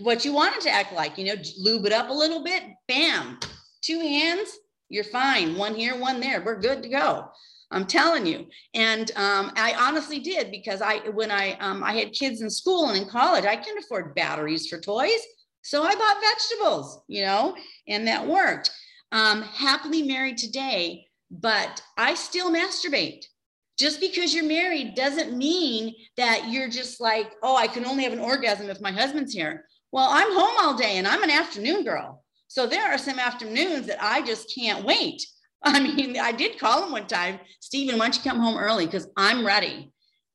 what 0.00 0.24
you 0.24 0.32
want 0.32 0.56
it 0.56 0.62
to 0.62 0.70
act 0.70 0.92
like. 0.92 1.18
You 1.18 1.26
know, 1.26 1.34
lube 1.58 1.86
it 1.86 1.92
up 1.92 2.08
a 2.08 2.12
little 2.12 2.42
bit, 2.42 2.62
bam, 2.88 3.38
two 3.82 4.00
hands, 4.00 4.48
you're 4.88 5.04
fine. 5.04 5.56
One 5.56 5.74
here, 5.74 5.98
one 5.98 6.20
there. 6.20 6.42
We're 6.44 6.60
good 6.60 6.82
to 6.82 6.88
go. 6.88 7.28
I'm 7.70 7.86
telling 7.86 8.26
you. 8.26 8.46
And 8.74 9.10
um, 9.16 9.52
I 9.56 9.74
honestly 9.78 10.18
did 10.20 10.50
because 10.50 10.82
I 10.82 10.98
when 11.10 11.30
I 11.30 11.54
um, 11.54 11.82
I 11.82 11.94
had 11.94 12.12
kids 12.12 12.42
in 12.42 12.50
school 12.50 12.88
and 12.88 12.98
in 12.98 13.08
college, 13.08 13.44
I 13.44 13.56
couldn't 13.56 13.82
afford 13.84 14.14
batteries 14.14 14.68
for 14.68 14.78
toys. 14.78 15.20
So 15.62 15.82
I 15.82 15.94
bought 15.94 16.20
vegetables, 16.20 17.02
you 17.08 17.22
know, 17.22 17.56
and 17.88 18.06
that 18.06 18.26
worked. 18.26 18.70
Um, 19.12 19.42
happily 19.42 20.02
married 20.02 20.38
today, 20.38 21.06
but 21.30 21.82
I 21.96 22.14
still 22.14 22.50
masturbate 22.50 23.24
just 23.78 24.00
because 24.00 24.34
you're 24.34 24.44
married 24.44 24.94
doesn't 24.94 25.36
mean 25.36 25.94
that 26.16 26.50
you're 26.50 26.68
just 26.68 27.00
like, 27.00 27.32
oh, 27.42 27.56
I 27.56 27.66
can 27.66 27.84
only 27.84 28.04
have 28.04 28.12
an 28.12 28.18
orgasm 28.18 28.70
if 28.70 28.80
my 28.80 28.92
husband's 28.92 29.32
here. 29.32 29.64
Well, 29.90 30.08
I'm 30.10 30.32
home 30.32 30.54
all 30.60 30.76
day 30.76 30.98
and 30.98 31.06
I'm 31.06 31.22
an 31.22 31.30
afternoon 31.30 31.84
girl. 31.84 32.22
So 32.48 32.66
there 32.66 32.92
are 32.92 32.98
some 32.98 33.18
afternoons 33.18 33.86
that 33.86 34.02
I 34.02 34.22
just 34.22 34.54
can't 34.54 34.84
wait. 34.84 35.26
I 35.64 35.80
mean, 35.80 36.18
I 36.18 36.32
did 36.32 36.58
call 36.58 36.84
him 36.84 36.92
one 36.92 37.06
time, 37.06 37.38
Stephen, 37.60 37.98
why 37.98 38.06
don't 38.06 38.16
you 38.16 38.30
come 38.30 38.40
home 38.40 38.58
early? 38.58 38.86
Because 38.86 39.08
I'm 39.16 39.46
ready. 39.46 39.92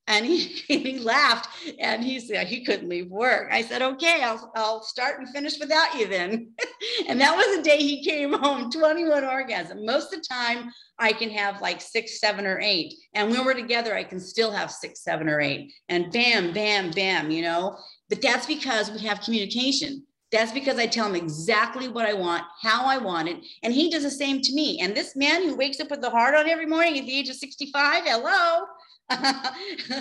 And 0.07 0.25
he, 0.25 0.37
he 0.67 0.99
laughed 0.99 1.49
and 1.79 2.03
he 2.03 2.19
said 2.19 2.47
he 2.47 2.63
couldn't 2.63 2.89
leave 2.89 3.09
work. 3.09 3.49
I 3.51 3.61
said, 3.61 3.81
okay, 3.81 4.23
I'll, 4.23 4.51
I'll 4.55 4.83
start 4.83 5.19
and 5.19 5.29
finish 5.29 5.59
without 5.59 5.95
you 5.95 6.07
then. 6.07 6.51
and 7.07 7.19
that 7.21 7.35
was 7.35 7.57
the 7.57 7.63
day 7.63 7.77
he 7.77 8.03
came 8.03 8.33
home, 8.33 8.71
21 8.71 9.23
orgasm. 9.25 9.85
Most 9.85 10.13
of 10.13 10.19
the 10.19 10.25
time, 10.29 10.71
I 10.99 11.13
can 11.13 11.29
have 11.29 11.61
like 11.61 11.81
six, 11.81 12.19
seven, 12.19 12.45
or 12.45 12.59
eight. 12.59 12.93
And 13.13 13.29
when 13.29 13.45
we're 13.45 13.53
together, 13.53 13.95
I 13.95 14.03
can 14.03 14.19
still 14.19 14.51
have 14.51 14.71
six, 14.71 15.03
seven, 15.03 15.29
or 15.29 15.39
eight. 15.39 15.73
And 15.89 16.11
bam, 16.11 16.53
bam, 16.53 16.91
bam, 16.91 17.29
you 17.29 17.43
know? 17.43 17.77
But 18.09 18.21
that's 18.21 18.45
because 18.45 18.89
we 18.89 18.99
have 18.99 19.21
communication. 19.21 20.03
That's 20.31 20.51
because 20.51 20.77
I 20.77 20.87
tell 20.87 21.07
him 21.07 21.15
exactly 21.15 21.87
what 21.87 22.05
I 22.05 22.13
want, 22.13 22.43
how 22.61 22.85
I 22.85 22.97
want 22.97 23.29
it. 23.29 23.37
And 23.63 23.73
he 23.73 23.89
does 23.89 24.03
the 24.03 24.11
same 24.11 24.41
to 24.41 24.53
me. 24.53 24.79
And 24.81 24.95
this 24.95 25.15
man 25.15 25.43
who 25.43 25.55
wakes 25.55 25.79
up 25.79 25.89
with 25.89 26.01
the 26.01 26.09
heart 26.09 26.35
on 26.35 26.49
every 26.49 26.65
morning 26.65 26.97
at 26.99 27.05
the 27.05 27.17
age 27.17 27.29
of 27.29 27.35
65, 27.35 28.03
hello, 28.05 28.65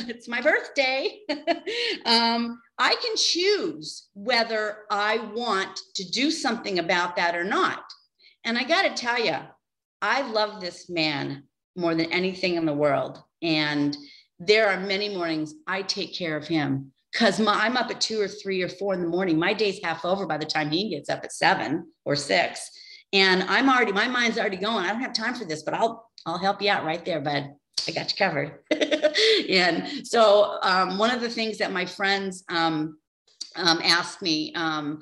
it's 0.08 0.26
my 0.26 0.40
birthday. 0.40 1.20
um, 2.06 2.60
I 2.78 2.94
can 2.94 3.16
choose 3.16 4.08
whether 4.14 4.78
I 4.90 5.18
want 5.34 5.78
to 5.94 6.10
do 6.10 6.30
something 6.30 6.78
about 6.78 7.16
that 7.16 7.36
or 7.36 7.44
not. 7.44 7.84
And 8.44 8.58
I 8.58 8.64
got 8.64 8.82
to 8.82 9.00
tell 9.00 9.18
you, 9.18 9.36
I 10.02 10.22
love 10.22 10.60
this 10.60 10.90
man 10.90 11.44
more 11.76 11.94
than 11.94 12.12
anything 12.12 12.54
in 12.54 12.66
the 12.66 12.74
world. 12.74 13.22
And 13.42 13.96
there 14.38 14.68
are 14.68 14.80
many 14.80 15.08
mornings 15.08 15.54
I 15.66 15.82
take 15.82 16.14
care 16.14 16.36
of 16.36 16.46
him 16.46 16.92
because 17.12 17.40
I'm 17.40 17.76
up 17.76 17.90
at 17.90 18.00
two 18.00 18.20
or 18.20 18.28
three 18.28 18.62
or 18.62 18.68
four 18.68 18.92
in 18.94 19.00
the 19.00 19.08
morning. 19.08 19.38
My 19.38 19.54
day's 19.54 19.80
half 19.82 20.04
over 20.04 20.26
by 20.26 20.36
the 20.36 20.46
time 20.46 20.70
he 20.70 20.90
gets 20.90 21.08
up 21.08 21.24
at 21.24 21.32
seven 21.32 21.92
or 22.04 22.16
six. 22.16 22.70
And 23.12 23.44
I'm 23.44 23.68
already, 23.68 23.92
my 23.92 24.08
mind's 24.08 24.36
already 24.36 24.56
going. 24.56 24.84
I 24.84 24.88
don't 24.88 25.00
have 25.00 25.12
time 25.12 25.34
for 25.34 25.44
this, 25.44 25.62
but 25.62 25.74
I'll, 25.74 26.10
I'll 26.26 26.38
help 26.38 26.60
you 26.60 26.70
out 26.70 26.84
right 26.84 27.04
there, 27.04 27.20
bud. 27.20 27.54
I 27.88 27.92
got 27.92 28.10
you 28.10 28.18
covered. 28.18 28.58
and 29.48 30.06
so 30.06 30.58
um, 30.62 30.98
one 30.98 31.10
of 31.10 31.20
the 31.20 31.30
things 31.30 31.58
that 31.58 31.72
my 31.72 31.86
friends 31.86 32.44
um, 32.48 32.98
um, 33.56 33.80
asked 33.82 34.22
me, 34.22 34.52
um, 34.54 35.00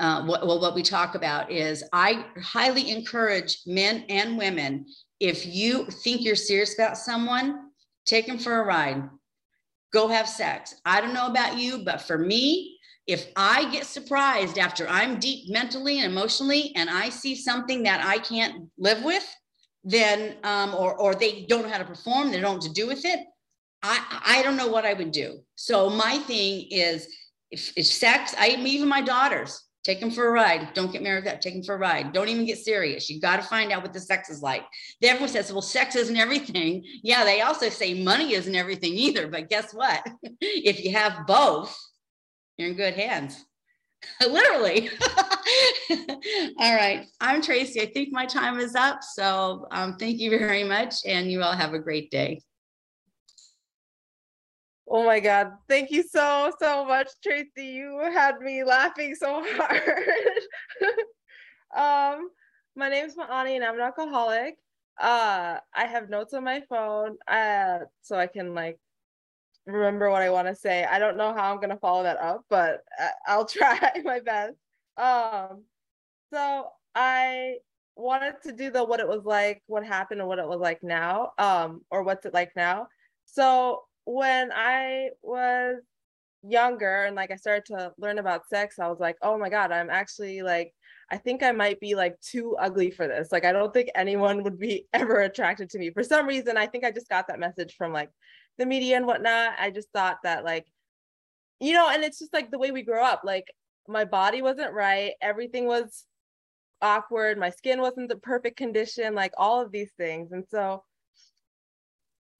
uh, 0.00 0.24
what, 0.24 0.46
well, 0.46 0.60
what 0.60 0.74
we 0.74 0.82
talk 0.82 1.14
about 1.14 1.50
is 1.50 1.84
I 1.92 2.24
highly 2.42 2.90
encourage 2.90 3.60
men 3.66 4.04
and 4.08 4.36
women, 4.36 4.86
if 5.20 5.46
you 5.46 5.86
think 5.86 6.22
you're 6.22 6.34
serious 6.34 6.74
about 6.74 6.98
someone, 6.98 7.70
take 8.04 8.26
them 8.26 8.38
for 8.38 8.60
a 8.60 8.64
ride. 8.64 9.08
Go 9.92 10.08
have 10.08 10.28
sex. 10.28 10.74
I 10.84 11.00
don't 11.00 11.14
know 11.14 11.28
about 11.28 11.58
you, 11.58 11.84
but 11.84 12.02
for 12.02 12.18
me, 12.18 12.78
if 13.06 13.28
I 13.36 13.70
get 13.70 13.86
surprised 13.86 14.58
after 14.58 14.88
I'm 14.88 15.20
deep 15.20 15.50
mentally 15.50 15.98
and 16.00 16.10
emotionally 16.10 16.72
and 16.74 16.90
I 16.90 17.10
see 17.10 17.36
something 17.36 17.82
that 17.84 18.04
I 18.04 18.18
can't 18.18 18.68
live 18.78 19.04
with, 19.04 19.24
then 19.84 20.36
um, 20.42 20.74
or 20.74 20.94
or 20.94 21.14
they 21.14 21.46
don't 21.48 21.62
know 21.62 21.68
how 21.68 21.78
to 21.78 21.84
perform, 21.84 22.30
they 22.30 22.40
don't 22.40 22.54
know 22.54 22.60
to 22.60 22.72
do 22.72 22.86
with 22.86 23.04
it. 23.04 23.20
I 23.82 24.22
I 24.24 24.42
don't 24.42 24.56
know 24.56 24.68
what 24.68 24.86
I 24.86 24.94
would 24.94 25.12
do. 25.12 25.40
So 25.54 25.90
my 25.90 26.18
thing 26.18 26.66
is 26.70 27.08
if, 27.50 27.72
if 27.76 27.86
sex, 27.86 28.34
I 28.38 28.48
even 28.48 28.88
my 28.88 29.02
daughters, 29.02 29.62
take 29.84 30.00
them 30.00 30.10
for 30.10 30.26
a 30.26 30.32
ride. 30.32 30.72
Don't 30.74 30.90
get 30.90 31.02
married 31.02 31.24
that, 31.26 31.42
take 31.42 31.54
them 31.54 31.62
for 31.62 31.74
a 31.74 31.78
ride. 31.78 32.12
Don't 32.12 32.28
even 32.28 32.46
get 32.46 32.58
serious. 32.58 33.08
You 33.08 33.20
got 33.20 33.36
to 33.36 33.42
find 33.46 33.70
out 33.70 33.82
what 33.82 33.92
the 33.92 34.00
sex 34.00 34.30
is 34.30 34.42
like. 34.42 34.64
Then 35.00 35.10
everyone 35.10 35.28
says, 35.28 35.52
well, 35.52 35.62
sex 35.62 35.94
isn't 35.94 36.16
everything. 36.16 36.82
Yeah, 37.02 37.24
they 37.24 37.42
also 37.42 37.68
say 37.68 38.02
money 38.02 38.32
isn't 38.32 38.54
everything 38.54 38.94
either. 38.94 39.28
But 39.28 39.50
guess 39.50 39.72
what? 39.72 40.02
if 40.40 40.82
you 40.82 40.92
have 40.92 41.26
both, 41.26 41.78
you're 42.56 42.70
in 42.70 42.76
good 42.76 42.94
hands. 42.94 43.44
Literally. 44.20 44.90
all 46.58 46.74
right. 46.74 47.06
I'm 47.20 47.42
Tracey. 47.42 47.82
I 47.82 47.86
think 47.86 48.12
my 48.12 48.26
time 48.26 48.58
is 48.58 48.74
up. 48.74 49.02
So 49.02 49.66
um, 49.70 49.96
thank 49.96 50.18
you 50.20 50.30
very 50.30 50.64
much. 50.64 50.96
And 51.06 51.30
you 51.30 51.42
all 51.42 51.52
have 51.52 51.74
a 51.74 51.78
great 51.78 52.10
day. 52.10 52.40
Oh 54.88 55.04
my 55.04 55.20
God. 55.20 55.52
Thank 55.68 55.90
you 55.90 56.02
so, 56.02 56.52
so 56.58 56.84
much, 56.84 57.08
Tracey. 57.22 57.64
You 57.64 57.98
had 58.12 58.38
me 58.40 58.64
laughing 58.64 59.14
so 59.14 59.42
hard. 59.56 59.88
um, 61.74 62.28
my 62.76 62.88
name 62.88 63.06
is 63.06 63.16
Ma'any 63.16 63.56
and 63.56 63.64
I'm 63.64 63.74
an 63.76 63.80
alcoholic. 63.80 64.56
Uh, 65.00 65.58
I 65.74 65.86
have 65.86 66.08
notes 66.08 66.34
on 66.34 66.44
my 66.44 66.62
phone 66.68 67.16
uh, 67.26 67.80
so 68.02 68.16
I 68.16 68.26
can 68.28 68.54
like 68.54 68.78
remember 69.66 70.10
what 70.10 70.22
I 70.22 70.30
want 70.30 70.48
to 70.48 70.54
say. 70.54 70.84
I 70.84 70.98
don't 70.98 71.16
know 71.16 71.32
how 71.32 71.50
I'm 71.50 71.56
going 71.56 71.70
to 71.70 71.76
follow 71.76 72.02
that 72.02 72.18
up, 72.18 72.44
but 72.50 72.84
I'll 73.26 73.44
try 73.46 73.92
my 74.04 74.20
best. 74.20 74.54
Um, 74.96 75.64
so 76.32 76.68
I 76.94 77.56
wanted 77.96 78.34
to 78.44 78.52
do 78.52 78.70
the 78.70 78.84
what 78.84 79.00
it 79.00 79.08
was 79.08 79.24
like, 79.24 79.62
what 79.66 79.84
happened, 79.84 80.20
and 80.20 80.28
what 80.28 80.38
it 80.38 80.48
was 80.48 80.60
like 80.60 80.82
now, 80.82 81.32
um, 81.38 81.82
or 81.90 82.02
what's 82.02 82.26
it 82.26 82.34
like 82.34 82.52
now. 82.56 82.88
So 83.26 83.82
when 84.04 84.50
I 84.52 85.10
was 85.22 85.78
younger 86.46 87.04
and 87.04 87.16
like 87.16 87.30
I 87.30 87.36
started 87.36 87.64
to 87.66 87.92
learn 87.98 88.18
about 88.18 88.48
sex, 88.48 88.78
I 88.78 88.88
was 88.88 89.00
like, 89.00 89.16
oh 89.22 89.38
my 89.38 89.48
God, 89.48 89.72
I'm 89.72 89.90
actually 89.90 90.42
like, 90.42 90.74
I 91.10 91.16
think 91.16 91.42
I 91.42 91.52
might 91.52 91.80
be 91.80 91.94
like 91.94 92.20
too 92.20 92.56
ugly 92.58 92.90
for 92.90 93.06
this. 93.06 93.32
Like, 93.32 93.44
I 93.44 93.52
don't 93.52 93.72
think 93.72 93.90
anyone 93.94 94.42
would 94.42 94.58
be 94.58 94.86
ever 94.92 95.20
attracted 95.20 95.70
to 95.70 95.78
me. 95.78 95.90
For 95.90 96.02
some 96.02 96.26
reason, 96.26 96.56
I 96.56 96.66
think 96.66 96.84
I 96.84 96.90
just 96.90 97.08
got 97.08 97.28
that 97.28 97.40
message 97.40 97.74
from 97.76 97.92
like 97.92 98.10
the 98.58 98.66
media 98.66 98.96
and 98.96 99.06
whatnot. 99.06 99.54
I 99.58 99.70
just 99.70 99.90
thought 99.92 100.18
that 100.24 100.44
like, 100.44 100.66
you 101.60 101.72
know, 101.72 101.88
and 101.88 102.04
it's 102.04 102.18
just 102.18 102.32
like 102.32 102.50
the 102.50 102.58
way 102.58 102.70
we 102.70 102.82
grow 102.82 103.02
up. 103.02 103.22
Like, 103.24 103.52
my 103.88 104.04
body 104.04 104.42
wasn't 104.42 104.72
right, 104.72 105.12
everything 105.20 105.66
was 105.66 106.06
awkward, 106.80 107.38
my 107.38 107.50
skin 107.50 107.80
wasn't 107.80 108.08
the 108.08 108.16
perfect 108.16 108.56
condition, 108.56 109.14
like 109.14 109.32
all 109.36 109.60
of 109.60 109.72
these 109.72 109.92
things. 109.96 110.32
And 110.32 110.44
so, 110.50 110.84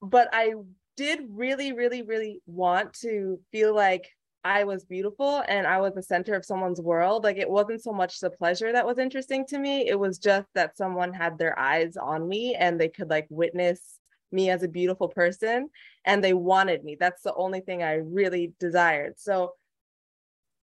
but 0.03 0.29
I 0.33 0.55
did 0.97 1.21
really, 1.31 1.73
really, 1.73 2.03
really 2.03 2.41
want 2.47 2.93
to 3.01 3.41
feel 3.53 3.75
like 3.75 4.11
I 4.45 4.65
was 4.65 4.85
beautiful 4.85 5.43
and 5.49 5.67
I 5.67 5.81
was 5.81 5.95
the 5.95 6.03
center 6.03 6.35
of 6.35 6.45
someone's 6.45 6.81
world. 6.81 7.25
Like 7.25 7.39
it 7.39 7.49
wasn't 7.49 7.83
so 7.83 7.93
much 7.93 8.21
the 8.21 8.31
pleasure 8.31 8.73
that 8.73 8.87
was 8.87 8.99
interesting 8.99 9.47
to 9.47 9.59
me. 9.59 9.89
It 9.89 9.99
was 9.99 10.19
just 10.19 10.47
that 10.55 10.77
someone 10.77 11.15
had 11.15 11.39
their 11.39 11.59
eyes 11.59 11.97
on 11.97 12.29
me 12.29 12.55
and 12.55 12.79
they 12.79 12.89
could 12.89 13.09
like 13.09 13.27
witness 13.31 13.99
me 14.35 14.51
as 14.51 14.62
a 14.62 14.68
beautiful 14.68 15.09
person 15.09 15.70
and 16.05 16.22
they 16.22 16.35
wanted 16.35 16.85
me. 16.85 16.97
That's 16.99 17.22
the 17.22 17.35
only 17.35 17.61
thing 17.61 17.82
I 17.82 17.95
really 17.95 18.53
desired. 18.61 19.14
So 19.18 19.53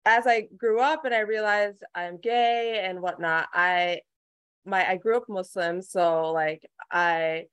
as 0.06 0.28
I 0.28 0.48
grew 0.56 0.80
up 0.80 1.04
and 1.04 1.14
I 1.14 1.20
realized 1.20 1.84
I'm 1.94 2.18
gay 2.18 2.84
and 2.86 3.02
whatnot, 3.02 3.48
I 3.54 4.02
my 4.66 4.88
I 4.90 4.98
grew 4.98 5.18
up 5.18 5.26
Muslim. 5.28 5.82
So 5.82 6.32
like 6.32 6.66
I 6.92 7.46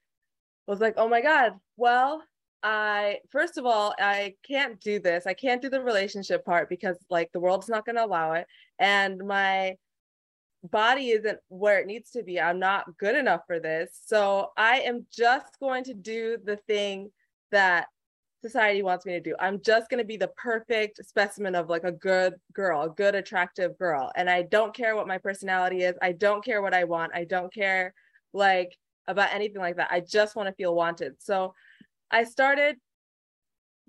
was 0.67 0.81
like, 0.81 0.95
oh 0.97 1.09
my 1.09 1.23
God, 1.23 1.55
well, 1.77 2.23
I 2.63 3.19
first 3.31 3.59
of 3.59 3.67
all, 3.67 3.95
I 3.99 4.35
can't 4.47 4.81
do 4.81 5.01
this. 5.01 5.27
I 5.27 5.35
can't 5.35 5.63
do 5.63 5.71
the 5.71 5.81
relationship 5.81 6.45
part 6.45 6.69
because 6.69 6.97
like 7.11 7.33
the 7.33 7.41
world's 7.41 7.69
not 7.69 7.85
going 7.85 7.97
to 7.97 8.05
allow 8.05 8.33
it 8.35 8.47
and 8.79 9.19
my 9.27 9.77
body 10.65 11.11
isn't 11.11 11.39
where 11.49 11.79
it 11.79 11.87
needs 11.87 12.11
to 12.11 12.23
be. 12.23 12.41
I'm 12.41 12.59
not 12.59 12.97
good 12.99 13.17
enough 13.17 13.43
for 13.47 13.59
this. 13.59 13.99
So 14.05 14.51
I 14.57 14.81
am 14.81 15.07
just 15.13 15.59
going 15.61 15.85
to 15.85 15.95
do 15.95 16.39
the 16.45 16.57
thing 16.57 17.11
that 17.51 17.87
society 18.43 18.83
wants 18.83 19.07
me 19.07 19.13
to 19.13 19.21
do. 19.21 19.35
I'm 19.39 19.61
just 19.63 19.89
going 19.89 19.99
to 19.99 20.07
be 20.07 20.17
the 20.17 20.33
perfect 20.37 21.05
specimen 21.05 21.55
of 21.55 21.69
like 21.69 21.85
a 21.85 21.93
good 21.93 22.35
girl, 22.53 22.83
a 22.83 22.89
good 22.89 23.15
attractive 23.15 23.79
girl. 23.79 24.11
And 24.17 24.29
I 24.29 24.43
don't 24.43 24.75
care 24.75 24.97
what 24.97 25.07
my 25.07 25.19
personality 25.19 25.83
is. 25.83 25.95
I 26.03 26.13
don't 26.13 26.45
care 26.45 26.61
what 26.61 26.75
I 26.75 26.85
want. 26.85 27.13
I 27.15 27.25
don't 27.25 27.53
care 27.53 27.95
like 28.33 28.77
about 29.07 29.33
anything 29.33 29.61
like 29.61 29.77
that. 29.77 29.91
I 29.91 30.01
just 30.01 30.37
want 30.37 30.49
to 30.49 30.55
feel 30.55 30.75
wanted. 30.75 31.15
So 31.19 31.55
I 32.11 32.25
started 32.25 32.77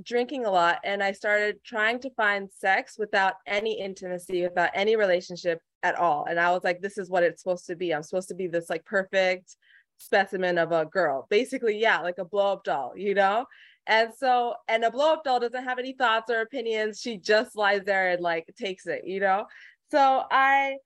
drinking 0.01 0.45
a 0.45 0.51
lot 0.51 0.79
and 0.83 1.03
I 1.03 1.11
started 1.11 1.63
trying 1.63 1.99
to 1.99 2.09
find 2.11 2.49
sex 2.51 2.97
without 2.97 3.35
any 3.45 3.79
intimacy, 3.79 4.43
without 4.43 4.71
any 4.73 4.95
relationship 4.95 5.59
at 5.83 5.95
all. 5.95 6.25
And 6.25 6.39
I 6.39 6.51
was 6.51 6.63
like, 6.63 6.81
this 6.81 6.97
is 6.97 7.09
what 7.09 7.23
it's 7.23 7.43
supposed 7.43 7.67
to 7.67 7.75
be. 7.75 7.93
I'm 7.93 8.03
supposed 8.03 8.29
to 8.29 8.35
be 8.35 8.47
this 8.47 8.69
like 8.69 8.85
perfect 8.85 9.55
specimen 9.97 10.57
of 10.57 10.71
a 10.71 10.85
girl. 10.85 11.27
Basically, 11.29 11.77
yeah, 11.77 11.99
like 11.99 12.17
a 12.17 12.25
blow 12.25 12.53
up 12.53 12.63
doll, 12.63 12.93
you 12.95 13.13
know? 13.13 13.45
And 13.85 14.11
so, 14.17 14.55
and 14.67 14.83
a 14.83 14.91
blow 14.91 15.13
up 15.13 15.23
doll 15.23 15.39
doesn't 15.39 15.63
have 15.63 15.79
any 15.79 15.93
thoughts 15.93 16.31
or 16.31 16.41
opinions. 16.41 17.01
She 17.01 17.17
just 17.17 17.55
lies 17.55 17.81
there 17.85 18.11
and 18.11 18.21
like 18.21 18.45
takes 18.57 18.87
it, 18.87 19.01
you 19.05 19.19
know? 19.19 19.45
So 19.91 20.23
I 20.31 20.77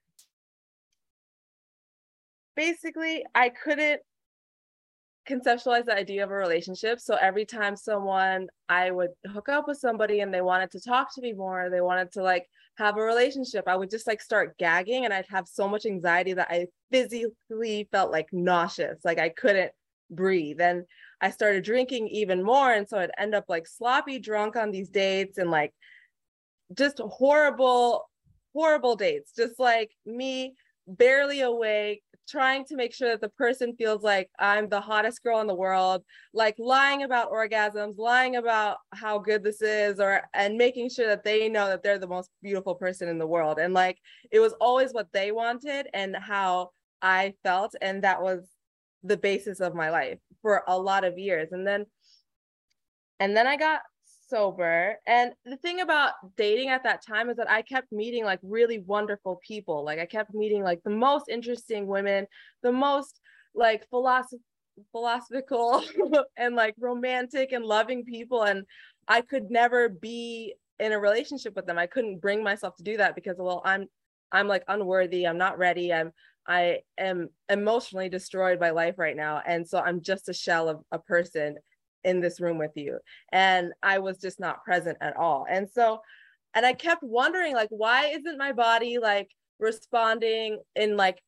basically, 2.56 3.24
I 3.36 3.50
couldn't 3.50 4.02
conceptualize 5.30 5.86
the 5.86 5.96
idea 5.96 6.24
of 6.24 6.32
a 6.32 6.36
relationship. 6.36 7.00
So 7.00 7.16
every 7.16 7.46
time 7.46 7.76
someone 7.76 8.48
I 8.70 8.92
would 8.92 9.12
hook 9.28 9.50
up 9.50 9.68
with 9.68 9.78
somebody 9.78 10.22
and 10.22 10.34
they 10.34 10.42
wanted 10.42 10.72
to 10.72 10.82
talk 10.82 11.14
to 11.16 11.22
me 11.22 11.34
more, 11.34 11.70
they 11.70 11.82
wanted 11.82 12.12
to 12.14 12.24
like 12.24 12.48
have 12.78 12.98
a 12.98 13.02
relationship, 13.02 13.68
I 13.68 13.76
would 13.76 13.90
just 13.90 14.08
like 14.08 14.22
start 14.22 14.58
gagging 14.58 15.06
and 15.06 15.14
I'd 15.14 15.26
have 15.30 15.48
so 15.48 15.68
much 15.68 15.86
anxiety 15.86 16.34
that 16.34 16.48
I 16.50 16.68
physically 16.92 17.88
felt 17.92 18.12
like 18.12 18.28
nauseous, 18.32 19.00
like 19.04 19.20
I 19.20 19.30
couldn't 19.30 19.72
breathe. 20.10 20.62
And 20.62 20.84
I 21.20 21.32
started 21.32 21.64
drinking 21.64 22.08
even 22.10 22.44
more. 22.44 22.72
And 22.72 22.88
so 22.88 23.00
I'd 23.00 23.12
end 23.18 23.36
up 23.36 23.46
like 23.48 23.68
sloppy 23.68 24.20
drunk 24.20 24.56
on 24.56 24.72
these 24.72 24.90
dates 24.90 25.38
and 25.38 25.50
like 25.50 25.74
just 26.78 27.00
horrible, 27.00 28.10
horrible 28.54 28.96
dates, 28.96 29.32
just 29.36 29.60
like 29.60 29.92
me 30.06 30.56
barely 30.88 31.42
awake, 31.42 32.04
trying 32.28 32.66
to 32.66 32.76
make 32.76 32.94
sure 32.94 33.10
that 33.10 33.22
the 33.22 33.30
person 33.30 33.76
feels 33.76 34.04
like 34.04 34.30
I'm 34.40 34.70
the 34.70 34.82
hottest 34.82 35.24
girl 35.24 35.40
in 35.42 35.48
the 35.48 35.56
world, 35.56 36.04
like 36.34 36.56
lying 36.60 37.04
about 37.04 37.32
orgasms, 37.32 37.98
lying 37.98 38.36
about 38.36 38.78
how 38.94 39.20
good 39.20 39.44
this 39.44 39.62
is, 39.62 40.00
or 40.00 40.22
and 40.34 40.58
making 40.58 40.90
sure 40.90 41.08
that 41.08 41.24
they 41.24 41.50
know 41.50 41.68
that 41.68 41.84
they're 41.84 42.00
the 42.00 42.08
most 42.08 42.30
beautiful 42.44 42.76
person 42.76 43.08
in 43.08 43.18
the 43.18 43.28
world. 43.28 43.60
And 43.60 43.74
like 43.74 43.98
it 44.32 44.40
was 44.40 44.54
always 44.60 44.94
what 44.94 45.12
they 45.14 45.32
wanted 45.32 45.88
and 45.94 46.16
how 46.16 46.72
I 47.02 47.34
felt. 47.44 47.76
And 47.82 48.04
that 48.04 48.22
was 48.22 48.48
the 49.04 49.18
basis 49.18 49.60
of 49.60 49.76
my 49.76 49.90
life 49.90 50.20
for 50.42 50.64
a 50.68 50.78
lot 50.78 51.04
of 51.04 51.18
years. 51.18 51.50
And 51.52 51.66
then 51.66 51.86
and 53.20 53.36
then 53.36 53.48
I 53.48 53.58
got 53.58 53.82
sober. 54.30 54.96
And 55.08 55.34
the 55.46 55.58
thing 55.58 55.82
about 55.82 56.14
dating 56.36 56.70
at 56.70 56.84
that 56.84 57.06
time 57.06 57.30
is 57.30 57.38
that 57.38 57.50
I 57.50 57.62
kept 57.62 57.92
meeting 57.92 58.24
like 58.24 58.40
really 58.44 58.80
wonderful 58.80 59.40
people. 59.46 59.84
Like 59.84 60.00
I 60.00 60.06
kept 60.06 60.34
meeting 60.34 60.64
like 60.64 60.82
the 60.84 60.90
most 60.90 61.30
interesting 61.30 61.88
women, 61.88 62.28
the 62.64 62.72
most 62.72 63.20
like 63.56 63.88
philosoph- 63.90 64.42
philosophical 64.92 65.84
and 66.38 66.56
like 66.56 66.76
romantic 66.80 67.52
and 67.52 67.66
loving 67.66 68.04
people. 68.04 68.44
And 68.44 68.66
I 69.08 69.22
could 69.22 69.50
never 69.50 69.90
be 69.90 70.56
in 70.80 70.92
a 70.92 71.00
relationship 71.00 71.56
with 71.56 71.66
them. 71.66 71.78
I 71.78 71.88
couldn't 71.88 72.22
bring 72.22 72.44
myself 72.44 72.76
to 72.78 72.84
do 72.84 72.98
that 72.98 73.16
because 73.16 73.38
well, 73.38 73.62
I'm 73.66 73.88
I'm 74.32 74.48
like 74.48 74.64
unworthy. 74.68 75.26
I'm 75.26 75.38
not 75.38 75.58
ready. 75.58 75.94
I'm 75.94 76.12
I 76.48 76.80
am 76.98 77.30
emotionally 77.50 78.10
destroyed 78.10 78.60
by 78.60 78.70
life 78.70 78.98
right 78.98 79.16
now. 79.16 79.42
And 79.46 79.68
so 79.68 79.80
I'm 79.80 80.02
just 80.02 80.30
a 80.30 80.34
shell 80.34 80.70
of 80.70 80.82
a 80.92 81.00
person 81.00 81.58
in 82.04 82.22
this 82.22 82.40
room 82.40 82.58
with 82.58 82.72
you. 82.76 83.00
And 83.32 83.74
i 83.84 84.00
was 84.00 84.20
just 84.20 84.40
not 84.40 84.64
present 84.64 84.98
at 85.02 85.16
all. 85.16 85.46
And 85.50 85.70
so 85.70 86.02
and 86.54 86.66
i 86.66 86.74
kept 86.74 87.04
wondering 87.04 87.54
like 87.54 87.70
why 87.70 88.08
isn't 88.08 88.38
my 88.38 88.52
body 88.52 88.98
like 88.98 89.30
responding 89.60 90.60
in 90.76 90.98
like 90.98 91.22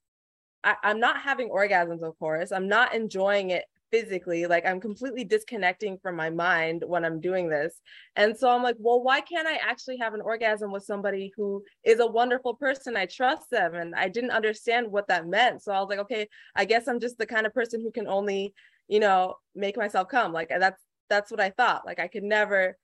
I, 0.63 0.75
i'm 0.83 0.99
not 0.99 1.21
having 1.21 1.49
orgasms 1.49 2.01
of 2.01 2.17
course. 2.19 2.51
I'm 2.51 2.67
not 2.67 2.93
enjoying 2.93 3.51
it 3.51 3.65
physically. 3.91 4.45
Like 4.45 4.65
i'm 4.65 4.79
completely 4.79 5.23
disconnecting 5.23 5.97
from 6.01 6.15
my 6.15 6.29
mind 6.29 6.83
when 6.85 7.05
i'm 7.05 7.19
doing 7.19 7.49
this. 7.49 7.79
And 8.15 8.37
so 8.37 8.49
i'm 8.49 8.63
like 8.63 8.75
well 8.79 9.01
why 9.01 9.21
can't 9.21 9.47
i 9.47 9.55
actually 9.55 9.97
have 9.97 10.13
an 10.13 10.21
orgasm 10.21 10.71
with 10.71 10.83
somebody 10.83 11.31
who 11.35 11.63
is 11.83 11.99
a 11.99 12.07
wonderful 12.07 12.55
person? 12.55 12.97
I 12.97 13.05
trust 13.05 13.49
them 13.49 13.75
and 13.75 13.95
i 13.95 14.07
didn't 14.09 14.31
understand 14.31 14.91
what 14.91 15.07
that 15.07 15.27
meant. 15.27 15.63
So 15.63 15.71
i 15.71 15.79
was 15.79 15.89
like 15.89 15.99
okay 15.99 16.27
i 16.55 16.65
guess 16.65 16.87
i'm 16.87 16.99
just 16.99 17.17
the 17.17 17.25
kind 17.25 17.45
of 17.45 17.53
person 17.53 17.81
who 17.81 17.91
can 17.91 18.07
only 18.07 18.53
you 18.89 18.99
know, 18.99 19.35
make 19.55 19.77
myself 19.77 20.09
come. 20.09 20.33
Like 20.33 20.49
that's 20.49 20.81
that's 21.09 21.31
what 21.31 21.41
I 21.41 21.51
thought. 21.51 21.85
Like 21.87 21.99
I 21.99 22.09
could 22.09 22.23
never 22.23 22.77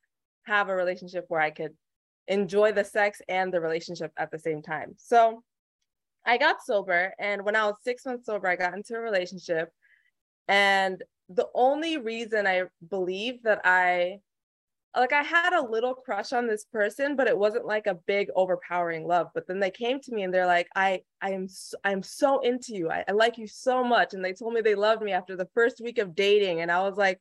have 0.46 0.70
a 0.70 0.76
relationship 0.76 1.26
where 1.30 1.42
I 1.42 1.52
could 1.52 1.74
enjoy 2.28 2.74
the 2.74 2.86
sex 2.86 3.22
and 3.30 3.54
the 3.54 3.62
relationship 3.62 4.14
at 4.18 4.32
the 4.32 4.40
same 4.40 4.64
time. 4.64 4.96
So 4.98 5.44
I 6.26 6.38
got 6.38 6.64
sober 6.64 7.14
and 7.20 7.44
when 7.46 7.56
I 7.56 7.66
was 7.66 7.76
6 7.84 8.06
months 8.06 8.28
sober 8.28 8.48
I 8.48 8.56
got 8.58 8.74
into 8.76 8.96
a 8.96 9.00
relationship 9.00 9.70
And 10.48 11.04
the 11.30 11.48
only 11.56 11.98
reason 11.98 12.48
I 12.48 12.66
believe 12.90 13.44
that 13.44 13.62
I 13.66 14.20
like 14.96 15.14
I 15.14 15.24
had 15.24 15.54
a 15.54 15.70
little 15.70 15.94
crush 15.94 16.32
on 16.32 16.48
this 16.48 16.66
person, 16.66 17.16
but 17.16 17.28
it 17.28 17.38
wasn't 17.38 17.66
like 17.66 17.88
a 17.88 18.00
big 18.08 18.30
overpowering 18.36 19.06
love. 19.08 19.28
But 19.34 19.48
then 19.48 19.60
they 19.60 19.72
came 19.72 20.00
to 20.02 20.14
me 20.14 20.24
and 20.24 20.34
they're 20.34 20.46
like, 20.46 20.68
I 20.76 21.02
I 21.22 21.32
am 21.32 21.48
so, 21.48 21.78
I 21.84 21.92
am 21.92 22.04
so 22.04 22.40
into 22.40 22.74
you. 22.74 22.90
I, 22.90 23.04
I 23.08 23.12
like 23.12 23.38
you 23.38 23.48
so 23.48 23.84
much. 23.84 24.14
And 24.14 24.24
they 24.24 24.34
told 24.34 24.54
me 24.54 24.62
they 24.62 24.76
loved 24.76 25.02
me 25.02 25.12
after 25.12 25.36
the 25.36 25.50
first 25.54 25.82
week 25.82 25.98
of 25.98 26.16
dating. 26.16 26.62
And 26.62 26.72
I 26.72 26.82
was 26.82 26.98
like, 26.98 27.20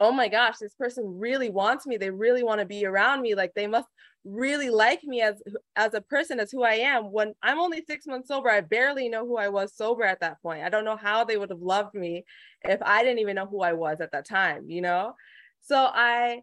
oh 0.00 0.12
my 0.12 0.28
gosh, 0.28 0.58
this 0.58 0.74
person 0.74 1.18
really 1.18 1.50
wants 1.50 1.86
me. 1.86 1.96
They 1.96 2.10
really 2.10 2.42
want 2.42 2.60
to 2.60 2.66
be 2.66 2.84
around 2.84 3.22
me. 3.22 3.34
Like 3.34 3.52
they 3.54 3.66
must 3.66 3.88
really 4.24 4.70
like 4.70 5.04
me 5.04 5.20
as 5.20 5.42
as 5.76 5.94
a 5.94 6.00
person, 6.00 6.40
as 6.40 6.50
who 6.50 6.64
I 6.64 6.74
am. 6.74 7.12
When 7.12 7.34
I'm 7.42 7.60
only 7.60 7.82
six 7.86 8.06
months 8.06 8.28
sober, 8.28 8.50
I 8.50 8.60
barely 8.60 9.08
know 9.08 9.26
who 9.26 9.36
I 9.36 9.48
was 9.48 9.76
sober 9.76 10.02
at 10.02 10.20
that 10.20 10.42
point. 10.42 10.64
I 10.64 10.68
don't 10.68 10.84
know 10.84 10.96
how 10.96 11.24
they 11.24 11.36
would 11.36 11.50
have 11.50 11.60
loved 11.60 11.94
me 11.94 12.24
if 12.62 12.80
I 12.82 13.02
didn't 13.02 13.20
even 13.20 13.36
know 13.36 13.46
who 13.46 13.62
I 13.62 13.74
was 13.74 14.00
at 14.00 14.12
that 14.12 14.26
time, 14.26 14.68
you 14.68 14.80
know? 14.80 15.14
So 15.64 15.88
I 15.92 16.42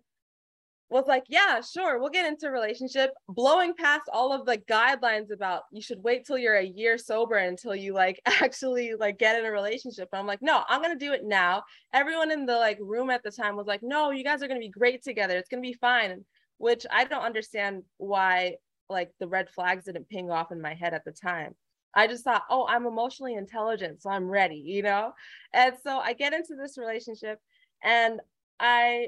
was 0.90 1.06
like, 1.08 1.24
yeah, 1.30 1.62
sure, 1.62 2.00
we'll 2.00 2.10
get 2.10 2.26
into 2.26 2.50
relationship, 2.50 3.12
blowing 3.30 3.74
past 3.74 4.10
all 4.12 4.34
of 4.34 4.46
the 4.46 4.58
guidelines 4.58 5.32
about 5.32 5.62
you 5.72 5.82
should 5.82 6.04
wait 6.04 6.26
till 6.26 6.38
you're 6.38 6.58
a 6.58 6.66
year 6.66 6.98
sober 6.98 7.38
until 7.38 7.76
you 7.76 7.94
like 7.94 8.20
actually 8.26 8.94
like 9.00 9.20
get 9.20 9.40
in 9.40 9.46
a 9.46 9.52
relationship. 9.52 10.10
And 10.12 10.20
I'm 10.20 10.28
like, 10.28 10.42
no, 10.42 10.64
I'm 10.68 10.82
gonna 10.82 10.98
do 10.98 11.14
it 11.14 11.24
now. 11.24 11.64
Everyone 11.94 12.32
in 12.32 12.46
the 12.46 12.56
like 12.56 12.80
room 12.82 13.10
at 13.12 13.24
the 13.24 13.32
time 13.32 13.56
was 13.56 13.68
like, 13.68 13.82
no, 13.84 14.10
you 14.10 14.24
guys 14.24 14.42
are 14.42 14.48
gonna 14.48 14.60
be 14.60 14.70
great 14.70 15.04
together. 15.04 15.38
It's 15.38 15.50
gonna 15.50 15.62
be 15.62 15.74
fine. 15.74 16.26
Which 16.58 16.86
I 16.92 17.06
don't 17.06 17.24
understand 17.24 17.84
why 17.98 18.56
like 18.90 19.12
the 19.20 19.28
red 19.28 19.50
flags 19.50 19.86
didn't 19.86 20.10
ping 20.10 20.32
off 20.32 20.52
in 20.52 20.62
my 20.62 20.74
head 20.74 20.94
at 20.94 21.06
the 21.06 21.12
time. 21.12 21.56
I 21.94 22.08
just 22.08 22.24
thought, 22.24 22.44
oh, 22.50 22.66
I'm 22.68 22.86
emotionally 22.86 23.36
intelligent, 23.36 24.02
so 24.02 24.10
I'm 24.10 24.30
ready, 24.30 24.56
you 24.56 24.82
know? 24.82 25.12
And 25.54 25.76
so 25.84 26.00
I 26.00 26.14
get 26.14 26.34
into 26.34 26.56
this 26.56 26.78
relationship 26.78 27.40
and 27.84 28.20
I 28.62 29.08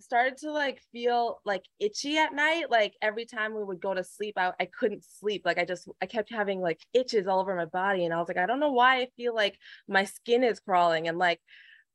started 0.00 0.36
to 0.38 0.50
like 0.50 0.80
feel 0.92 1.40
like 1.44 1.62
itchy 1.78 2.18
at 2.18 2.34
night. 2.34 2.70
Like 2.70 2.94
every 3.00 3.26
time 3.26 3.54
we 3.54 3.62
would 3.62 3.80
go 3.80 3.94
to 3.94 4.02
sleep, 4.02 4.34
I, 4.36 4.52
I 4.58 4.66
couldn't 4.66 5.04
sleep. 5.04 5.42
Like 5.44 5.58
I 5.58 5.64
just, 5.64 5.88
I 6.02 6.06
kept 6.06 6.32
having 6.32 6.60
like 6.60 6.80
itches 6.92 7.26
all 7.26 7.40
over 7.40 7.54
my 7.54 7.66
body. 7.66 8.04
And 8.04 8.12
I 8.12 8.18
was 8.18 8.28
like, 8.28 8.38
I 8.38 8.46
don't 8.46 8.60
know 8.60 8.72
why 8.72 9.00
I 9.00 9.08
feel 9.16 9.34
like 9.34 9.58
my 9.88 10.04
skin 10.04 10.42
is 10.42 10.60
crawling. 10.60 11.08
And 11.08 11.18
like, 11.18 11.40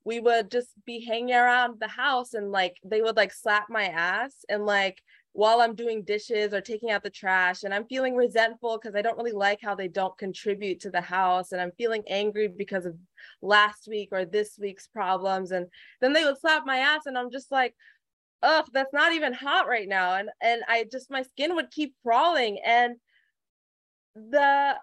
we 0.04 0.20
would 0.20 0.50
just 0.50 0.70
be 0.86 1.06
hanging 1.06 1.36
around 1.36 1.80
the 1.80 1.88
house 1.88 2.34
and 2.34 2.52
like 2.52 2.78
they 2.84 3.02
would 3.02 3.16
like 3.16 3.34
slap 3.34 3.68
my 3.70 3.86
ass 3.86 4.34
and 4.50 4.66
like 4.66 5.02
while 5.34 5.62
I'm 5.62 5.76
doing 5.76 6.04
dishes 6.04 6.54
or 6.54 6.62
taking 6.62 6.92
out 6.92 7.04
the 7.04 7.10
trash. 7.10 7.64
And 7.64 7.74
I'm 7.74 7.86
feeling 7.86 8.16
resentful 8.16 8.78
because 8.78 8.96
I 8.96 9.02
don't 9.02 9.18
really 9.18 9.32
like 9.32 9.60
how 9.62 9.76
they 9.76 9.88
don't 9.88 10.18
contribute 10.18 10.80
to 10.82 10.92
the 10.92 11.02
house. 11.02 11.52
And 11.52 11.62
I'm 11.62 11.72
feeling 11.78 12.04
angry 12.08 12.48
because 12.48 12.86
of 12.86 12.96
last 13.42 13.88
week 13.88 14.10
or 14.12 14.26
this 14.26 14.58
week's 14.60 14.88
problems. 14.88 15.52
And 15.52 15.68
then 16.02 16.14
they 16.14 16.26
would 16.26 16.40
slap 16.40 16.66
my 16.66 16.78
ass, 16.78 17.06
and 17.06 17.18
I'm 17.18 17.32
just 17.32 17.52
like, 17.52 17.76
ugh, 18.44 18.66
that's 18.74 18.94
not 18.94 19.14
even 19.14 19.34
hot 19.34 19.68
right 19.68 19.88
now. 19.88 20.16
And 20.16 20.30
and 20.42 20.64
I 20.68 20.86
just 20.92 21.12
my 21.12 21.24
skin 21.24 21.56
would 21.56 21.72
keep 21.72 21.96
crawling. 22.04 22.60
And 22.66 22.96
the 24.16 24.76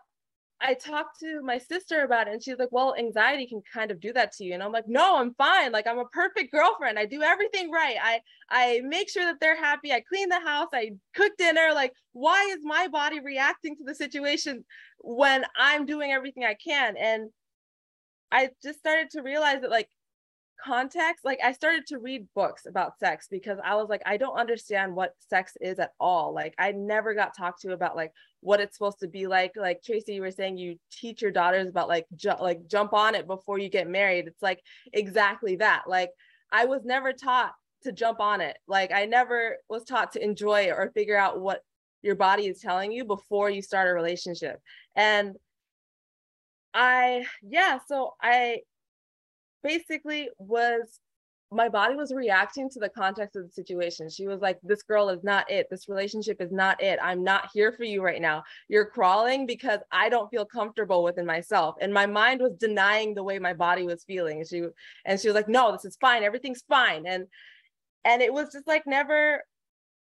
I 0.61 0.75
talked 0.75 1.21
to 1.21 1.41
my 1.43 1.59
sister 1.59 2.03
about 2.03 2.27
it 2.27 2.33
and 2.33 2.43
she's 2.43 2.59
like, 2.59 2.73
well, 2.73 2.95
anxiety 2.99 3.47
can 3.47 3.63
kind 3.73 3.91
of 3.93 4.01
do 4.01 4.13
that 4.15 4.33
to 4.33 4.45
you. 4.45 4.55
And 4.55 4.63
I'm 4.63 4.73
like, 4.73 4.89
no, 4.89 5.17
I'm 5.17 5.35
fine. 5.35 5.71
Like 5.71 5.87
I'm 5.87 5.99
a 5.99 6.05
perfect 6.07 6.53
girlfriend. 6.53 6.99
I 6.99 7.07
do 7.07 7.23
everything 7.23 7.71
right. 7.71 7.97
I 8.03 8.21
I 8.51 8.81
make 8.85 9.09
sure 9.09 9.25
that 9.25 9.39
they're 9.41 9.57
happy. 9.57 9.93
I 9.93 10.01
clean 10.01 10.29
the 10.29 10.41
house. 10.41 10.69
I 10.73 10.93
cook 11.15 11.33
dinner. 11.39 11.71
Like, 11.75 11.93
why 12.13 12.43
is 12.51 12.59
my 12.63 12.89
body 12.89 13.21
reacting 13.21 13.77
to 13.77 13.85
the 13.85 13.95
situation 13.95 14.65
when 14.99 15.45
I'm 15.57 15.87
doing 15.87 16.11
everything 16.11 16.45
I 16.45 16.55
can? 16.55 16.97
And 16.97 17.31
I 18.33 18.51
just 18.63 18.81
started 18.81 19.11
to 19.11 19.23
realize 19.23 19.61
that 19.61 19.71
like 19.71 19.89
context 20.65 21.25
like 21.25 21.39
i 21.45 21.53
started 21.53 21.87
to 21.87 21.99
read 21.99 22.27
books 22.35 22.67
about 22.67 22.99
sex 22.99 23.29
because 23.31 23.59
i 23.65 23.75
was 23.75 23.89
like 23.89 24.03
i 24.07 24.17
don't 24.17 24.37
understand 24.39 24.95
what 24.95 25.15
sex 25.29 25.57
is 25.61 25.79
at 25.79 25.93
all. 26.01 26.35
Like 26.35 26.55
i 26.59 26.73
never 26.73 27.15
got 27.15 27.37
talked 27.37 27.63
to 27.63 27.73
about 27.73 27.97
like 27.97 28.13
what 28.41 28.61
it's 28.61 28.77
supposed 28.77 29.01
to 29.01 29.09
be 29.09 29.27
like. 29.27 29.53
Like 29.57 29.83
tracey 29.83 30.15
you 30.15 30.23
were 30.23 30.31
saying 30.31 30.59
you 30.59 30.77
teach 30.91 31.23
your 31.23 31.31
daughters 31.31 31.69
about 31.69 31.89
like 31.89 32.07
ju- 32.15 32.33
like 32.41 32.67
jump 32.67 32.93
on 32.93 33.15
it 33.15 33.27
before 33.27 33.59
you 33.59 33.69
get 33.69 33.89
married. 33.89 34.27
It's 34.27 34.43
like 34.43 34.63
exactly 34.93 35.57
that. 35.57 35.85
Like 35.87 36.11
i 36.51 36.65
was 36.65 36.85
never 36.85 37.13
taught 37.13 37.53
to 37.83 37.93
jump 37.93 38.21
on 38.21 38.41
it. 38.41 38.57
Like 38.67 38.93
i 38.93 39.05
never 39.05 39.57
was 39.69 39.85
taught 39.85 40.13
to 40.13 40.23
enjoy 40.23 40.63
it 40.63 40.71
or 40.71 40.91
figure 40.95 41.19
out 41.19 41.41
what 41.41 41.63
your 42.03 42.15
body 42.15 42.47
is 42.47 42.61
telling 42.61 42.93
you 42.93 43.05
before 43.05 43.51
you 43.51 43.63
start 43.63 43.89
a 43.89 43.93
relationship. 43.93 44.61
And 44.97 45.37
i 46.75 47.25
yeah 47.43 47.79
so 47.89 48.13
i 48.21 48.59
basically 49.63 50.31
was 50.39 51.01
my 51.51 51.69
body 51.69 51.95
was 51.95 52.13
reacting 52.13 52.69
to 52.69 52.79
the 52.79 52.91
context 52.91 53.35
of 53.35 53.45
the 53.45 53.51
situation. 53.51 54.11
She 54.11 54.27
was 54.27 54.41
like, 54.41 54.59
This 54.63 54.83
girl 54.83 55.09
is 55.09 55.25
not 55.25 55.51
it. 55.51 55.67
This 55.71 55.89
relationship 55.89 56.41
is 56.41 56.53
not 56.53 56.83
it. 56.83 56.99
I'm 57.03 57.25
not 57.25 57.49
here 57.55 57.73
for 57.73 57.85
you 57.85 58.03
right 58.03 58.21
now. 58.21 58.43
You're 58.69 58.85
crawling 58.85 59.47
because 59.47 59.81
I 59.91 60.11
don't 60.11 60.31
feel 60.31 60.45
comfortable 60.45 61.03
within 61.03 61.25
myself. 61.25 61.77
And 61.81 61.93
my 61.93 62.05
mind 62.05 62.43
was 62.43 62.53
denying 62.59 63.15
the 63.15 63.23
way 63.23 63.39
my 63.39 63.55
body 63.55 63.85
was 63.85 64.05
feeling. 64.05 64.45
She 64.45 64.65
and 65.07 65.19
she 65.19 65.29
was 65.29 65.35
like, 65.35 65.49
No, 65.49 65.73
this 65.73 65.87
is 65.87 65.97
fine. 66.01 66.23
Everything's 66.23 66.65
fine. 66.69 67.07
And 67.07 67.27
and 68.05 68.21
it 68.21 68.33
was 68.33 68.53
just 68.53 68.67
like 68.67 68.87
never 68.87 69.43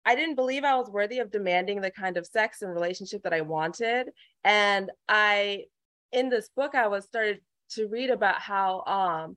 I 0.07 0.15
didn't 0.15 0.37
believe 0.37 0.65
I 0.65 0.77
was 0.77 0.91
worthy 0.91 1.19
of 1.19 1.33
demanding 1.33 1.81
the 1.81 1.91
kind 1.91 2.17
of 2.17 2.27
sex 2.27 2.63
and 2.63 2.73
relationship 2.73 3.23
that 3.25 3.33
I 3.33 3.41
wanted. 3.41 4.11
And 4.45 4.91
I 5.09 5.65
in 6.13 6.29
this 6.29 6.49
book 6.55 6.77
I 6.77 6.87
was 6.87 7.07
started 7.07 7.41
to 7.75 7.87
read 7.87 8.11
about 8.11 8.41
how 8.41 8.83
um 8.87 9.37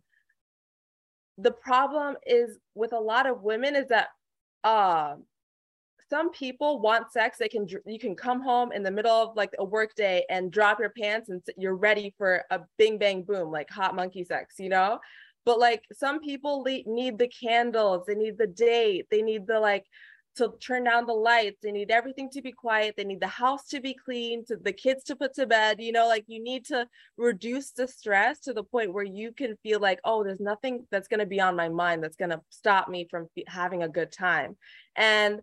the 1.38 1.52
problem 1.52 2.16
is 2.26 2.58
with 2.74 2.94
a 2.94 3.00
lot 3.00 3.28
of 3.28 3.44
women 3.44 3.76
is 3.76 3.88
that 3.90 4.10
uh, 4.64 5.16
some 6.10 6.32
people 6.32 6.80
want 6.80 7.12
sex. 7.12 7.38
They 7.38 7.50
can 7.50 7.68
you 7.86 8.00
can 8.00 8.16
come 8.16 8.42
home 8.42 8.72
in 8.72 8.82
the 8.82 8.92
middle 8.92 9.12
of 9.12 9.36
like 9.36 9.52
a 9.60 9.66
work 9.66 9.94
day 9.96 10.26
and 10.30 10.52
drop 10.52 10.80
your 10.80 10.90
pants 10.90 11.30
and 11.30 11.42
you're 11.58 11.76
ready 11.76 12.14
for 12.18 12.44
a 12.50 12.62
bing 12.78 12.98
bang 12.98 13.24
boom 13.24 13.52
like 13.52 13.70
hot 13.70 13.96
monkey 13.96 14.24
sex 14.24 14.56
you 14.58 14.70
know? 14.70 15.00
But 15.46 15.60
like 15.60 15.84
some 15.94 16.20
people 16.20 16.64
need 16.66 17.18
the 17.18 17.28
candles. 17.28 18.06
They 18.08 18.16
need 18.16 18.38
the 18.38 18.48
date. 18.48 19.08
They 19.12 19.22
need 19.22 19.48
the 19.48 19.60
like 19.60 19.86
to 20.38 20.54
turn 20.60 20.86
down 20.86 21.06
the 21.06 21.14
lights. 21.14 21.58
They 21.62 21.72
need 21.72 21.92
everything 21.92 22.30
to 22.32 22.42
be 22.42 22.52
quiet. 22.52 22.96
They 22.98 23.04
need 23.04 23.20
the 23.20 23.28
house 23.28 23.68
to 23.70 23.80
be 23.80 23.94
clean, 23.94 24.46
to 24.46 24.56
the 24.56 24.74
kids 24.74 25.04
to 25.06 25.16
put 25.16 25.34
to 25.36 25.46
bed. 25.46 25.82
You 25.82 25.92
know, 25.92 26.08
like 26.08 26.26
you 26.28 26.42
need 26.42 26.66
to 26.66 26.88
reduce 27.18 27.72
the 27.72 27.88
stress 27.88 28.40
to 28.42 28.54
the 28.54 28.64
point 28.64 28.94
where 28.94 29.04
you 29.04 29.32
can 29.32 29.58
feel 29.64 29.80
like, 29.80 30.00
oh, 30.04 30.24
there's 30.24 30.40
nothing 30.40 30.86
that's 30.92 31.08
going 31.08 31.20
to 31.20 31.26
be 31.26 31.42
on 31.42 31.56
my 31.56 31.70
mind 31.70 32.04
that's 32.04 32.16
going 32.16 32.32
to 32.32 32.42
stop 32.50 32.90
me 32.90 33.08
from 33.10 33.28
having 33.48 33.84
a 33.84 33.90
good 33.90 34.12
time. 34.12 34.56
And 34.96 35.42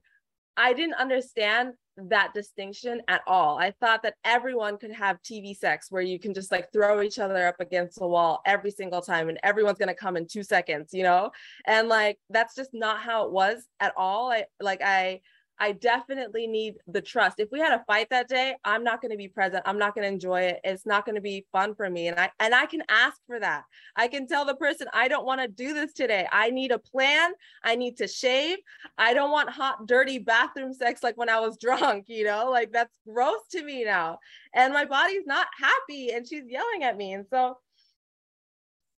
I 0.57 0.73
didn't 0.73 0.95
understand 0.95 1.75
that 1.97 2.35
distinction 2.35 3.03
at 3.09 3.23
all. 3.27 3.59
I 3.59 3.71
thought 3.71 4.03
that 4.03 4.15
everyone 4.25 4.79
could 4.79 4.93
have 4.93 5.23
TV 5.23 5.57
sex 5.57 5.91
where 5.91 6.03
you 6.03 6.19
can 6.19 6.35
just 6.35 6.51
like 6.51 6.73
throw 6.73 7.03
each 7.03 7.19
other 7.19 7.47
up 7.47 7.61
against 7.61 7.99
the 7.99 8.07
wall 8.07 8.41
every 8.47 8.71
single 8.71 9.01
time 9.01 9.29
and 9.29 9.39
everyone's 9.43 9.79
going 9.79 9.89
to 9.89 9.95
come 9.95 10.17
in 10.17 10.27
2 10.27 10.43
seconds, 10.43 10.91
you 10.93 11.05
know? 11.05 11.31
And 11.67 11.89
like 11.89 12.19
that's 12.31 12.57
just 12.57 12.71
not 12.73 13.01
how 13.01 13.27
it 13.27 13.33
was 13.33 13.65
at 13.81 13.95
all. 13.97 14.31
I 14.31 14.47
like 14.61 14.83
I 14.83 15.21
I 15.59 15.73
definitely 15.73 16.47
need 16.47 16.75
the 16.89 17.01
trust. 17.01 17.39
If 17.39 17.51
we 17.53 17.61
had 17.61 17.73
a 17.73 17.85
fight 17.87 18.11
that 18.11 18.29
day, 18.29 18.57
I'm 18.65 18.83
not 18.83 19.01
going 19.01 19.13
to 19.13 19.17
be 19.17 19.29
present. 19.29 19.63
I'm 19.67 19.79
not 19.79 19.95
going 19.95 20.03
to 20.03 20.13
enjoy 20.13 20.41
it. 20.43 20.61
It's 20.65 20.85
not 20.85 21.05
going 21.05 21.15
to 21.15 21.21
be 21.21 21.47
fun 21.53 21.75
for 21.75 21.89
me. 21.89 22.09
And 22.09 22.19
I 22.19 22.31
and 22.41 22.55
I 22.55 22.67
can 22.67 22.83
ask 22.89 23.19
for 23.27 23.39
that. 23.39 23.65
I 23.97 24.09
can 24.09 24.27
tell 24.27 24.45
the 24.45 24.57
person 24.57 24.89
I 24.93 25.09
don't 25.09 25.25
want 25.25 25.41
to 25.41 25.49
do 25.49 25.73
this 25.73 25.93
today. 25.93 26.27
I 26.33 26.51
need 26.51 26.73
a 26.73 26.79
plan. 26.79 27.33
I 27.63 27.77
need 27.77 27.97
to 27.99 28.09
shave. 28.09 28.59
I 28.99 29.15
don't 29.15 29.31
want 29.31 29.49
hot 29.51 29.87
dirty 29.87 30.19
bathroom 30.19 30.73
sex 30.73 31.03
like 31.03 31.17
when 31.17 31.29
I 31.29 31.41
was 31.41 31.57
drunk, 31.61 32.07
you 32.09 32.25
know? 32.25 32.51
Like 32.51 32.73
that's 32.73 32.97
gross 33.07 33.41
to 33.53 33.63
me 33.63 33.85
now. 33.85 34.19
And 34.55 34.73
my 34.73 34.85
body's 34.85 35.27
not 35.27 35.47
happy 35.59 36.13
and 36.13 36.27
she's 36.27 36.45
yelling 36.49 36.83
at 36.83 36.97
me. 36.97 37.13
And 37.13 37.27
so 37.31 37.59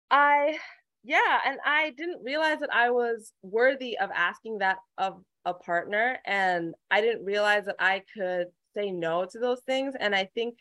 I 0.10 0.58
yeah, 1.03 1.39
and 1.45 1.60
I 1.64 1.91
didn't 1.91 2.24
realize 2.24 2.60
that 2.62 2.74
I 2.74 2.89
was 2.89 3.32
worthy 3.43 3.95
of 3.99 4.10
asking 4.14 4.60
that 4.60 4.78
of 4.97 5.22
a 5.46 5.54
partner 5.54 6.20
and 6.26 6.74
I 6.89 7.02
didn't 7.02 7.26
realize 7.26 7.66
that 7.66 7.76
I 7.80 8.04
could 8.14 8.48
say 8.76 8.91
no 8.91 9.26
to 9.26 9.39
those 9.39 9.62
things 9.62 9.96
and 10.00 10.16
I 10.16 10.30
think 10.34 10.58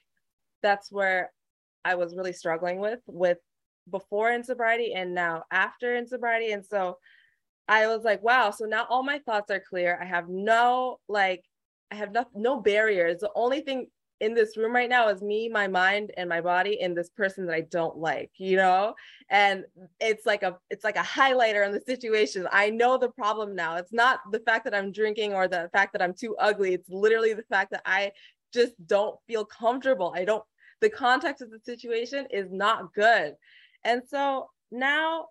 that's 0.63 0.93
where 0.93 1.33
I 1.85 1.95
was 1.95 2.17
really 2.17 2.33
struggling 2.33 2.79
with 2.79 3.01
with 3.07 3.39
before 3.91 4.31
in 4.31 4.45
sobriety 4.45 4.95
and 4.95 5.15
now 5.15 5.45
after 5.51 5.95
in 5.95 6.07
sobriety 6.07 6.53
and 6.53 6.65
so 6.65 6.99
I 7.69 7.87
was 7.87 8.05
like 8.05 8.23
wow 8.23 8.51
so 8.51 8.65
now 8.65 8.87
all 8.89 9.03
my 9.03 9.19
thoughts 9.21 9.51
are 9.51 9.61
clear. 9.61 9.99
I 10.01 10.05
have 10.05 10.29
no 10.29 11.01
like 11.09 11.43
I 11.91 11.97
have 11.97 12.13
no, 12.13 12.27
no 12.35 12.61
barriers. 12.61 13.21
The 13.21 13.31
only 13.35 13.61
thing 13.61 13.87
in 14.25 14.35
this 14.35 14.57
room 14.57 14.75
right 14.75 14.89
now 14.89 15.09
is 15.09 15.21
me, 15.21 15.49
my 15.51 15.69
mind, 15.69 16.11
and 16.17 16.29
my 16.29 16.41
body, 16.41 16.81
and 16.81 16.97
this 16.97 17.11
person 17.11 17.45
that 17.47 17.55
I 17.55 17.61
don't 17.61 17.99
like, 17.99 18.31
you 18.39 18.57
know? 18.57 18.95
And 19.29 19.65
it's 20.01 20.25
like 20.25 20.43
a 20.43 20.57
it's 20.71 20.83
like 20.83 20.97
a 20.97 21.01
highlighter 21.01 21.65
on 21.65 21.73
the 21.73 21.83
situation. 21.87 22.49
I 22.51 22.71
know 22.71 22.97
the 22.97 23.11
problem 23.11 23.55
now. 23.55 23.77
It's 23.77 23.93
not 23.93 24.21
the 24.33 24.41
fact 24.41 24.65
that 24.65 24.75
I'm 24.75 24.93
drinking 24.93 25.35
or 25.35 25.47
the 25.47 25.69
fact 25.73 25.93
that 25.93 26.03
I'm 26.03 26.15
too 26.15 26.35
ugly. 26.39 26.73
It's 26.73 26.89
literally 26.89 27.35
the 27.35 27.45
fact 27.51 27.71
that 27.73 27.83
I 27.85 28.13
just 28.53 28.73
don't 28.87 29.17
feel 29.27 29.45
comfortable. 29.45 30.13
I 30.17 30.25
don't 30.25 30.43
the 30.81 30.89
context 30.89 31.43
of 31.43 31.51
the 31.51 31.61
situation 31.61 32.27
is 32.31 32.51
not 32.51 32.95
good. 32.95 33.35
And 33.85 34.03
so 34.09 34.49
now 34.71 35.27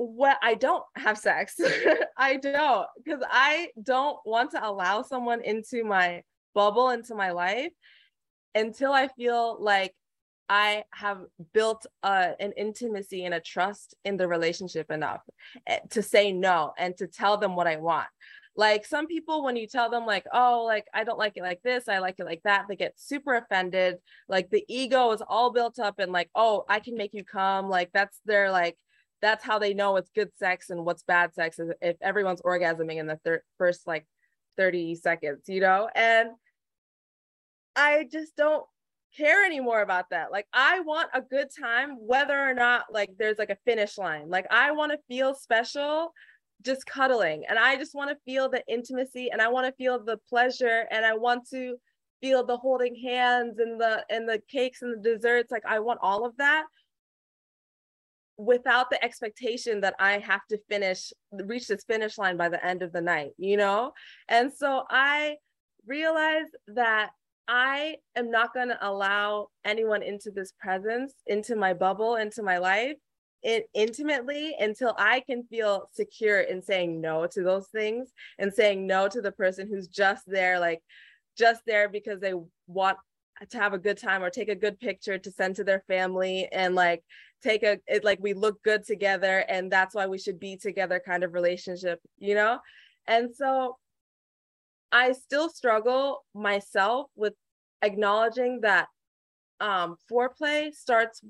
what 0.00 0.38
I 0.42 0.54
don't 0.54 0.84
have 0.96 1.18
sex. 1.18 1.60
I 2.16 2.36
don't 2.36 2.86
because 3.04 3.22
I 3.30 3.68
don't 3.82 4.16
want 4.24 4.50
to 4.52 4.66
allow 4.66 5.02
someone 5.02 5.42
into 5.42 5.84
my 5.84 6.22
bubble 6.54 6.90
into 6.90 7.14
my 7.14 7.30
life 7.30 7.72
until 8.54 8.92
I 8.92 9.08
feel 9.08 9.56
like 9.60 9.94
I 10.48 10.82
have 10.92 11.20
built 11.54 11.86
uh, 12.02 12.32
an 12.40 12.52
intimacy 12.56 13.24
and 13.24 13.34
a 13.34 13.40
trust 13.40 13.94
in 14.04 14.16
the 14.16 14.26
relationship 14.26 14.90
enough 14.90 15.22
eh, 15.68 15.78
to 15.90 16.02
say 16.02 16.32
no 16.32 16.72
and 16.76 16.96
to 16.96 17.06
tell 17.06 17.36
them 17.36 17.54
what 17.54 17.68
I 17.68 17.76
want. 17.76 18.08
Like 18.56 18.84
some 18.84 19.06
people, 19.06 19.44
when 19.44 19.54
you 19.54 19.68
tell 19.68 19.88
them, 19.90 20.06
like, 20.06 20.26
oh, 20.32 20.64
like, 20.66 20.86
I 20.92 21.04
don't 21.04 21.18
like 21.18 21.36
it 21.36 21.42
like 21.44 21.62
this, 21.62 21.88
I 21.88 21.98
like 21.98 22.16
it 22.18 22.24
like 22.24 22.42
that, 22.42 22.66
they 22.68 22.74
get 22.74 22.98
super 22.98 23.36
offended. 23.36 23.98
Like 24.28 24.50
the 24.50 24.64
ego 24.68 25.12
is 25.12 25.22
all 25.26 25.52
built 25.52 25.78
up 25.78 26.00
and, 26.00 26.10
like, 26.10 26.30
oh, 26.34 26.64
I 26.68 26.80
can 26.80 26.96
make 26.96 27.14
you 27.14 27.24
come. 27.24 27.68
Like, 27.68 27.90
that's 27.94 28.18
their, 28.26 28.50
like, 28.50 28.76
that's 29.22 29.44
how 29.44 29.60
they 29.60 29.72
know 29.72 29.92
what's 29.92 30.10
good 30.10 30.30
sex 30.36 30.70
and 30.70 30.84
what's 30.84 31.04
bad 31.04 31.32
sex 31.32 31.60
is 31.60 31.70
if 31.80 31.96
everyone's 32.02 32.42
orgasming 32.42 32.96
in 32.96 33.06
the 33.06 33.20
thir- 33.24 33.44
first, 33.56 33.86
like, 33.86 34.04
30 34.56 34.96
seconds, 34.96 35.44
you 35.46 35.60
know? 35.60 35.88
And 35.94 36.30
I 37.76 38.06
just 38.10 38.36
don't 38.36 38.64
care 39.16 39.44
anymore 39.44 39.82
about 39.82 40.10
that. 40.10 40.30
Like 40.30 40.46
I 40.52 40.80
want 40.80 41.08
a 41.14 41.20
good 41.20 41.48
time 41.58 41.96
whether 41.98 42.38
or 42.38 42.54
not 42.54 42.84
like 42.92 43.10
there's 43.18 43.38
like 43.38 43.50
a 43.50 43.58
finish 43.64 43.98
line. 43.98 44.28
Like 44.28 44.46
I 44.50 44.72
want 44.72 44.92
to 44.92 44.98
feel 45.08 45.34
special 45.34 46.12
just 46.62 46.84
cuddling 46.86 47.44
and 47.48 47.58
I 47.58 47.76
just 47.76 47.94
want 47.94 48.10
to 48.10 48.16
feel 48.24 48.48
the 48.48 48.62
intimacy 48.68 49.30
and 49.30 49.40
I 49.40 49.48
want 49.48 49.66
to 49.66 49.72
feel 49.72 50.02
the 50.02 50.18
pleasure 50.28 50.86
and 50.90 51.04
I 51.04 51.14
want 51.14 51.48
to 51.50 51.76
feel 52.20 52.44
the 52.44 52.58
holding 52.58 52.94
hands 52.94 53.58
and 53.58 53.80
the 53.80 54.04
and 54.10 54.28
the 54.28 54.42
cakes 54.48 54.82
and 54.82 54.92
the 55.02 55.14
desserts 55.14 55.50
like 55.50 55.64
I 55.66 55.78
want 55.78 56.00
all 56.02 56.26
of 56.26 56.36
that 56.36 56.66
without 58.36 58.90
the 58.90 59.02
expectation 59.04 59.80
that 59.82 59.94
I 59.98 60.18
have 60.18 60.46
to 60.48 60.58
finish 60.68 61.12
reach 61.32 61.68
this 61.68 61.84
finish 61.84 62.18
line 62.18 62.36
by 62.36 62.48
the 62.48 62.64
end 62.64 62.82
of 62.82 62.92
the 62.92 63.00
night, 63.00 63.32
you 63.36 63.56
know? 63.56 63.92
And 64.28 64.52
so 64.52 64.84
I 64.88 65.36
realized 65.86 66.56
that 66.68 67.10
I 67.50 67.96
am 68.14 68.30
not 68.30 68.54
going 68.54 68.68
to 68.68 68.78
allow 68.80 69.48
anyone 69.64 70.02
into 70.02 70.30
this 70.30 70.52
presence, 70.58 71.14
into 71.26 71.56
my 71.56 71.74
bubble, 71.74 72.14
into 72.14 72.42
my 72.42 72.58
life 72.58 72.96
it 73.42 73.68
intimately 73.74 74.54
until 74.58 74.94
I 74.98 75.20
can 75.20 75.44
feel 75.44 75.88
secure 75.92 76.40
in 76.40 76.62
saying 76.62 77.00
no 77.00 77.26
to 77.28 77.42
those 77.42 77.68
things 77.68 78.10
and 78.38 78.52
saying 78.52 78.86
no 78.86 79.08
to 79.08 79.20
the 79.20 79.32
person 79.32 79.66
who's 79.66 79.88
just 79.88 80.24
there, 80.26 80.60
like 80.60 80.82
just 81.38 81.62
there 81.66 81.88
because 81.88 82.20
they 82.20 82.34
want 82.66 82.98
to 83.48 83.58
have 83.58 83.72
a 83.72 83.78
good 83.78 83.96
time 83.96 84.22
or 84.22 84.28
take 84.28 84.50
a 84.50 84.54
good 84.54 84.78
picture 84.78 85.16
to 85.16 85.30
send 85.30 85.56
to 85.56 85.64
their 85.64 85.82
family 85.88 86.48
and 86.52 86.74
like 86.74 87.02
take 87.42 87.62
a 87.62 87.78
it 87.86 88.04
like 88.04 88.18
we 88.20 88.34
look 88.34 88.62
good 88.62 88.84
together 88.84 89.38
and 89.48 89.72
that's 89.72 89.94
why 89.94 90.06
we 90.06 90.18
should 90.18 90.38
be 90.38 90.58
together 90.58 91.00
kind 91.04 91.24
of 91.24 91.32
relationship, 91.32 91.98
you 92.18 92.34
know? 92.34 92.58
And 93.06 93.34
so 93.34 93.78
I 94.92 95.12
still 95.12 95.48
struggle 95.48 96.24
myself 96.34 97.06
with 97.16 97.34
acknowledging 97.82 98.60
that 98.62 98.88
um, 99.60 99.96
foreplay 100.10 100.72
starts 100.74 101.22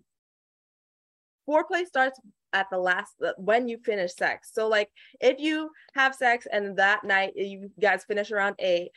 foreplay 1.49 1.85
starts 1.85 2.21
at 2.53 2.67
the 2.71 2.79
last 2.79 3.15
when 3.37 3.69
you 3.69 3.79
finish 3.85 4.15
sex. 4.15 4.51
So 4.53 4.69
like 4.69 4.89
if 5.21 5.39
you 5.39 5.71
have 5.95 6.15
sex 6.15 6.47
and 6.51 6.77
that 6.77 7.05
night 7.05 7.33
you 7.37 7.71
guys 7.81 8.05
finish 8.05 8.31
around 8.31 8.57
eight, 8.59 8.91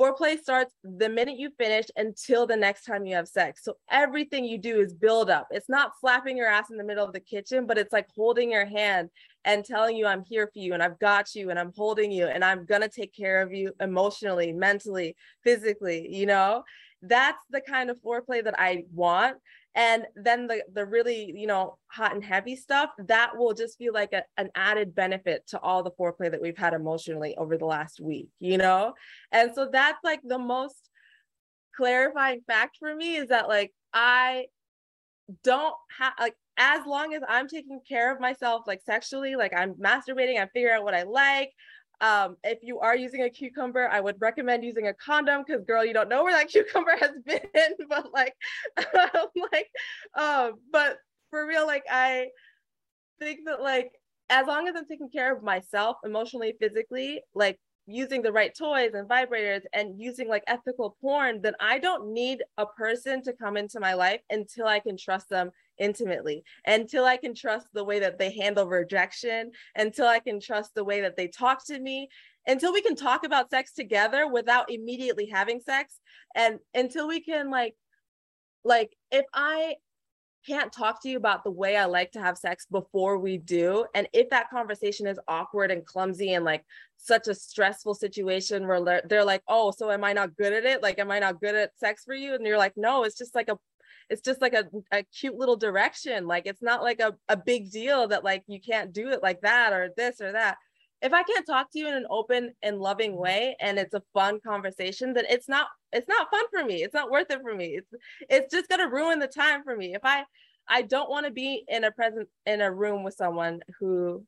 foreplay 0.00 0.38
starts 0.38 0.74
the 0.82 1.08
minute 1.08 1.38
you 1.38 1.50
finish 1.58 1.86
until 1.96 2.46
the 2.46 2.56
next 2.56 2.84
time 2.84 3.04
you 3.04 3.14
have 3.16 3.28
sex. 3.28 3.62
So 3.64 3.74
everything 3.90 4.44
you 4.44 4.58
do 4.58 4.80
is 4.80 4.94
build 4.94 5.30
up. 5.30 5.48
It's 5.50 5.68
not 5.68 5.92
flapping 6.00 6.36
your 6.36 6.48
ass 6.48 6.70
in 6.70 6.76
the 6.76 6.84
middle 6.84 7.04
of 7.04 7.12
the 7.12 7.20
kitchen, 7.20 7.66
but 7.66 7.78
it's 7.78 7.92
like 7.92 8.06
holding 8.14 8.50
your 8.50 8.66
hand 8.66 9.10
and 9.44 9.64
telling 9.64 9.96
you 9.96 10.06
I'm 10.06 10.24
here 10.24 10.46
for 10.46 10.58
you 10.58 10.74
and 10.74 10.82
I've 10.82 10.98
got 10.98 11.34
you 11.34 11.50
and 11.50 11.58
I'm 11.58 11.72
holding 11.76 12.10
you 12.10 12.26
and 12.26 12.44
I'm 12.44 12.66
going 12.66 12.82
to 12.82 12.88
take 12.88 13.14
care 13.14 13.40
of 13.40 13.52
you 13.52 13.72
emotionally, 13.80 14.52
mentally, 14.52 15.16
physically, 15.42 16.08
you 16.10 16.26
know? 16.26 16.64
That's 17.02 17.42
the 17.50 17.62
kind 17.62 17.88
of 17.88 17.98
foreplay 18.02 18.44
that 18.44 18.58
I 18.58 18.84
want. 18.92 19.38
And 19.74 20.04
then 20.16 20.48
the 20.48 20.64
the 20.72 20.84
really, 20.84 21.32
you 21.34 21.46
know, 21.46 21.78
hot 21.86 22.12
and 22.12 22.24
heavy 22.24 22.56
stuff, 22.56 22.90
that 23.06 23.36
will 23.36 23.54
just 23.54 23.78
be 23.78 23.88
like 23.90 24.12
a, 24.12 24.24
an 24.36 24.50
added 24.54 24.94
benefit 24.94 25.46
to 25.48 25.60
all 25.60 25.82
the 25.82 25.92
foreplay 25.92 26.30
that 26.30 26.42
we've 26.42 26.58
had 26.58 26.74
emotionally 26.74 27.36
over 27.36 27.56
the 27.56 27.64
last 27.66 28.00
week, 28.00 28.28
you 28.40 28.58
know? 28.58 28.94
And 29.32 29.52
so 29.54 29.68
that's 29.72 30.02
like 30.02 30.20
the 30.24 30.38
most 30.38 30.90
clarifying 31.76 32.42
fact 32.46 32.76
for 32.78 32.94
me 32.94 33.16
is 33.16 33.28
that 33.28 33.48
like 33.48 33.72
I 33.94 34.46
don't 35.44 35.74
have 35.98 36.12
like 36.18 36.34
as 36.60 36.86
long 36.86 37.14
as 37.14 37.22
I'm 37.26 37.48
taking 37.48 37.80
care 37.88 38.12
of 38.12 38.20
myself, 38.20 38.64
like 38.66 38.82
sexually, 38.84 39.34
like 39.34 39.52
I'm 39.56 39.72
masturbating, 39.74 40.38
I'm 40.38 40.50
figuring 40.52 40.76
out 40.76 40.84
what 40.84 40.94
I 40.94 41.04
like. 41.04 41.50
Um, 42.02 42.36
if 42.44 42.58
you 42.62 42.80
are 42.80 42.94
using 42.94 43.22
a 43.22 43.30
cucumber, 43.30 43.88
I 43.88 44.00
would 44.00 44.16
recommend 44.20 44.62
using 44.62 44.86
a 44.86 44.94
condom 44.94 45.42
because 45.46 45.64
girl, 45.64 45.84
you 45.84 45.94
don't 45.94 46.10
know 46.10 46.22
where 46.22 46.34
that 46.34 46.48
cucumber 46.52 46.96
has 47.00 47.12
been, 47.24 47.40
but 47.88 48.12
like, 48.12 48.34
like, 49.52 49.68
um, 50.14 50.52
but 50.70 50.98
for 51.30 51.46
real, 51.46 51.66
like 51.66 51.84
I 51.90 52.26
think 53.18 53.40
that 53.46 53.62
like 53.62 53.92
as 54.28 54.46
long 54.46 54.68
as 54.68 54.74
I'm 54.76 54.86
taking 54.86 55.08
care 55.10 55.34
of 55.34 55.42
myself 55.42 55.96
emotionally, 56.04 56.54
physically, 56.60 57.22
like 57.34 57.58
using 57.86 58.22
the 58.22 58.32
right 58.32 58.54
toys 58.56 58.92
and 58.94 59.08
vibrators 59.08 59.62
and 59.72 60.00
using 60.00 60.28
like 60.28 60.44
ethical 60.46 60.96
porn, 61.00 61.40
then 61.42 61.54
I 61.60 61.78
don't 61.78 62.12
need 62.12 62.42
a 62.56 62.66
person 62.66 63.22
to 63.22 63.32
come 63.32 63.56
into 63.56 63.80
my 63.80 63.94
life 63.94 64.20
until 64.30 64.66
I 64.66 64.80
can 64.80 64.96
trust 64.96 65.28
them 65.28 65.50
intimately, 65.78 66.44
until 66.66 67.04
I 67.04 67.16
can 67.16 67.34
trust 67.34 67.66
the 67.72 67.84
way 67.84 67.98
that 68.00 68.18
they 68.18 68.30
handle 68.32 68.68
rejection, 68.68 69.50
until 69.74 70.06
I 70.06 70.20
can 70.20 70.40
trust 70.40 70.74
the 70.74 70.84
way 70.84 71.00
that 71.00 71.16
they 71.16 71.28
talk 71.28 71.64
to 71.66 71.78
me, 71.78 72.08
until 72.46 72.72
we 72.72 72.82
can 72.82 72.96
talk 72.96 73.24
about 73.24 73.50
sex 73.50 73.72
together 73.72 74.28
without 74.28 74.70
immediately 74.70 75.26
having 75.26 75.60
sex, 75.60 75.98
and 76.34 76.58
until 76.74 77.08
we 77.08 77.20
can 77.20 77.50
like, 77.50 77.74
like 78.62 78.94
if 79.10 79.24
I 79.32 79.74
can't 80.46 80.72
talk 80.72 81.02
to 81.02 81.08
you 81.08 81.16
about 81.16 81.44
the 81.44 81.50
way 81.50 81.76
I 81.76 81.84
like 81.84 82.12
to 82.12 82.20
have 82.20 82.38
sex 82.38 82.66
before 82.70 83.18
we 83.18 83.38
do. 83.38 83.84
And 83.94 84.08
if 84.12 84.30
that 84.30 84.50
conversation 84.50 85.06
is 85.06 85.18
awkward 85.28 85.70
and 85.70 85.84
clumsy 85.84 86.34
and 86.34 86.44
like 86.44 86.64
such 86.96 87.28
a 87.28 87.34
stressful 87.34 87.94
situation 87.94 88.66
where 88.66 89.02
they're 89.08 89.24
like, 89.24 89.42
oh, 89.48 89.70
so 89.70 89.90
am 89.90 90.04
I 90.04 90.12
not 90.12 90.36
good 90.36 90.52
at 90.52 90.64
it? 90.64 90.82
Like, 90.82 90.98
am 90.98 91.10
I 91.10 91.18
not 91.18 91.40
good 91.40 91.54
at 91.54 91.78
sex 91.78 92.04
for 92.04 92.14
you? 92.14 92.34
And 92.34 92.46
you're 92.46 92.58
like, 92.58 92.74
no, 92.76 93.04
it's 93.04 93.18
just 93.18 93.34
like 93.34 93.48
a 93.48 93.58
it's 94.08 94.22
just 94.22 94.40
like 94.40 94.54
a, 94.54 94.66
a 94.92 95.04
cute 95.04 95.36
little 95.36 95.56
direction. 95.56 96.26
Like 96.26 96.46
it's 96.46 96.62
not 96.62 96.82
like 96.82 97.00
a, 97.00 97.14
a 97.28 97.36
big 97.36 97.70
deal 97.70 98.08
that 98.08 98.24
like 98.24 98.42
you 98.48 98.60
can't 98.60 98.92
do 98.92 99.08
it 99.10 99.22
like 99.22 99.40
that 99.42 99.72
or 99.72 99.90
this 99.96 100.20
or 100.20 100.32
that. 100.32 100.56
If 101.02 101.12
I 101.12 101.22
can't 101.22 101.46
talk 101.46 101.70
to 101.72 101.78
you 101.78 101.88
in 101.88 101.94
an 101.94 102.06
open 102.10 102.52
and 102.62 102.78
loving 102.78 103.12
mm-hmm. 103.12 103.22
way 103.22 103.56
and 103.60 103.78
it's 103.78 103.94
a 103.94 104.02
fun 104.12 104.40
conversation, 104.40 105.12
then 105.12 105.24
it's 105.28 105.48
not 105.48 105.68
it's 105.92 106.08
not 106.08 106.30
fun 106.30 106.44
for 106.50 106.64
me. 106.64 106.82
It's 106.82 106.94
not 106.94 107.10
worth 107.10 107.30
it 107.30 107.42
for 107.42 107.54
me. 107.54 107.78
It's 107.78 107.94
it's 108.28 108.54
just 108.54 108.68
gonna 108.68 108.88
ruin 108.88 109.18
the 109.18 109.26
time 109.26 109.62
for 109.64 109.76
me. 109.76 109.94
If 109.94 110.02
I 110.04 110.24
I 110.68 110.82
don't 110.82 111.10
want 111.10 111.26
to 111.26 111.32
be 111.32 111.64
in 111.68 111.84
a 111.84 111.90
present 111.90 112.28
in 112.46 112.60
a 112.60 112.72
room 112.72 113.02
with 113.02 113.14
someone 113.14 113.60
who 113.78 114.24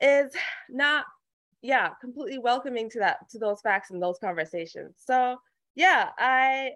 is 0.00 0.32
not 0.68 1.04
yeah 1.62 1.90
completely 2.00 2.38
welcoming 2.38 2.90
to 2.90 2.98
that 2.98 3.28
to 3.30 3.38
those 3.38 3.60
facts 3.60 3.90
and 3.92 4.02
those 4.02 4.18
conversations 4.18 4.96
so 4.98 5.36
yeah 5.76 6.08
i 6.18 6.72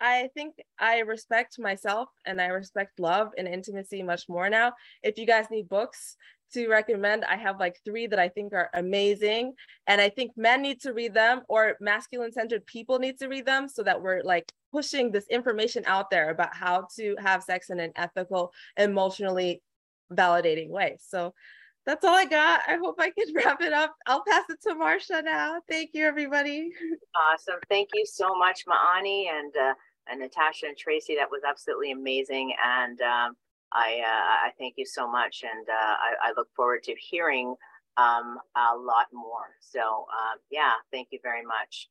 I 0.00 0.30
think 0.34 0.54
I 0.78 1.00
respect 1.00 1.58
myself 1.58 2.08
and 2.24 2.40
I 2.40 2.46
respect 2.46 2.98
love 2.98 3.32
and 3.36 3.46
intimacy 3.46 4.02
much 4.02 4.30
more 4.30 4.48
now. 4.48 4.72
If 5.02 5.18
you 5.18 5.26
guys 5.26 5.50
need 5.50 5.68
books 5.68 6.16
to 6.52 6.68
recommend, 6.68 7.24
I 7.24 7.36
have 7.36 7.60
like 7.60 7.80
three 7.84 8.06
that 8.06 8.18
I 8.18 8.28
think 8.28 8.52
are 8.52 8.70
amazing. 8.74 9.54
And 9.86 10.00
I 10.00 10.08
think 10.08 10.32
men 10.36 10.62
need 10.62 10.80
to 10.82 10.92
read 10.92 11.14
them 11.14 11.42
or 11.48 11.76
masculine 11.80 12.32
centered 12.32 12.66
people 12.66 12.98
need 12.98 13.18
to 13.18 13.28
read 13.28 13.46
them 13.46 13.68
so 13.68 13.82
that 13.82 14.00
we're 14.00 14.22
like 14.22 14.52
pushing 14.72 15.10
this 15.10 15.26
information 15.28 15.84
out 15.86 16.10
there 16.10 16.30
about 16.30 16.54
how 16.54 16.86
to 16.96 17.16
have 17.18 17.42
sex 17.42 17.70
in 17.70 17.80
an 17.80 17.92
ethical, 17.96 18.52
emotionally 18.76 19.62
validating 20.12 20.68
way. 20.68 20.96
So 21.00 21.34
that's 21.86 22.04
all 22.04 22.14
I 22.14 22.24
got. 22.24 22.60
I 22.68 22.76
hope 22.76 22.96
I 22.98 23.10
can 23.10 23.32
wrap 23.34 23.62
it 23.62 23.72
up. 23.72 23.94
I'll 24.06 24.24
pass 24.28 24.44
it 24.48 24.60
to 24.62 24.74
Marsha 24.74 25.24
now. 25.24 25.60
Thank 25.68 25.90
you, 25.94 26.06
everybody. 26.06 26.70
Awesome. 27.32 27.56
Thank 27.68 27.88
you 27.92 28.06
so 28.06 28.36
much, 28.38 28.64
Ma'any. 28.66 29.26
And 29.28 29.54
uh, 29.56 29.74
and 30.10 30.20
Natasha 30.20 30.66
and 30.66 30.76
Tracey. 30.76 31.16
That 31.16 31.30
was 31.30 31.42
absolutely 31.48 31.92
amazing. 31.92 32.54
And 32.64 33.00
um, 33.00 33.36
I, 33.72 34.00
uh, 34.04 34.48
I 34.48 34.50
thank 34.58 34.74
you 34.76 34.86
so 34.86 35.10
much. 35.10 35.42
And 35.42 35.68
uh, 35.68 35.72
I, 35.72 36.28
I, 36.28 36.32
look 36.36 36.48
forward 36.56 36.82
to 36.84 36.94
hearing 36.98 37.54
um, 37.96 38.38
a 38.56 38.76
lot 38.76 39.06
more. 39.12 39.56
So, 39.60 39.80
uh, 39.80 40.38
yeah, 40.50 40.72
thank 40.90 41.08
you 41.10 41.18
very 41.22 41.44
much. 41.44 41.88